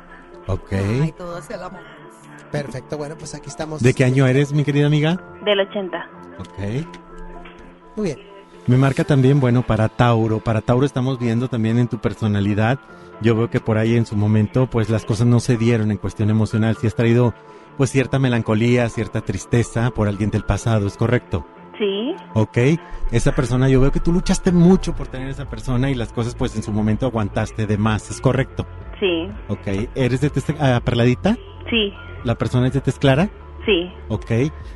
Ok. 0.47 0.71
Todo 1.17 1.41
se 1.41 1.57
lo 1.57 1.65
amo. 1.65 1.79
Perfecto, 2.51 2.97
bueno, 2.97 3.17
pues 3.17 3.33
aquí 3.35 3.49
estamos. 3.49 3.81
¿De 3.81 3.93
qué 3.93 4.05
año 4.05 4.27
eres, 4.27 4.53
mi 4.53 4.63
querida 4.63 4.85
amiga? 4.87 5.19
Del 5.43 5.59
80. 5.61 6.07
Ok. 6.39 6.85
Muy 7.95 8.05
bien. 8.13 8.34
Me 8.67 8.77
marca 8.77 9.03
también, 9.03 9.39
bueno, 9.39 9.61
para 9.61 9.89
Tauro. 9.89 10.39
Para 10.39 10.61
Tauro 10.61 10.85
estamos 10.85 11.19
viendo 11.19 11.47
también 11.47 11.77
en 11.77 11.87
tu 11.87 11.99
personalidad. 11.99 12.79
Yo 13.21 13.35
veo 13.35 13.49
que 13.49 13.59
por 13.59 13.77
ahí 13.77 13.95
en 13.95 14.05
su 14.05 14.15
momento, 14.15 14.67
pues 14.67 14.89
las 14.89 15.05
cosas 15.05 15.27
no 15.27 15.39
se 15.39 15.55
dieron 15.55 15.91
en 15.91 15.97
cuestión 15.97 16.29
emocional. 16.31 16.75
Si 16.75 16.87
has 16.87 16.95
traído, 16.95 17.33
pues 17.77 17.91
cierta 17.91 18.17
melancolía, 18.17 18.89
cierta 18.89 19.21
tristeza 19.21 19.91
por 19.91 20.07
alguien 20.07 20.31
del 20.31 20.43
pasado, 20.43 20.87
¿es 20.87 20.97
correcto? 20.97 21.45
Sí, 21.77 22.15
Ok. 22.33 22.57
Esa 23.11 23.35
persona, 23.35 23.69
yo 23.69 23.81
veo 23.81 23.91
que 23.91 23.99
tú 23.99 24.11
luchaste 24.11 24.51
mucho 24.51 24.95
por 24.95 25.07
tener 25.07 25.29
esa 25.29 25.45
persona 25.47 25.91
y 25.91 25.95
las 25.95 26.11
cosas, 26.11 26.33
pues 26.33 26.55
en 26.55 26.63
su 26.63 26.71
momento 26.71 27.05
aguantaste 27.05 27.67
de 27.67 27.77
más, 27.77 28.09
¿es 28.09 28.19
correcto? 28.19 28.65
sí, 28.99 29.27
Ok. 29.49 29.89
¿Eres 29.93 30.21
de 30.21 30.29
tez 30.29 30.45
ah, 30.59 30.81
perladita? 30.83 31.37
sí, 31.69 31.93
¿La 32.23 32.35
persona 32.35 32.67
es 32.67 32.73
de 32.73 32.81
tez 32.81 32.97
clara? 32.97 33.29
Sí. 33.65 33.91
Ok. 34.09 34.31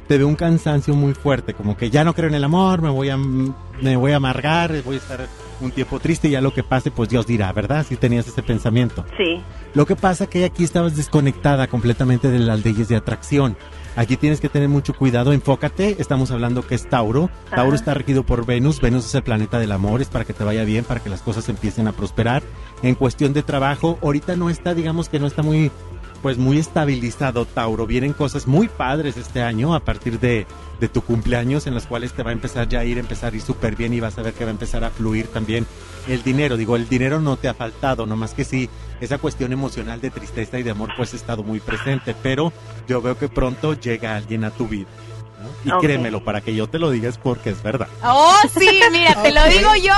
Te 0.08 0.18
veo 0.18 0.28
un 0.28 0.36
cansancio 0.36 0.96
muy 0.96 1.14
fuerte, 1.14 1.54
como 1.54 1.78
que 1.78 1.90
ya 1.90 2.04
no 2.04 2.14
creo 2.16 2.30
en 2.30 2.36
el 2.36 2.44
amor, 2.44 2.82
me 2.82 2.90
voy 2.90 3.10
a, 3.10 3.18
me 3.18 3.96
voy 3.96 4.12
a 4.12 4.16
amargar, 4.16 4.82
voy 4.84 4.96
a 4.96 4.98
estar 4.98 5.28
un 5.62 5.72
tiempo 5.72 6.00
triste 6.00 6.28
y 6.30 6.32
ya 6.32 6.42
lo 6.42 6.54
que 6.54 6.64
pase, 6.64 6.90
pues 6.90 7.10
Dios 7.10 7.28
dirá, 7.28 7.52
¿verdad? 7.54 7.86
Si 7.88 7.96
tenías 7.96 8.28
ese 8.28 8.42
pensamiento. 8.42 9.06
Sí, 9.18 9.42
Lo 9.74 9.86
que 9.86 9.96
pasa 9.96 10.28
que 10.28 10.46
aquí 10.46 10.64
estabas 10.64 10.96
desconectada 10.96 11.68
completamente 11.68 12.32
de 12.32 12.40
las 12.40 12.64
leyes 12.66 12.88
de 12.88 12.96
atracción. 12.96 13.56
Aquí 13.96 14.18
tienes 14.18 14.40
que 14.40 14.50
tener 14.50 14.70
mucho 14.70 14.94
cuidado, 14.94 15.34
enfócate, 15.34 15.98
estamos 16.00 16.32
hablando 16.32 16.66
que 16.66 16.76
es 16.76 16.88
Tauro. 16.88 17.30
Tauro 17.50 17.68
Ajá. 17.70 17.76
está 17.76 17.94
regido 17.94 18.24
por 18.24 18.46
Venus, 18.46 18.80
Venus 18.80 19.06
es 19.06 19.16
el 19.16 19.24
planeta 19.24 19.60
del 19.60 19.72
amor, 19.72 20.02
es 20.02 20.08
para 20.08 20.26
que 20.26 20.34
te 20.34 20.44
vaya 20.44 20.64
bien, 20.64 20.86
para 20.86 21.02
que 21.02 21.10
las 21.10 21.22
cosas 21.22 21.50
empiecen 21.50 21.88
a 21.88 21.92
prosperar. 21.92 22.42
En 22.82 22.96
cuestión 22.96 23.34
de 23.34 23.44
trabajo, 23.44 24.00
ahorita 24.02 24.36
no 24.38 24.50
está, 24.50 24.74
digamos 24.74 25.10
que 25.10 25.20
no 25.20 25.28
está 25.28 25.44
muy, 25.44 25.70
pues 26.22 26.38
muy 26.38 26.58
estabilizado 26.58 27.46
Tauro. 27.46 27.88
Vienen 27.88 28.14
cosas 28.14 28.48
muy 28.48 28.68
padres 28.68 29.18
este 29.18 29.42
año 29.42 29.74
a 29.74 29.80
partir 29.80 30.20
de, 30.20 30.46
de 30.80 30.88
tu 30.88 31.02
cumpleaños 31.02 31.68
en 31.68 31.74
las 31.74 31.88
cuales 31.88 32.14
te 32.14 32.24
va 32.24 32.30
a 32.30 32.34
empezar 32.34 32.68
ya 32.68 32.80
a 32.80 32.86
ir, 32.86 32.98
empezar 32.98 33.34
a 33.34 33.36
ir 33.36 33.42
súper 33.42 33.76
bien 33.76 33.94
y 33.94 34.00
vas 34.00 34.18
a 34.18 34.22
ver 34.22 34.34
que 34.34 34.46
va 34.46 34.50
a 34.50 34.54
empezar 34.54 34.84
a 34.84 34.90
fluir 34.90 35.28
también 35.28 35.66
el 36.08 36.24
dinero. 36.24 36.58
Digo, 36.58 36.76
el 36.76 36.88
dinero 36.88 37.20
no 37.20 37.38
te 37.38 37.48
ha 37.48 37.54
faltado, 37.54 38.06
nomás 38.06 38.34
que 38.34 38.44
sí, 38.44 38.70
esa 39.02 39.18
cuestión 39.18 39.54
emocional 39.54 40.02
de 40.02 40.10
tristeza 40.10 40.60
y 40.60 40.64
de 40.64 40.72
amor 40.72 40.90
pues 40.96 41.14
ha 41.14 41.18
estado 41.18 41.44
muy 41.44 41.60
presente, 41.60 42.16
pero 42.22 42.52
yo 42.88 43.02
veo 43.02 43.18
que 43.18 43.30
pronto 43.30 43.74
llega 43.74 44.16
alguien 44.16 44.44
a 44.44 44.52
tu 44.52 44.68
vida. 44.68 44.88
Y 45.66 45.72
créemelo, 45.82 46.24
para 46.24 46.42
que 46.42 46.54
yo 46.56 46.68
te 46.68 46.80
lo 46.80 46.90
digas 46.92 47.18
porque 47.22 47.50
es 47.52 47.62
verdad. 47.64 47.88
Oh, 48.04 48.36
sí, 48.58 48.82
mira, 48.92 49.22
te 49.22 49.32
lo 49.32 49.44
digo 49.46 49.76
yo, 49.76 49.94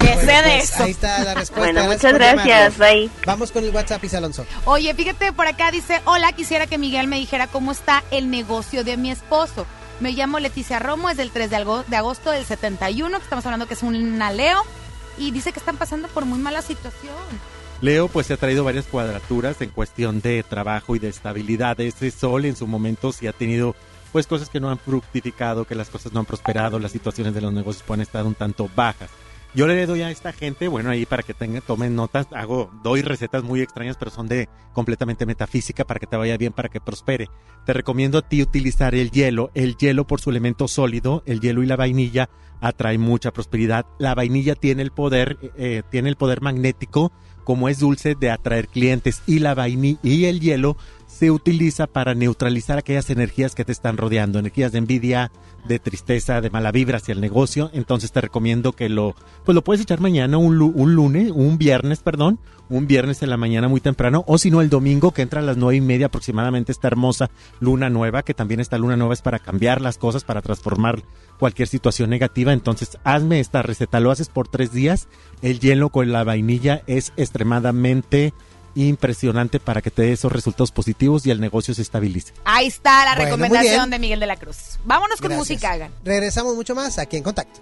que 0.00 0.14
sé 0.16 0.26
de 0.26 0.42
Pues 0.42 0.70
eso. 0.74 0.82
ahí 0.84 0.90
está 0.90 1.18
la 1.24 1.34
respuesta. 1.34 1.60
Bueno, 1.72 1.84
muchas 1.92 2.14
gracias, 2.14 2.78
bye. 2.78 3.10
Vamos 3.26 3.52
con 3.52 3.64
el 3.64 3.70
WhatsApp, 3.74 4.02
Isa 4.04 4.18
Alonso. 4.18 4.44
Oye, 4.64 4.92
fíjate, 4.94 5.32
por 5.32 5.46
acá 5.46 5.70
dice, 5.70 6.00
hola, 6.04 6.32
quisiera 6.32 6.66
que 6.66 6.78
Miguel 6.78 7.06
me 7.08 7.16
dijera 7.16 7.46
cómo 7.46 7.72
está 7.72 8.02
el 8.10 8.30
negocio 8.30 8.84
de 8.84 8.96
mi 8.96 9.10
esposo. 9.10 9.66
Me 10.00 10.12
llamo 10.12 10.38
Leticia 10.38 10.78
Romo, 10.78 11.10
es 11.10 11.16
del 11.16 11.30
3 11.30 11.50
de, 11.50 11.56
algo- 11.56 11.84
de 11.86 11.96
agosto 11.96 12.30
del 12.30 12.44
71, 12.44 13.16
que 13.18 13.24
estamos 13.24 13.44
hablando 13.46 13.66
que 13.66 13.74
es 13.74 13.82
un 13.82 14.18
Leo, 14.36 14.62
y 15.18 15.32
dice 15.32 15.52
que 15.52 15.58
están 15.58 15.76
pasando 15.76 16.06
por 16.08 16.24
muy 16.24 16.38
mala 16.38 16.62
situación. 16.62 17.14
Leo 17.80 18.08
pues 18.08 18.26
se 18.26 18.34
ha 18.34 18.36
traído 18.36 18.64
varias 18.64 18.86
cuadraturas 18.86 19.60
en 19.60 19.70
cuestión 19.70 20.20
de 20.20 20.42
trabajo 20.42 20.96
y 20.96 20.98
de 20.98 21.08
estabilidad. 21.08 21.78
Ese 21.80 22.10
sol 22.10 22.44
en 22.44 22.56
su 22.56 22.66
momento 22.66 23.12
sí 23.12 23.26
ha 23.28 23.32
tenido 23.32 23.76
pues 24.12 24.26
cosas 24.26 24.48
que 24.48 24.60
no 24.60 24.70
han 24.70 24.78
fructificado, 24.78 25.64
que 25.64 25.74
las 25.74 25.90
cosas 25.90 26.12
no 26.12 26.20
han 26.20 26.26
prosperado, 26.26 26.78
las 26.78 26.92
situaciones 26.92 27.34
de 27.34 27.40
los 27.40 27.52
negocios 27.52 27.82
pueden 27.82 28.02
estar 28.02 28.24
un 28.26 28.34
tanto 28.34 28.68
bajas. 28.74 29.10
Yo 29.54 29.66
le 29.66 29.86
doy 29.86 30.02
a 30.02 30.10
esta 30.10 30.32
gente, 30.32 30.68
bueno, 30.68 30.90
ahí 30.90 31.06
para 31.06 31.22
que 31.22 31.32
tengan, 31.32 31.62
tomen 31.62 31.96
notas, 31.96 32.26
hago, 32.32 32.70
doy 32.82 33.00
recetas 33.00 33.42
muy 33.42 33.62
extrañas, 33.62 33.96
pero 33.98 34.10
son 34.10 34.28
de 34.28 34.48
completamente 34.74 35.24
metafísica 35.24 35.86
para 35.86 35.98
que 35.98 36.06
te 36.06 36.18
vaya 36.18 36.36
bien, 36.36 36.52
para 36.52 36.68
que 36.68 36.82
prospere. 36.82 37.28
Te 37.64 37.72
recomiendo 37.72 38.18
a 38.18 38.22
ti 38.22 38.42
utilizar 38.42 38.94
el 38.94 39.10
hielo. 39.10 39.50
El 39.54 39.76
hielo 39.76 40.06
por 40.06 40.20
su 40.20 40.28
elemento 40.28 40.68
sólido, 40.68 41.22
el 41.24 41.40
hielo 41.40 41.62
y 41.62 41.66
la 41.66 41.76
vainilla 41.76 42.28
atrae 42.60 42.98
mucha 42.98 43.32
prosperidad. 43.32 43.86
La 43.98 44.14
vainilla 44.14 44.54
tiene 44.54 44.82
el 44.82 44.90
poder, 44.90 45.38
eh, 45.56 45.82
tiene 45.90 46.10
el 46.10 46.16
poder 46.16 46.42
magnético, 46.42 47.10
como 47.44 47.70
es 47.70 47.78
dulce, 47.78 48.14
de 48.14 48.30
atraer 48.30 48.68
clientes 48.68 49.22
y 49.26 49.38
la 49.38 49.54
vainilla 49.54 49.98
y 50.02 50.26
el 50.26 50.40
hielo 50.40 50.76
se 51.18 51.32
utiliza 51.32 51.88
para 51.88 52.14
neutralizar 52.14 52.78
aquellas 52.78 53.10
energías 53.10 53.56
que 53.56 53.64
te 53.64 53.72
están 53.72 53.96
rodeando, 53.96 54.38
energías 54.38 54.70
de 54.70 54.78
envidia, 54.78 55.32
de 55.66 55.80
tristeza, 55.80 56.40
de 56.40 56.48
mala 56.48 56.70
vibra 56.70 56.98
hacia 56.98 57.12
el 57.12 57.20
negocio. 57.20 57.70
Entonces 57.72 58.12
te 58.12 58.20
recomiendo 58.20 58.70
que 58.70 58.88
lo, 58.88 59.16
pues 59.44 59.56
lo 59.56 59.64
puedes 59.64 59.82
echar 59.82 60.00
mañana, 60.00 60.38
un, 60.38 60.62
un 60.62 60.94
lunes, 60.94 61.32
un 61.34 61.58
viernes, 61.58 62.04
perdón, 62.04 62.38
un 62.68 62.86
viernes 62.86 63.20
en 63.24 63.30
la 63.30 63.36
mañana 63.36 63.66
muy 63.66 63.80
temprano, 63.80 64.22
o 64.28 64.38
si 64.38 64.52
no 64.52 64.60
el 64.60 64.70
domingo 64.70 65.10
que 65.10 65.22
entra 65.22 65.40
a 65.40 65.44
las 65.44 65.56
nueve 65.56 65.76
y 65.76 65.80
media 65.80 66.06
aproximadamente 66.06 66.70
esta 66.70 66.86
hermosa 66.86 67.30
luna 67.58 67.90
nueva, 67.90 68.22
que 68.22 68.34
también 68.34 68.60
esta 68.60 68.78
luna 68.78 68.96
nueva 68.96 69.14
es 69.14 69.22
para 69.22 69.40
cambiar 69.40 69.80
las 69.80 69.98
cosas, 69.98 70.22
para 70.22 70.40
transformar 70.40 71.02
cualquier 71.40 71.66
situación 71.66 72.10
negativa. 72.10 72.52
Entonces 72.52 72.96
hazme 73.02 73.40
esta 73.40 73.62
receta, 73.62 73.98
lo 73.98 74.12
haces 74.12 74.28
por 74.28 74.46
tres 74.46 74.72
días. 74.72 75.08
El 75.42 75.58
hielo 75.58 75.88
con 75.88 76.12
la 76.12 76.22
vainilla 76.22 76.82
es 76.86 77.12
extremadamente 77.16 78.34
impresionante 78.86 79.58
para 79.58 79.82
que 79.82 79.90
te 79.90 80.02
dé 80.02 80.12
esos 80.12 80.30
resultados 80.30 80.70
positivos 80.70 81.26
y 81.26 81.30
el 81.30 81.40
negocio 81.40 81.74
se 81.74 81.82
estabilice. 81.82 82.32
Ahí 82.44 82.66
está 82.68 83.04
la 83.04 83.14
Bueno, 83.16 83.36
recomendación 83.36 83.90
de 83.90 83.98
Miguel 83.98 84.20
de 84.20 84.26
la 84.26 84.36
Cruz. 84.36 84.78
Vámonos 84.84 85.20
con 85.20 85.30
Gracias. 85.30 85.50
música, 85.50 85.72
hagan. 85.72 85.92
Regresamos 86.04 86.54
mucho 86.54 86.74
más 86.74 86.98
aquí 86.98 87.16
en 87.16 87.22
Contacto. 87.24 87.60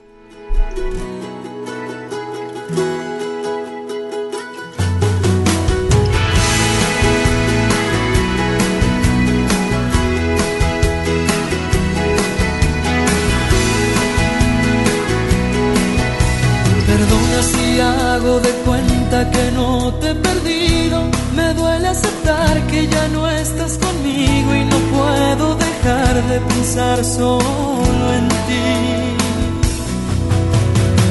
Perdona 16.87 17.43
si 17.43 17.81
hago 17.81 18.41
de 18.41 18.51
cuenta 18.65 18.96
que 19.11 19.51
no 19.53 19.95
te 19.95 20.11
he 20.11 20.15
perdido. 20.15 21.03
Me 21.35 21.55
duele 21.55 21.89
aceptar 21.89 22.61
que 22.67 22.89
ya 22.89 23.09
no 23.09 23.29
estás 23.31 23.79
conmigo 23.79 24.55
y 24.55 24.65
no 24.65 24.79
puedo 24.97 25.55
dejar 25.55 26.15
de 26.31 26.41
pensar 26.41 27.05
solo 27.05 28.13
en 28.19 28.29
ti. 28.47 28.69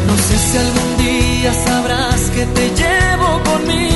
No 0.07 0.15
sé 0.27 0.37
si 0.47 0.57
algún 0.57 0.91
día 0.97 1.53
sabrás 1.53 2.21
que 2.35 2.45
te 2.45 2.69
llevo 2.81 3.43
conmigo. 3.43 3.94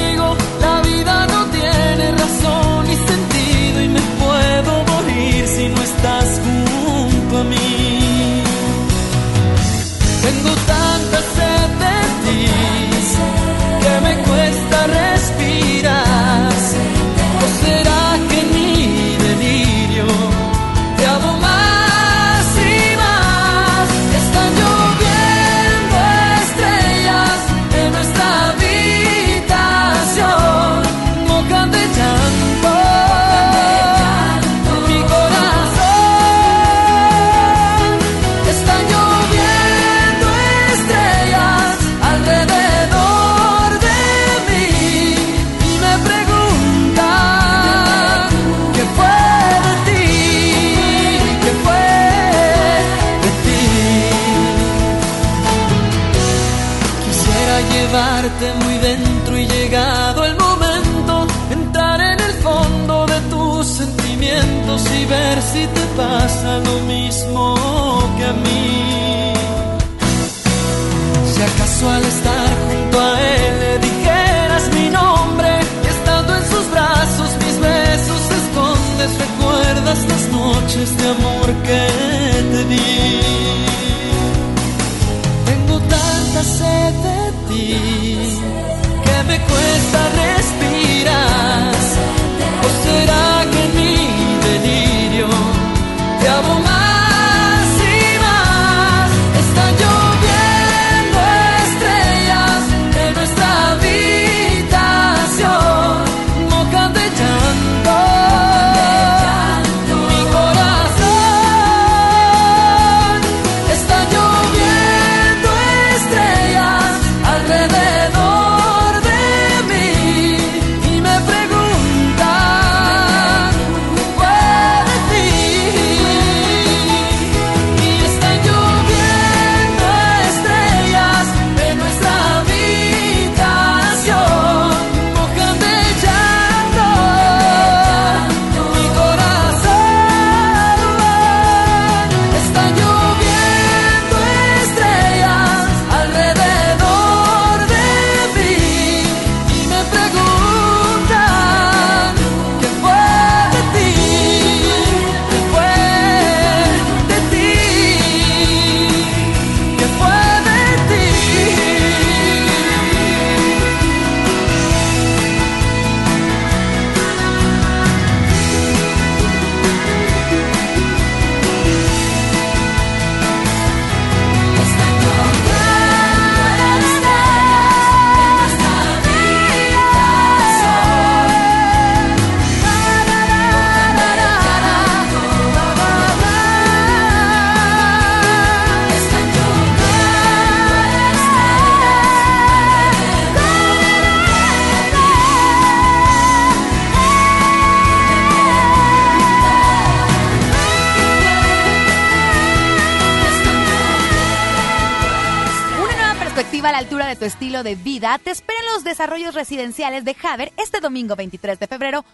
Te 208.18 208.32
espera 208.32 208.60
en 208.60 208.74
los 208.74 208.84
desarrollos 208.84 209.36
residenciales 209.36 210.04
de 210.04 210.16
Haber 210.24 210.52
este 210.58 210.80
domingo 210.80 211.16
23 211.16 211.60
de 211.60 211.68
febrero 211.68 212.06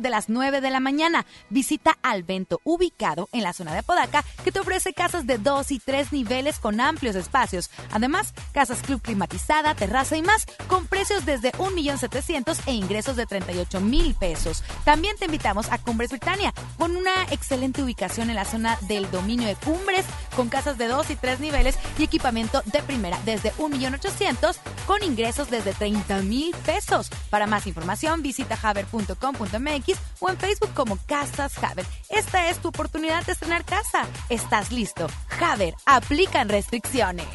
de 0.00 0.10
las 0.10 0.28
9 0.28 0.60
de 0.60 0.70
la 0.70 0.80
mañana. 0.80 1.26
Visita 1.50 1.98
Alvento, 2.02 2.60
ubicado 2.64 3.28
en 3.32 3.42
la 3.42 3.52
zona 3.52 3.72
de 3.72 3.78
Apodaca, 3.78 4.24
que 4.44 4.52
te 4.52 4.60
ofrece 4.60 4.92
casas 4.92 5.26
de 5.26 5.38
dos 5.38 5.70
y 5.70 5.78
tres 5.78 6.12
niveles 6.12 6.58
con 6.58 6.80
amplios 6.80 7.16
espacios. 7.16 7.70
Además, 7.90 8.34
casas 8.52 8.82
club 8.82 9.00
climatizada, 9.02 9.74
terraza 9.74 10.16
y 10.16 10.22
más, 10.22 10.46
con 10.66 10.86
precios 10.86 11.24
desde 11.24 11.52
1.700.000 11.52 12.62
e 12.66 12.72
ingresos 12.72 13.16
de 13.16 13.26
38 13.26 13.80
mil 13.80 14.14
pesos. 14.14 14.62
También 14.84 15.16
te 15.16 15.26
invitamos 15.26 15.70
a 15.70 15.78
Cumbres 15.78 16.10
Britannia, 16.10 16.52
con 16.76 16.96
una 16.96 17.24
excelente 17.30 17.82
ubicación 17.82 18.30
en 18.30 18.36
la 18.36 18.44
zona 18.44 18.78
del 18.82 19.10
dominio 19.10 19.46
de 19.46 19.56
Cumbres, 19.56 20.04
con 20.36 20.48
casas 20.48 20.78
de 20.78 20.88
dos 20.88 21.10
y 21.10 21.16
tres 21.16 21.40
niveles 21.40 21.78
y 21.98 22.04
equipamiento 22.04 22.62
de 22.66 22.82
primera 22.82 23.18
desde 23.24 23.52
1.800.000 23.54 24.56
con 24.86 25.02
ingresos 25.02 25.50
desde 25.50 25.72
30 25.72 26.22
mil 26.22 26.54
pesos. 26.64 27.10
Para 27.30 27.46
más 27.46 27.66
información 27.66 28.22
visita 28.22 28.58
haber.com.mx 28.62 29.87
o 30.20 30.28
en 30.30 30.36
Facebook 30.38 30.72
como 30.74 30.98
Casas 31.06 31.52
Haber. 31.62 31.86
Esta 32.08 32.48
es 32.50 32.58
tu 32.58 32.68
oportunidad 32.68 33.24
de 33.26 33.32
estrenar 33.32 33.64
casa. 33.64 34.06
¿Estás 34.28 34.72
listo? 34.72 35.06
Haber, 35.40 35.74
aplican 35.86 36.48
restricciones. 36.48 37.26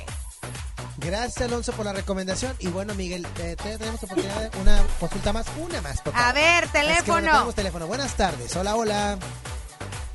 Gracias, 0.97 1.41
Alonso, 1.49 1.73
por 1.73 1.85
la 1.85 1.91
recomendación. 1.93 2.55
Y 2.59 2.67
bueno, 2.67 2.93
Miguel, 2.93 3.25
eh, 3.39 3.55
te- 3.61 3.77
tenemos 3.77 4.01
oportunidad 4.03 4.51
de 4.51 4.57
una 4.59 4.81
consulta 4.99 5.33
más, 5.33 5.45
una 5.57 5.81
más. 5.81 5.99
por 6.01 6.13
favor. 6.13 6.29
A 6.29 6.33
ver, 6.33 6.63
Es 6.65 6.71
que, 6.71 6.77
bueno, 6.79 6.87
teléfono. 6.87 7.21
tenemos 7.31 7.55
teléfono. 7.55 7.87
Buenas 7.87 8.13
tardes. 8.15 8.55
Hola, 8.55 8.75
hola. 8.75 9.17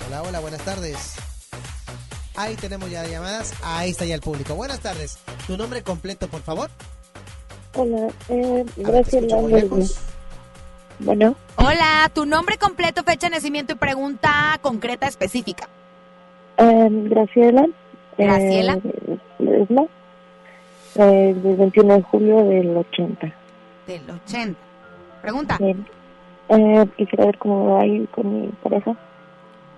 Hola, 0.07 0.23
hola, 0.23 0.41
buenas 0.41 0.63
tardes. 0.63 0.97
Ahí 2.37 2.55
tenemos 2.57 2.89
ya 2.91 3.05
llamadas. 3.07 3.53
Ahí 3.63 3.91
está 3.91 4.05
ya 4.05 4.15
el 4.15 4.21
público. 4.23 4.55
Buenas 4.55 4.81
tardes. 4.81 5.19
Tu 5.47 5.57
nombre 5.57 5.83
completo, 5.83 6.29
por 6.29 6.43
favor. 6.43 6.71
Hola, 7.75 8.09
eh, 8.29 8.65
te 8.77 8.83
Graciela 8.83 9.37
Bueno, 11.01 11.37
Hola, 11.57 12.11
tu 12.13 12.27
nombre 12.27 12.57
completo, 12.59 13.03
fecha 13.05 13.29
de 13.29 13.37
nacimiento 13.37 13.73
y 13.73 13.77
pregunta 13.77 14.59
concreta 14.63 15.07
específica. 15.07 15.69
eh, 16.57 16.89
Graciela. 16.91 17.67
eh, 18.17 18.27
Graciela. 18.27 18.79
Eh, 20.97 21.35
del 21.37 21.57
21 21.57 21.95
de 21.97 22.03
julio 22.03 22.45
del 22.45 22.77
80. 22.77 23.33
Del 23.87 24.03
80. 24.11 24.59
Pregunta. 25.23 25.57
Bien. 25.61 25.87
Eh, 26.49 26.85
quisiera 26.97 27.27
ver 27.27 27.39
cómo 27.39 27.75
va 27.75 27.83
ahí 27.83 28.07
con 28.11 28.41
mi 28.43 28.49
pareja. 28.63 28.97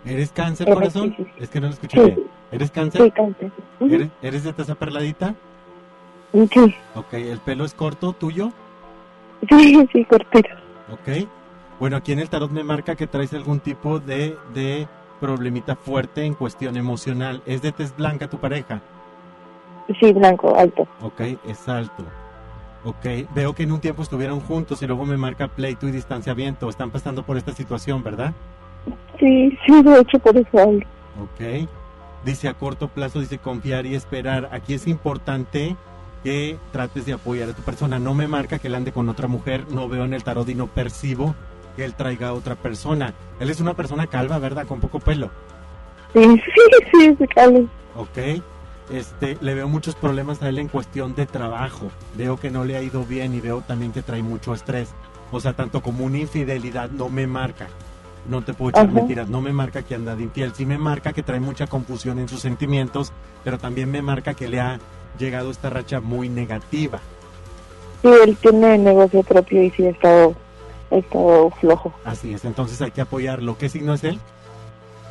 ¿Eres 0.06 0.30
cáncer, 0.32 0.68
Eh, 0.68 0.72
corazón? 0.74 1.14
sí, 1.16 1.24
sí, 1.24 1.30
Es 1.42 1.50
que 1.50 1.60
no 1.60 1.66
lo 1.66 1.74
escuché 1.74 1.98
Sí. 1.98 2.06
bien. 2.06 2.22
¿Eres 2.52 2.70
cáncer? 2.70 3.02
Sí, 3.02 3.10
cáncer. 3.10 3.50
Ujú. 3.80 3.94
¿Eres, 3.94 4.08
¿Eres 4.22 4.44
de 4.44 4.52
taza 4.54 4.74
perladita? 4.74 5.34
Sí, 6.32 6.74
Ok, 6.94 7.12
¿el 7.14 7.40
pelo 7.40 7.64
es 7.64 7.74
corto 7.74 8.12
tuyo? 8.14 8.52
sí, 9.48 9.88
sí, 9.92 10.04
cortito. 10.04 10.48
Ok. 10.92 11.28
Bueno, 11.78 11.96
aquí 11.96 12.12
en 12.12 12.18
el 12.18 12.28
tarot 12.28 12.50
me 12.50 12.64
marca 12.64 12.94
que 12.94 13.06
traes 13.06 13.32
algún 13.32 13.60
tipo 13.60 14.00
de, 14.00 14.36
de 14.52 14.86
problemita 15.20 15.76
fuerte 15.76 16.24
en 16.24 16.34
cuestión 16.34 16.76
emocional. 16.76 17.42
¿Es 17.46 17.62
de 17.62 17.72
tez 17.72 17.96
blanca 17.96 18.28
tu 18.28 18.38
pareja? 18.38 18.80
Sí, 19.98 20.12
blanco, 20.12 20.54
alto. 20.56 20.86
Ok, 21.02 21.20
es 21.46 21.68
alto. 21.68 22.04
Ok, 22.84 23.04
veo 23.34 23.54
que 23.54 23.64
en 23.64 23.72
un 23.72 23.80
tiempo 23.80 24.02
estuvieron 24.02 24.40
juntos 24.40 24.80
y 24.82 24.86
luego 24.86 25.04
me 25.04 25.16
marca 25.16 25.48
pleito 25.48 25.88
y 25.88 25.92
distanciamiento. 25.92 26.68
Están 26.68 26.90
pasando 26.90 27.22
por 27.24 27.36
esta 27.36 27.52
situación, 27.52 28.02
¿verdad? 28.02 28.32
Sí, 29.18 29.58
sí, 29.66 29.82
de 29.82 30.00
hecho 30.00 30.18
por 30.18 30.36
eso. 30.36 30.62
Ok. 31.22 31.68
Dice 32.24 32.48
a 32.48 32.54
corto 32.54 32.88
plazo, 32.88 33.20
dice 33.20 33.38
confiar 33.38 33.86
y 33.86 33.94
esperar. 33.94 34.48
Aquí 34.52 34.74
es 34.74 34.86
importante 34.86 35.76
que 36.22 36.58
trates 36.72 37.06
de 37.06 37.12
apoyar 37.14 37.48
a 37.48 37.52
tu 37.54 37.62
persona. 37.62 37.98
No 37.98 38.14
me 38.14 38.28
marca 38.28 38.58
que 38.58 38.68
él 38.68 38.74
ande 38.74 38.92
con 38.92 39.08
otra 39.08 39.28
mujer, 39.28 39.66
no 39.70 39.88
veo 39.88 40.04
en 40.04 40.14
el 40.14 40.24
tarot 40.24 40.48
y 40.48 40.54
no 40.54 40.66
percibo 40.66 41.34
que 41.76 41.84
él 41.84 41.94
traiga 41.94 42.28
a 42.28 42.32
otra 42.32 42.56
persona. 42.56 43.14
Él 43.38 43.50
es 43.50 43.60
una 43.60 43.74
persona 43.74 44.06
calva, 44.06 44.38
¿verdad? 44.38 44.66
Con 44.66 44.80
poco 44.80 45.00
pelo. 45.00 45.30
Sí, 46.12 46.22
sí, 46.92 47.16
sí, 47.18 47.26
Carlos. 47.28 47.64
Ok. 47.96 48.42
Este, 48.90 49.38
le 49.40 49.54
veo 49.54 49.68
muchos 49.68 49.94
problemas 49.94 50.42
a 50.42 50.48
él 50.48 50.58
en 50.58 50.68
cuestión 50.68 51.14
de 51.14 51.26
trabajo. 51.26 51.90
Veo 52.16 52.38
que 52.38 52.50
no 52.50 52.64
le 52.64 52.76
ha 52.76 52.82
ido 52.82 53.04
bien 53.04 53.34
y 53.34 53.40
veo 53.40 53.60
también 53.60 53.92
que 53.92 54.02
trae 54.02 54.22
mucho 54.22 54.52
estrés. 54.52 54.90
O 55.30 55.38
sea, 55.40 55.52
tanto 55.52 55.80
como 55.80 56.04
una 56.04 56.18
infidelidad 56.18 56.90
no 56.90 57.08
me 57.08 57.26
marca. 57.28 57.68
No 58.28 58.42
te 58.42 58.52
puedo 58.52 58.70
echar 58.70 58.86
Ajá. 58.86 58.92
mentiras. 58.94 59.28
No 59.28 59.40
me 59.40 59.52
marca 59.52 59.82
que 59.82 59.94
anda 59.94 60.16
de 60.16 60.24
infiel. 60.24 60.52
Sí 60.54 60.66
me 60.66 60.76
marca 60.76 61.12
que 61.12 61.22
trae 61.22 61.38
mucha 61.38 61.68
confusión 61.68 62.18
en 62.18 62.28
sus 62.28 62.40
sentimientos, 62.40 63.12
pero 63.44 63.58
también 63.58 63.90
me 63.90 64.02
marca 64.02 64.34
que 64.34 64.48
le 64.48 64.60
ha 64.60 64.78
llegado 65.18 65.50
esta 65.50 65.70
racha 65.70 66.00
muy 66.00 66.28
negativa. 66.28 67.00
Sí, 68.02 68.08
él 68.24 68.36
tiene 68.40 68.78
negocio 68.78 69.22
propio 69.22 69.62
y 69.62 69.70
sí 69.70 69.84
ha 69.86 69.90
estado, 69.90 70.34
ha 70.90 70.96
estado 70.96 71.50
flojo. 71.60 71.92
Así 72.04 72.32
es, 72.32 72.44
entonces 72.44 72.80
hay 72.80 72.90
que 72.90 73.00
apoyarlo. 73.02 73.58
¿Qué 73.58 73.68
signo 73.68 73.94
es 73.94 74.04
él? 74.04 74.18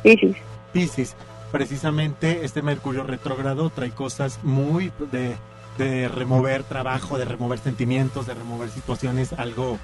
Piscis. 0.02 0.36
Piscis. 0.72 1.14
Precisamente 1.52 2.44
este 2.44 2.62
Mercurio 2.62 3.02
retrógrado 3.02 3.70
trae 3.70 3.90
cosas 3.90 4.38
muy 4.44 4.92
de, 5.12 5.36
de 5.78 6.08
remover 6.08 6.62
trabajo, 6.62 7.18
de 7.18 7.24
remover 7.24 7.58
sentimientos, 7.58 8.26
de 8.26 8.34
remover 8.34 8.70
situaciones, 8.70 9.32
algo, 9.32 9.78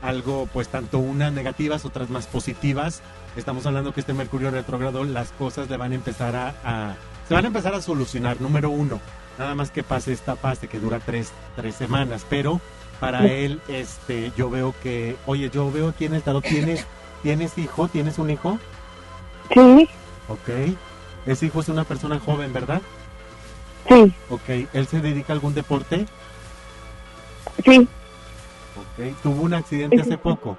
algo 0.00 0.48
pues 0.52 0.68
tanto 0.68 0.98
unas 0.98 1.32
negativas, 1.32 1.84
otras 1.84 2.08
más 2.08 2.26
positivas. 2.28 3.02
Estamos 3.36 3.66
hablando 3.66 3.92
que 3.92 4.00
este 4.00 4.14
Mercurio 4.14 4.50
retrógrado, 4.50 5.04
las 5.04 5.30
cosas 5.32 5.68
le 5.68 5.76
van 5.76 5.92
a 5.92 5.96
empezar 5.96 6.34
a, 6.36 6.54
a- 6.64 6.94
se 7.26 7.34
van 7.34 7.44
a 7.44 7.48
empezar 7.48 7.74
a 7.74 7.82
solucionar. 7.82 8.40
Número 8.40 8.70
uno, 8.70 9.00
nada 9.38 9.54
más 9.54 9.70
que 9.70 9.82
pase 9.82 10.12
esta 10.12 10.36
fase 10.36 10.68
que 10.68 10.80
dura 10.80 10.98
tres, 10.98 11.32
tres 11.56 11.74
semanas, 11.76 12.26
pero 12.28 12.60
para 13.00 13.26
él, 13.28 13.60
este, 13.68 14.32
yo 14.36 14.50
veo 14.50 14.74
que, 14.82 15.16
oye, 15.26 15.48
yo 15.50 15.70
veo 15.70 15.88
aquí 15.90 16.06
en 16.06 16.14
el 16.14 16.22
tarot, 16.22 16.42
¿tienes, 16.44 16.84
¿tienes 17.22 17.56
hijo? 17.56 17.88
¿Tienes 17.88 18.18
un 18.18 18.30
hijo? 18.30 18.58
Sí, 19.54 19.88
Ok. 20.28 20.76
Ese 21.26 21.46
hijo 21.46 21.60
es 21.60 21.68
una 21.68 21.84
persona 21.84 22.18
joven, 22.18 22.52
¿verdad? 22.52 22.80
sí, 23.88 24.12
Ok. 24.28 24.68
¿Él 24.72 24.86
se 24.86 25.00
dedica 25.00 25.32
a 25.32 25.34
algún 25.34 25.54
deporte? 25.54 26.06
sí. 27.64 27.88
Ok. 28.76 29.14
¿Tuvo 29.22 29.42
un 29.42 29.54
accidente 29.54 30.00
hace 30.00 30.18
poco? 30.18 30.56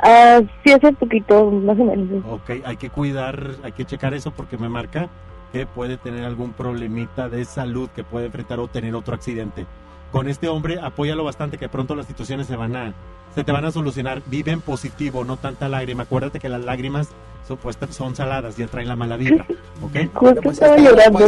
Ah, 0.00 0.40
sí, 0.64 0.72
hace 0.72 0.92
poquito, 0.92 1.50
más 1.50 1.78
o 1.78 1.84
menos. 1.84 2.24
Ok, 2.28 2.50
hay 2.64 2.76
que 2.76 2.90
cuidar, 2.90 3.52
hay 3.62 3.72
que 3.72 3.84
checar 3.84 4.12
eso 4.14 4.30
porque 4.32 4.58
me 4.58 4.68
marca 4.68 5.08
que 5.54 5.66
puede 5.66 5.96
tener 5.98 6.24
algún 6.24 6.52
problemita 6.52 7.28
de 7.28 7.44
salud 7.44 7.88
que 7.94 8.02
puede 8.02 8.26
enfrentar 8.26 8.58
o 8.58 8.66
tener 8.66 8.96
otro 8.96 9.14
accidente. 9.14 9.66
Con 10.10 10.26
este 10.28 10.48
hombre, 10.48 10.80
apóyalo 10.82 11.22
bastante 11.22 11.58
que 11.58 11.68
pronto 11.68 11.94
las 11.94 12.06
situaciones 12.06 12.48
se 12.48 12.56
van 12.56 12.74
a, 12.74 12.92
se 13.36 13.44
te 13.44 13.52
van 13.52 13.64
a 13.64 13.70
solucionar. 13.70 14.20
Vive 14.26 14.50
en 14.50 14.60
positivo, 14.60 15.22
no 15.22 15.36
tanta 15.36 15.68
lágrima. 15.68 16.02
Acuérdate 16.02 16.40
que 16.40 16.48
las 16.48 16.64
lágrimas 16.64 17.10
son, 17.46 17.58
pues, 17.58 17.78
son 17.90 18.16
saladas 18.16 18.58
y 18.58 18.64
atraen 18.64 18.88
la 18.88 18.96
mala 18.96 19.16
vibra. 19.16 19.46
¿Ok? 19.80 20.12
Justo 20.14 20.50
estaba 20.50 20.76
llorando. 20.76 21.20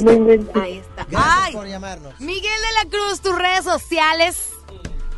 Ahí 0.60 0.78
está. 0.78 1.06
Gracias 1.08 1.40
Ay, 1.44 1.52
por 1.52 1.68
llamarnos. 1.68 2.20
Miguel 2.20 2.42
de 2.42 2.84
la 2.84 2.90
Cruz, 2.90 3.20
tus 3.20 3.38
redes 3.38 3.62
sociales. 3.62 4.55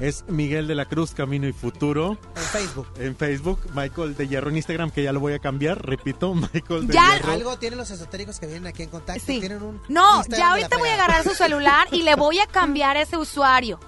Es 0.00 0.24
Miguel 0.28 0.68
de 0.68 0.74
la 0.76 0.84
Cruz, 0.84 1.12
Camino 1.12 1.48
y 1.48 1.52
Futuro. 1.52 2.16
En 2.36 2.42
Facebook. 2.42 2.86
En 2.98 3.16
Facebook, 3.16 3.58
Michael 3.74 4.16
de 4.16 4.28
Hierro 4.28 4.48
en 4.50 4.56
Instagram, 4.56 4.90
que 4.92 5.02
ya 5.02 5.12
lo 5.12 5.18
voy 5.18 5.32
a 5.32 5.40
cambiar, 5.40 5.84
repito, 5.84 6.34
Michael 6.54 6.86
de 6.86 6.94
Ya. 6.94 7.14
Hierro. 7.16 7.32
Algo 7.32 7.58
tienen 7.58 7.78
los 7.78 7.90
esotéricos 7.90 8.38
que 8.38 8.46
vienen 8.46 8.66
aquí 8.68 8.84
en 8.84 8.90
contacto. 8.90 9.22
Tienen 9.26 9.60
un 9.62 9.80
No, 9.88 10.18
Instagram 10.18 10.30
ya 10.30 10.36
de 10.54 10.62
ahorita 10.62 10.78
voy 10.78 10.88
a 10.90 10.94
agarrar 10.94 11.24
su 11.24 11.34
celular 11.34 11.88
y 11.90 12.02
le 12.02 12.14
voy 12.14 12.38
a 12.38 12.46
cambiar 12.50 12.96
ese 12.96 13.16
usuario. 13.16 13.80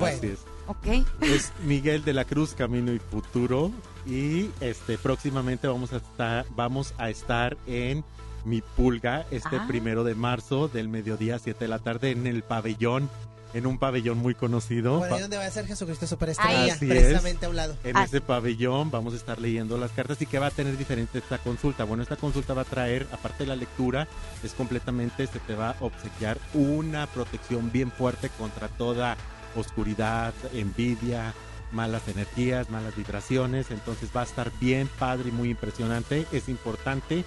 Así 0.00 0.28
es. 0.28 0.38
¿Ok? 0.68 1.04
Es 1.22 1.52
Miguel 1.64 2.04
de 2.04 2.12
la 2.12 2.24
Cruz, 2.24 2.54
Camino 2.54 2.92
y 2.92 2.98
Futuro. 2.98 3.70
Y 4.06 4.50
este 4.60 4.98
próximamente 4.98 5.66
vamos 5.66 5.92
a 5.92 5.96
estar, 5.96 6.46
vamos 6.54 6.94
a 6.98 7.10
estar 7.10 7.56
en 7.66 8.04
mi 8.44 8.60
pulga 8.62 9.26
este 9.32 9.56
Ah. 9.56 9.64
primero 9.66 10.04
de 10.04 10.14
marzo 10.14 10.68
del 10.68 10.88
mediodía 10.88 11.36
a 11.36 11.38
7 11.40 11.58
de 11.64 11.68
la 11.68 11.80
tarde 11.80 12.12
en 12.12 12.28
el 12.28 12.44
pabellón, 12.44 13.10
en 13.54 13.66
un 13.66 13.78
pabellón 13.78 14.18
muy 14.18 14.34
conocido. 14.34 14.98
Por 14.98 15.04
ahí 15.08 15.14
Pa- 15.14 15.20
donde 15.20 15.36
va 15.38 15.46
a 15.46 15.50
ser 15.50 15.66
Jesucristo 15.66 16.06
Superestrella, 16.06 16.74
Así 16.74 16.86
precisamente 16.86 17.40
es. 17.40 17.46
a 17.46 17.48
un 17.50 17.56
lado. 17.56 17.76
En 17.84 17.96
ese 17.96 18.20
pabellón 18.20 18.90
vamos 18.90 19.14
a 19.14 19.16
estar 19.16 19.40
leyendo 19.40 19.78
las 19.78 19.90
cartas 19.92 20.20
y 20.20 20.26
que 20.26 20.38
va 20.38 20.46
a 20.46 20.50
tener 20.50 20.76
diferente 20.76 21.18
esta 21.18 21.38
consulta. 21.38 21.84
Bueno, 21.84 22.02
esta 22.02 22.16
consulta 22.16 22.54
va 22.54 22.62
a 22.62 22.66
traer, 22.66 23.06
aparte 23.12 23.44
de 23.44 23.48
la 23.48 23.56
lectura, 23.56 24.08
es 24.42 24.52
completamente, 24.52 25.26
se 25.26 25.38
te 25.40 25.54
va 25.54 25.70
a 25.70 25.76
obsequiar 25.80 26.38
una 26.54 27.06
protección 27.06 27.70
bien 27.72 27.90
fuerte 27.90 28.28
contra 28.30 28.68
toda 28.68 29.16
oscuridad, 29.54 30.34
envidia, 30.52 31.32
malas 31.72 32.06
energías, 32.08 32.70
malas 32.70 32.94
vibraciones. 32.96 33.70
Entonces 33.70 34.10
va 34.14 34.20
a 34.20 34.24
estar 34.24 34.52
bien 34.60 34.88
padre 34.98 35.30
y 35.30 35.32
muy 35.32 35.50
impresionante. 35.50 36.26
Es 36.32 36.48
importante 36.48 37.24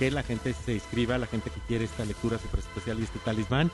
que 0.00 0.10
la 0.10 0.22
gente 0.22 0.54
se 0.54 0.72
inscriba, 0.72 1.18
la 1.18 1.26
gente 1.26 1.50
que 1.50 1.60
quiere 1.68 1.84
esta 1.84 2.06
lectura 2.06 2.38
super 2.38 2.60
especial 2.60 2.98
y 2.98 3.02
este 3.02 3.18
talismán, 3.18 3.70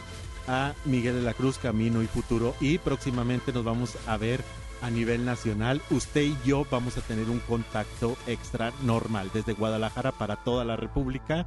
a 0.48 0.74
Miguel 0.84 1.14
de 1.14 1.22
la 1.22 1.34
Cruz, 1.34 1.56
Camino 1.56 2.02
y 2.02 2.08
Futuro. 2.08 2.56
Y 2.60 2.78
próximamente 2.78 3.52
nos 3.52 3.64
vamos 3.64 3.96
a 4.08 4.16
ver 4.16 4.42
a 4.82 4.90
nivel 4.90 5.24
nacional. 5.24 5.80
Usted 5.88 6.22
y 6.22 6.36
yo 6.44 6.66
vamos 6.68 6.98
a 6.98 7.00
tener 7.02 7.30
un 7.30 7.38
contacto 7.38 8.16
extra 8.26 8.72
normal 8.82 9.30
desde 9.32 9.52
Guadalajara 9.52 10.10
para 10.10 10.34
toda 10.34 10.64
la 10.64 10.74
República 10.74 11.46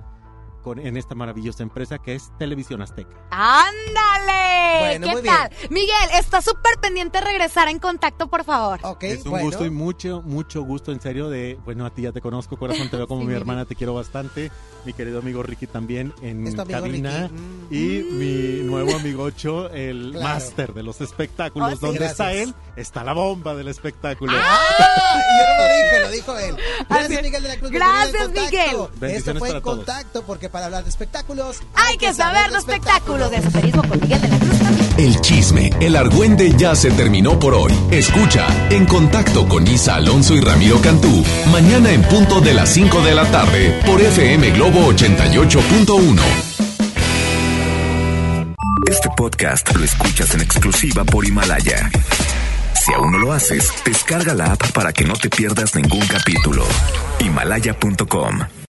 con, 0.59 0.79
en 0.79 0.97
esta 0.97 1.15
maravillosa 1.15 1.63
empresa 1.63 1.97
que 1.99 2.15
es 2.15 2.31
Televisión 2.37 2.81
Azteca. 2.81 3.09
¡Ándale! 3.31 4.79
Bueno, 4.79 5.07
¿Qué 5.07 5.11
muy 5.13 5.21
bien. 5.21 5.35
tal? 5.35 5.51
Miguel, 5.69 6.09
está 6.19 6.41
súper 6.41 6.77
pendiente 6.81 7.19
de 7.19 7.25
regresar 7.25 7.67
en 7.67 7.79
contacto, 7.79 8.27
por 8.27 8.43
favor. 8.43 8.79
es 9.01 9.25
un 9.25 9.39
gusto 9.41 9.65
y 9.65 9.69
mucho, 9.69 10.21
mucho 10.23 10.61
gusto, 10.63 10.91
en 10.91 11.01
serio, 11.01 11.29
de, 11.29 11.59
bueno, 11.65 11.85
a 11.85 11.89
ti 11.89 12.03
ya 12.03 12.11
te 12.11 12.21
conozco, 12.21 12.57
corazón, 12.57 12.89
te 12.89 12.97
veo 12.97 13.07
como 13.07 13.21
Sí, 13.21 13.27
mi 13.27 13.33
hermana, 13.33 13.65
te 13.65 13.75
quiero 13.75 13.93
bastante. 13.93 14.51
Mi 14.85 14.93
querido 14.93 15.19
amigo 15.19 15.43
Ricky 15.43 15.67
también 15.67 16.13
en 16.21 16.55
cabina. 16.55 17.27
Ricky. 17.27 17.33
Mm. 17.33 17.67
Y 17.73 18.03
mi 18.13 18.63
nuevo 18.63 18.95
amigo 18.95 19.23
Ocho, 19.23 19.69
el 19.71 20.11
Claro. 20.11 20.23
máster 20.27 20.73
de 20.73 20.83
los 20.83 21.01
espectáculos. 21.01 21.73
Oh, 21.73 21.75
sí, 21.75 21.85
¿Dónde 21.85 22.05
está 22.05 22.31
él? 22.33 22.53
Está 22.75 23.03
la 23.03 23.13
bomba 23.13 23.53
del 23.55 23.67
espectáculo. 23.67 24.31
¡Ah! 24.35 24.59
Y 25.29 25.41
yo 25.41 25.45
no 25.47 25.57
lo 25.57 25.67
dije, 25.75 25.99
lo 26.01 26.11
dijo 26.11 26.37
él. 26.37 26.57
Gracias, 26.89 27.21
Miguel 27.23 27.43
de 27.43 27.49
la 27.49 27.57
Cruz. 27.57 27.71
Gracias. 27.71 28.29
Miguel. 28.29 28.77
Esto 29.15 29.35
fue 29.35 29.47
para 29.49 29.57
en 29.57 29.63
todos. 29.63 29.75
contacto, 29.77 30.23
porque 30.23 30.48
para 30.49 30.65
hablar 30.65 30.83
de 30.83 30.89
espectáculos 30.89 31.61
Hay 31.75 31.97
que 31.97 32.13
saber 32.13 32.51
de 32.51 32.57
espectáculos 32.57 33.31
de 33.31 33.37
esoterismo 33.37 33.87
con 33.87 33.99
Miguel 33.99 34.21
de 34.21 34.27
la 34.27 34.39
Cruz 34.39 34.59
también. 34.59 34.89
El 34.97 35.21
chisme, 35.21 35.69
el 35.79 35.95
argüende 35.95 36.53
ya 36.57 36.75
se 36.75 36.91
terminó 36.91 37.39
por 37.39 37.53
hoy. 37.53 37.73
Escucha 37.91 38.47
En 38.69 38.85
Contacto 38.85 39.47
con 39.47 39.67
Isa 39.67 39.95
Alonso 39.95 40.35
y 40.35 40.41
Ramiro 40.41 40.81
Cantú, 40.81 41.23
mañana 41.51 41.91
en 41.91 42.01
punto 42.03 42.41
de 42.41 42.53
las 42.53 42.69
5 42.69 43.01
de 43.01 43.15
la 43.15 43.25
tarde 43.31 43.79
por 43.85 44.01
FM 44.01 44.51
Globo 44.51 44.91
88.1. 44.91 46.19
Este 48.89 49.09
podcast 49.15 49.73
lo 49.75 49.83
escuchas 49.83 50.33
en 50.33 50.41
exclusiva 50.41 51.03
por 51.03 51.25
Himalaya. 51.25 51.89
Si 52.73 52.93
aún 52.93 53.11
no 53.11 53.19
lo 53.19 53.33
haces, 53.33 53.71
descarga 53.85 54.33
la 54.33 54.53
app 54.53 54.71
para 54.71 54.91
que 54.93 55.05
no 55.05 55.13
te 55.13 55.29
pierdas 55.29 55.75
ningún 55.75 56.05
capítulo. 56.07 56.65
Himalaya.com 57.19 58.49